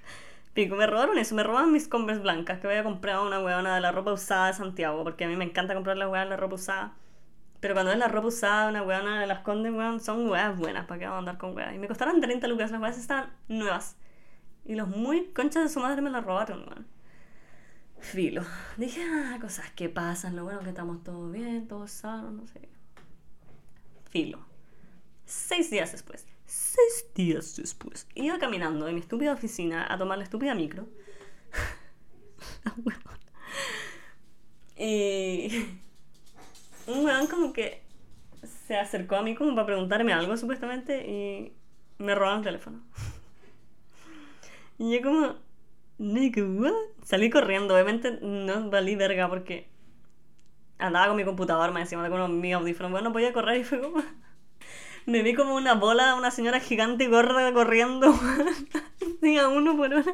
Pico, 0.55 0.77
me 0.77 0.87
robaron 0.87 1.19
eso, 1.19 1.35
me 1.35 1.43
robaron 1.43 1.73
mis 1.73 1.89
Converse 1.89 2.23
blancas 2.23 2.61
que 2.61 2.67
había 2.67 2.83
comprado 2.85 3.27
una 3.27 3.41
weona 3.41 3.75
de 3.75 3.81
la 3.81 3.93
ropa 3.93 4.13
usada 4.13 4.49
de 4.49 4.55
Santiago, 4.55 5.03
porque 5.05 5.25
a 5.25 5.29
mí 5.29 5.37
me 5.37 5.45
encanta 5.45 5.75
comprar 5.75 5.97
las 5.97 6.11
weas 6.11 6.25
de 6.25 6.31
la 6.31 6.37
ropa 6.37 6.57
usada. 6.57 6.97
Pero 7.63 7.75
cuando 7.75 7.93
es 7.93 7.99
la 7.99 8.09
ropa 8.09 8.27
usada, 8.27 8.69
una 8.69 8.83
weona 8.83 9.21
de 9.21 9.27
las 9.29 9.39
Condes, 9.39 9.73
weón, 9.73 10.01
son 10.01 10.29
weas 10.29 10.59
buenas, 10.59 10.85
¿para 10.87 10.99
qué 10.99 11.05
vamos 11.05 11.19
a 11.19 11.21
andar 11.21 11.39
con 11.39 11.55
weas? 11.55 11.73
Y 11.73 11.79
me 11.79 11.87
costaron 11.87 12.21
30 12.21 12.49
lucas, 12.49 12.73
las 12.73 12.81
weas 12.81 12.99
estaban 12.99 13.33
nuevas. 13.47 13.95
Y 14.65 14.75
los 14.75 14.89
muy 14.89 15.27
conchas 15.29 15.63
de 15.63 15.69
su 15.69 15.79
madre 15.79 16.03
me 16.03 16.11
las 16.11 16.25
robaron, 16.25 16.67
weón. 16.69 16.89
Filo. 18.01 18.43
Dije, 18.77 19.01
ah, 19.05 19.39
cosas 19.41 19.71
que 19.71 19.89
pasan, 19.89 20.35
lo 20.35 20.43
bueno 20.43 20.59
que 20.63 20.71
estamos 20.71 21.05
todos 21.05 21.31
bien, 21.31 21.69
todos 21.69 21.93
sanos, 21.93 22.33
no 22.33 22.49
sé. 22.49 22.69
Filo. 24.11 24.45
Seis 25.25 25.71
días 25.71 25.93
después. 25.93 26.27
Seis 26.45 27.07
días 27.15 27.55
después. 27.55 28.09
Iba 28.17 28.41
caminando 28.41 28.87
de 28.87 28.93
mi 28.93 28.99
estúpida 28.99 29.35
oficina 29.35 29.87
a 29.89 29.97
tomar 29.97 30.19
la 30.19 30.25
estúpida 30.25 30.57
micro. 30.57 30.89
Y. 34.75 35.82
Un 36.87 37.05
weón 37.05 37.27
como 37.27 37.53
que 37.53 37.83
se 38.67 38.77
acercó 38.77 39.17
a 39.17 39.23
mí 39.23 39.35
como 39.35 39.55
para 39.55 39.67
preguntarme 39.67 40.13
algo 40.13 40.37
supuestamente 40.37 41.09
y 41.09 41.53
me 41.99 42.15
robaron 42.15 42.39
el 42.39 42.45
teléfono. 42.45 42.83
Y 44.79 44.93
yo 44.93 45.03
como, 45.03 45.37
nigga, 45.99 46.43
what? 46.45 46.73
Salí 47.05 47.31
corriendo, 47.31 47.75
obviamente 47.75 48.19
no 48.21 48.71
valí 48.71 48.97
verga 48.97 49.29
porque 49.29 49.69
andaba 50.79 51.09
con 51.09 51.17
mi 51.17 51.25
computador, 51.25 51.73
me 51.73 51.81
encima 51.81 52.09
con 52.11 52.41
mi 52.41 52.53
audífono, 52.53 52.91
bueno, 52.91 53.09
no 53.09 53.13
podía 53.13 53.33
correr 53.33 53.61
y 53.61 53.65
fue 53.65 53.81
como... 53.81 54.03
Me 55.05 55.23
vi 55.23 55.35
como 55.35 55.57
una 55.57 55.75
bola, 55.75 56.15
una 56.15 56.31
señora 56.31 56.61
gigante 56.61 57.09
gorda 57.09 57.53
corriendo, 57.53 58.15
diga 59.21 59.49
uno 59.49 59.77
por 59.77 59.93
una. 59.93 60.05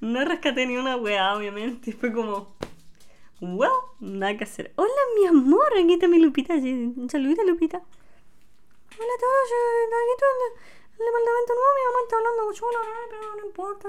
No 0.00 0.24
rescaté 0.24 0.66
ni 0.66 0.76
una 0.76 0.96
weá, 0.96 1.34
obviamente, 1.34 1.92
fue 1.92 2.12
como... 2.12 2.56
Wow, 3.40 3.96
nada 4.00 4.36
que 4.36 4.44
hacer. 4.44 4.72
Hola, 4.76 4.90
mi 5.18 5.26
amor, 5.26 5.72
aquí 5.72 5.94
está 5.94 6.08
mi 6.08 6.18
Lupita. 6.18 6.54
Un 6.54 7.08
saludito, 7.10 7.42
Lupita. 7.42 7.78
Hola 7.78 9.12
a 9.14 9.20
todos, 9.20 9.50
aquí 9.86 10.10
está 10.12 10.26
el 10.98 11.06
departamento 11.06 11.54
nuevo, 11.54 11.72
mi 11.74 11.84
mamá 11.86 11.98
está 12.02 12.16
hablando 12.16 12.44
mucho 12.44 12.66
pero 13.08 13.36
no 13.36 13.46
importa. 13.46 13.88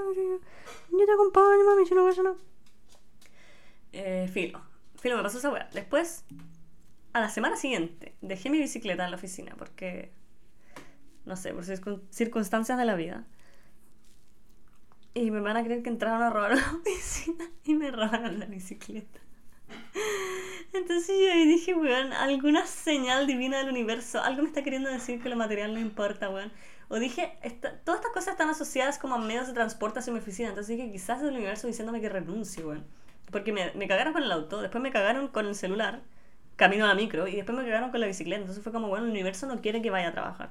Yo, 0.90 1.06
te 1.06 1.12
acompaño, 1.12 1.64
mami, 1.66 1.84
si 1.84 1.94
no 1.94 2.06
pasa 2.06 2.22
nada. 2.22 2.36
Eh, 3.92 4.30
filo. 4.32 4.62
Filo, 4.98 5.18
me 5.18 5.22
pasó 5.22 5.36
esa 5.36 5.50
weá. 5.50 5.68
Después, 5.74 6.24
a 7.12 7.20
la 7.20 7.28
semana 7.28 7.56
siguiente, 7.56 8.14
dejé 8.22 8.48
mi 8.48 8.58
bicicleta 8.58 9.04
en 9.04 9.10
la 9.10 9.18
oficina 9.18 9.54
porque, 9.58 10.12
no 11.26 11.36
sé, 11.36 11.52
por 11.52 11.64
circunstancias 12.10 12.78
de 12.78 12.84
la 12.86 12.94
vida. 12.94 13.26
Y 15.12 15.30
me 15.30 15.40
van 15.40 15.58
a 15.58 15.64
creer 15.64 15.82
que 15.82 15.90
entraron 15.90 16.22
a 16.22 16.30
robar 16.30 16.56
la 16.56 16.72
oficina 16.76 17.50
y 17.64 17.74
me 17.74 17.90
robaron 17.90 18.38
la 18.38 18.46
bicicleta. 18.46 19.21
Entonces 20.72 21.16
yo 21.20 21.32
dije, 21.44 21.74
weón, 21.74 22.12
alguna 22.12 22.66
señal 22.66 23.26
divina 23.26 23.58
del 23.58 23.68
universo, 23.68 24.22
algo 24.22 24.42
me 24.42 24.48
está 24.48 24.62
queriendo 24.62 24.90
decir 24.90 25.22
que 25.22 25.28
lo 25.28 25.36
material 25.36 25.74
no 25.74 25.80
importa, 25.80 26.30
weón. 26.30 26.50
O 26.88 26.98
dije, 26.98 27.38
todas 27.84 28.00
estas 28.00 28.12
cosas 28.12 28.28
están 28.32 28.48
asociadas 28.50 28.98
como 28.98 29.14
a 29.14 29.18
medios 29.18 29.46
de 29.46 29.54
transporte 29.54 29.98
hacia 29.98 30.12
mi 30.12 30.18
oficina. 30.18 30.50
Entonces 30.50 30.76
dije, 30.76 30.90
quizás 30.90 31.22
es 31.22 31.28
el 31.28 31.34
universo 31.34 31.66
diciéndome 31.66 32.00
que 32.00 32.08
renuncie, 32.08 32.64
weón. 32.64 32.84
Porque 33.30 33.52
me, 33.52 33.72
me 33.74 33.88
cagaron 33.88 34.12
con 34.12 34.22
el 34.22 34.32
auto, 34.32 34.60
después 34.60 34.82
me 34.82 34.90
cagaron 34.90 35.28
con 35.28 35.46
el 35.46 35.54
celular, 35.54 36.00
camino 36.56 36.84
a 36.84 36.88
la 36.88 36.94
micro, 36.94 37.26
y 37.28 37.36
después 37.36 37.56
me 37.56 37.64
cagaron 37.64 37.90
con 37.90 38.00
la 38.00 38.06
bicicleta. 38.06 38.40
Entonces 38.40 38.62
fue 38.62 38.72
como, 38.72 38.88
bueno, 38.88 39.06
el 39.06 39.10
universo 39.10 39.46
no 39.46 39.60
quiere 39.60 39.80
que 39.82 39.90
vaya 39.90 40.08
a 40.08 40.12
trabajar. 40.12 40.50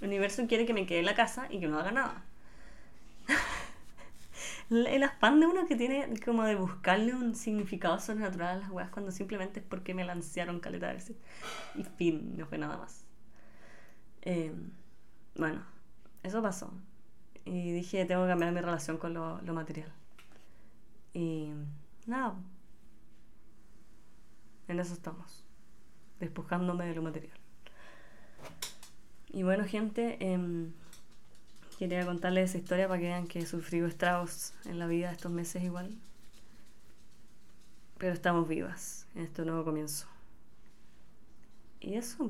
El 0.00 0.08
universo 0.08 0.44
quiere 0.48 0.66
que 0.66 0.74
me 0.74 0.86
quede 0.86 1.00
en 1.00 1.06
la 1.06 1.14
casa 1.14 1.46
y 1.50 1.60
que 1.60 1.68
no 1.68 1.78
haga 1.78 1.92
nada. 1.92 2.24
el 4.86 5.02
afán 5.02 5.40
de 5.40 5.46
uno 5.46 5.66
que 5.66 5.76
tiene 5.76 6.08
como 6.24 6.44
de 6.44 6.54
buscarle 6.54 7.14
un 7.14 7.34
significado 7.34 7.98
sobrenatural 7.98 8.56
a 8.56 8.60
las 8.60 8.70
weas 8.70 8.90
cuando 8.90 9.10
simplemente 9.10 9.60
es 9.60 9.66
porque 9.66 9.94
me 9.94 10.04
lancearon 10.04 10.60
caleta 10.60 10.92
de 10.92 11.16
Y 11.76 11.84
fin, 11.84 12.36
no 12.36 12.46
fue 12.46 12.58
nada 12.58 12.76
más. 12.76 13.04
Eh, 14.22 14.52
bueno, 15.36 15.62
eso 16.22 16.42
pasó. 16.42 16.72
Y 17.44 17.72
dije, 17.72 18.04
tengo 18.04 18.24
que 18.24 18.28
cambiar 18.28 18.52
mi 18.52 18.60
relación 18.60 18.98
con 18.98 19.14
lo, 19.14 19.40
material. 19.54 19.90
Y 21.14 21.50
nada. 22.06 22.34
En 24.66 24.80
eso 24.80 24.92
estamos. 24.92 25.44
Despojándome 26.20 26.86
de 26.86 26.94
lo 26.94 27.02
material. 27.02 27.38
Y 29.30 29.42
bueno, 29.44 29.64
gente, 29.64 30.18
em, 30.20 30.72
quería 31.78 32.04
contarles 32.04 32.50
esa 32.50 32.58
historia 32.58 32.88
para 32.88 33.00
que 33.00 33.06
vean 33.06 33.28
que 33.28 33.38
he 33.38 33.46
sufrido 33.46 33.86
estragos 33.86 34.52
en 34.64 34.80
la 34.80 34.86
vida 34.86 35.12
estos 35.12 35.30
meses 35.30 35.62
igual. 35.62 35.96
Pero 37.98 38.12
estamos 38.12 38.48
vivas 38.48 39.06
en 39.14 39.22
este 39.22 39.44
nuevo 39.44 39.64
comienzo. 39.64 40.08
Y 41.80 41.94
eso. 41.94 42.28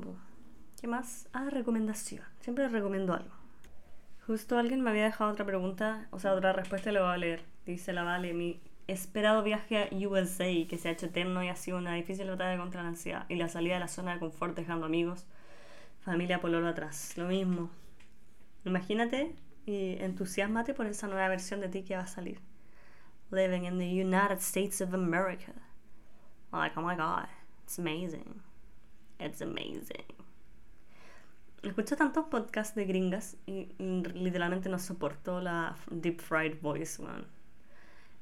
¿Qué 0.79 0.87
más? 0.87 1.27
Ah, 1.33 1.49
recomendación. 1.49 2.23
Siempre 2.41 2.69
recomiendo 2.69 3.13
algo. 3.13 3.33
Justo 4.27 4.59
alguien 4.59 4.81
me 4.81 4.91
había 4.91 5.05
dejado 5.05 5.31
otra 5.31 5.45
pregunta, 5.45 6.07
o 6.11 6.19
sea, 6.19 6.33
otra 6.33 6.53
respuesta 6.53 6.91
y 6.91 6.93
lo 6.93 7.01
voy 7.01 7.13
a 7.13 7.17
leer. 7.17 7.41
Dice 7.65 7.91
la 7.93 8.03
Vale, 8.03 8.33
mi 8.33 8.59
esperado 8.85 9.41
viaje 9.41 9.77
a 9.77 10.07
USA, 10.07 10.45
que 10.67 10.77
se 10.77 10.89
ha 10.89 10.91
hecho 10.91 11.07
eterno 11.07 11.43
y 11.43 11.49
ha 11.49 11.55
sido 11.55 11.77
una 11.77 11.95
difícil 11.95 12.29
batalla 12.29 12.59
contra 12.59 12.83
la 12.83 12.89
ansiedad, 12.89 13.25
y 13.29 13.35
la 13.35 13.49
salida 13.49 13.75
de 13.75 13.79
la 13.79 13.87
zona 13.87 14.13
de 14.13 14.19
confort 14.19 14.55
dejando 14.55 14.85
amigos, 14.85 15.25
familia 16.01 16.39
por 16.39 16.51
lo 16.51 16.67
atrás. 16.67 17.17
Lo 17.17 17.25
mismo. 17.25 17.71
Imagínate 18.69 19.35
y 19.65 19.97
entusiasmate 19.99 20.73
por 20.73 20.85
esa 20.85 21.07
nueva 21.07 21.27
versión 21.27 21.59
de 21.59 21.69
ti 21.69 21.83
que 21.83 21.95
va 21.95 22.03
a 22.03 22.07
salir. 22.07 22.39
Living 23.31 23.65
in 23.65 23.77
the 23.77 23.87
United 23.87 24.39
States 24.39 24.81
of 24.81 24.93
America. 24.93 25.53
Like, 26.51 26.77
oh 26.77 26.81
my 26.81 26.95
god, 26.95 27.27
it's 27.63 27.77
amazing. 27.77 28.41
It's 29.19 29.41
amazing 29.41 30.19
escucho 31.63 31.95
tantos 31.95 32.25
podcasts 32.25 32.75
de 32.75 32.85
gringas 32.85 33.37
y, 33.45 33.69
literalmente 33.77 34.69
no 34.69 34.79
soporto 34.79 35.41
la 35.41 35.75
deep 35.91 36.21
fried 36.21 36.59
voice, 36.61 37.01
man. 37.01 37.25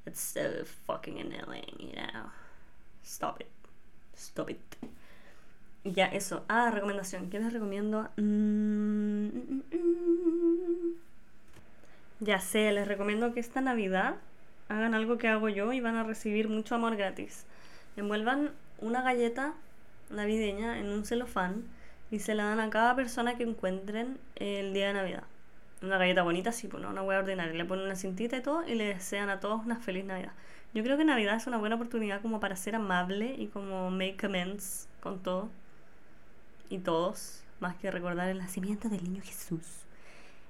It's 0.06 0.20
so 0.20 0.64
fucking 0.86 1.20
annoying, 1.20 1.76
you 1.80 1.94
know. 1.94 2.32
Stop 3.04 3.42
it. 3.42 3.52
Stop 4.16 4.50
it. 4.50 4.78
Ya, 5.94 6.08
eso. 6.08 6.44
Ah, 6.50 6.70
recomendación. 6.72 7.30
¿Qué 7.30 7.40
les 7.40 7.54
recomiendo? 7.54 8.10
Mm, 8.18 9.28
mm, 9.28 9.64
mm, 9.72 10.96
ya 12.20 12.40
sé, 12.40 12.72
les 12.72 12.88
recomiendo 12.88 13.34
que 13.34 13.40
esta 13.40 13.62
Navidad 13.62 14.16
hagan 14.70 14.94
algo 14.96 15.18
que 15.18 15.30
hago 15.30 15.48
yo 15.50 15.72
y 15.72 15.80
van 15.80 15.96
a 15.96 16.04
recibir 16.04 16.50
mucho 16.50 16.76
amor 16.76 16.98
gratis. 16.98 17.46
Envuelvan 17.96 18.52
una 18.80 19.02
galleta 19.02 19.54
navideña 20.10 20.80
en 20.80 20.90
un 20.90 21.06
celofán 21.06 21.64
y 22.12 22.20
se 22.20 22.36
la 22.36 22.46
dan 22.46 22.60
a 22.60 22.70
cada 22.70 22.96
persona 22.96 23.38
que 23.38 23.44
encuentren 23.44 24.18
el 24.36 24.74
día 24.74 24.88
de 24.88 24.94
Navidad. 24.94 25.24
Una 25.82 25.98
galleta 25.98 26.24
bonita, 26.24 26.52
sí, 26.52 26.68
pues 26.68 26.84
no, 26.84 26.90
una 26.90 27.04
hueá 27.04 27.20
ordinaria. 27.20 27.54
Le 27.54 27.66
ponen 27.66 27.86
una 27.86 27.96
cintita 27.96 28.36
y 28.38 28.42
todo 28.42 28.68
y 28.68 28.76
le 28.76 28.86
desean 28.88 29.30
a 29.30 29.40
todos 29.40 29.64
una 29.66 29.78
feliz 29.78 30.04
Navidad. 30.06 30.34
Yo 30.74 30.84
creo 30.84 30.98
que 30.98 31.06
Navidad 31.06 31.36
es 31.38 31.48
una 31.48 31.58
buena 31.58 31.76
oportunidad 31.76 32.22
como 32.22 32.40
para 32.42 32.56
ser 32.58 32.76
amable 32.76 33.36
y 33.38 33.48
como 33.48 33.90
make 33.92 34.26
amends 34.26 34.90
con 35.02 35.24
todo 35.24 35.50
y 36.70 36.80
todos, 36.80 37.44
más 37.60 37.76
que 37.78 37.92
recordar 37.92 38.30
el 38.30 38.40
nacimiento 38.40 38.90
del 38.90 39.04
niño 39.04 39.22
Jesús 39.24 39.86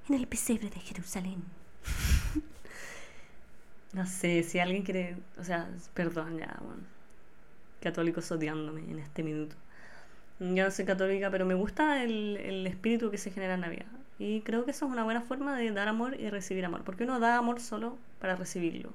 en 0.09 0.15
el 0.15 0.27
pesebre 0.27 0.69
de 0.69 0.79
Jerusalén. 0.79 1.43
no 3.93 4.05
sé, 4.05 4.43
si 4.43 4.59
alguien 4.59 4.83
quiere, 4.83 5.17
o 5.37 5.43
sea, 5.43 5.69
perdón 5.93 6.37
ya, 6.37 6.57
bueno, 6.61 6.83
católicos 7.81 8.31
odiándome 8.31 8.81
en 8.89 8.99
este 8.99 9.23
minuto. 9.23 9.55
Yo 10.39 10.65
no 10.65 10.71
soy 10.71 10.85
católica, 10.85 11.31
pero 11.31 11.45
me 11.45 11.55
gusta 11.55 12.03
el, 12.03 12.37
el, 12.37 12.67
espíritu 12.67 13.09
que 13.09 13.17
se 13.17 13.31
genera 13.31 13.55
en 13.55 13.61
Navidad. 13.61 13.87
Y 14.19 14.41
creo 14.41 14.65
que 14.65 14.71
eso 14.71 14.85
es 14.85 14.91
una 14.91 15.03
buena 15.03 15.21
forma 15.21 15.57
de 15.57 15.71
dar 15.71 15.87
amor 15.87 16.19
y 16.19 16.29
recibir 16.29 16.63
amor. 16.63 16.83
Porque 16.83 17.05
uno 17.05 17.19
da 17.19 17.37
amor 17.37 17.59
solo 17.59 17.97
para 18.19 18.35
recibirlo. 18.35 18.93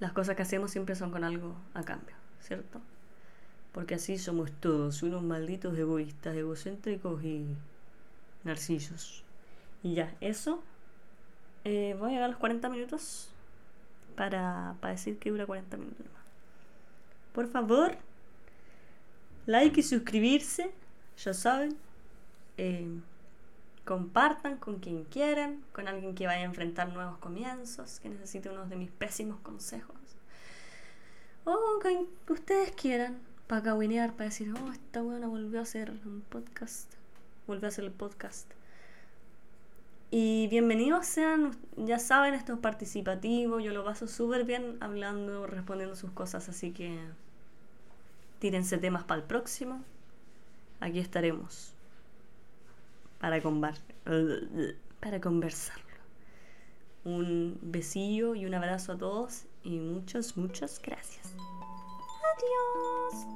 Las 0.00 0.12
cosas 0.12 0.34
que 0.34 0.42
hacemos 0.42 0.70
siempre 0.70 0.94
son 0.94 1.10
con 1.10 1.24
algo 1.24 1.56
a 1.74 1.82
cambio, 1.82 2.16
¿cierto? 2.40 2.80
Porque 3.72 3.94
así 3.94 4.18
somos 4.18 4.50
todos, 4.52 5.02
unos 5.02 5.22
malditos 5.22 5.76
egoístas, 5.78 6.36
egocéntricos 6.36 7.22
y 7.22 7.46
narcisos. 8.44 9.22
Y 9.82 9.94
ya, 9.94 10.14
eso. 10.20 10.62
Eh, 11.64 11.94
voy 11.98 12.10
a 12.10 12.12
llegar 12.12 12.24
a 12.24 12.28
los 12.28 12.38
40 12.38 12.68
minutos 12.70 13.30
para, 14.16 14.74
para 14.80 14.92
decir 14.92 15.18
que 15.18 15.30
dura 15.30 15.46
40 15.46 15.76
minutos 15.76 16.06
más. 16.06 16.24
Por 17.32 17.48
favor, 17.48 17.96
like 19.46 19.80
y 19.80 19.82
suscribirse, 19.82 20.72
ya 21.16 21.34
saben. 21.34 21.76
Eh, 22.56 22.88
Compartan 23.88 24.58
con 24.58 24.80
quien 24.80 25.04
quieran, 25.04 25.64
con 25.72 25.88
alguien 25.88 26.14
que 26.14 26.26
vaya 26.26 26.42
a 26.42 26.44
enfrentar 26.44 26.92
nuevos 26.92 27.16
comienzos, 27.16 28.00
que 28.00 28.10
necesite 28.10 28.50
unos 28.50 28.68
de 28.68 28.76
mis 28.76 28.90
pésimos 28.90 29.40
consejos. 29.40 29.96
O 31.46 31.56
con 31.80 32.06
ustedes 32.28 32.72
quieran, 32.72 33.18
para 33.48 33.62
cabinear, 33.62 34.12
para 34.12 34.26
decir, 34.26 34.52
oh, 34.52 34.70
esta 34.70 35.00
buena 35.00 35.26
volvió 35.26 35.58
a 35.58 35.62
hacer 35.62 35.90
un 35.90 36.22
podcast. 36.28 36.92
Volvió 37.46 37.66
a 37.66 37.68
hacer 37.68 37.84
el 37.84 37.90
podcast. 37.90 38.48
Y 40.10 40.48
bienvenidos 40.48 41.06
sean, 41.06 41.56
ya 41.76 41.98
saben, 41.98 42.34
esto 42.34 42.54
es 42.54 42.58
participativo, 42.60 43.58
yo 43.60 43.72
lo 43.72 43.84
paso 43.84 44.06
súper 44.06 44.44
bien 44.44 44.76
hablando, 44.80 45.46
respondiendo 45.46 45.96
sus 45.96 46.10
cosas, 46.12 46.48
así 46.48 46.72
que 46.72 46.98
tírense 48.38 48.78
temas 48.78 49.04
para 49.04 49.22
el 49.22 49.26
próximo. 49.26 49.82
Aquí 50.80 50.98
estaremos 50.98 51.72
para, 53.18 53.40
para 55.00 55.20
conversarlo. 55.20 55.84
Un 57.04 57.58
besillo 57.62 58.34
y 58.34 58.44
un 58.44 58.54
abrazo 58.54 58.92
a 58.92 58.98
todos 58.98 59.44
y 59.62 59.78
muchas, 59.78 60.36
muchas 60.36 60.80
gracias. 60.82 61.34
Adiós. 62.38 63.26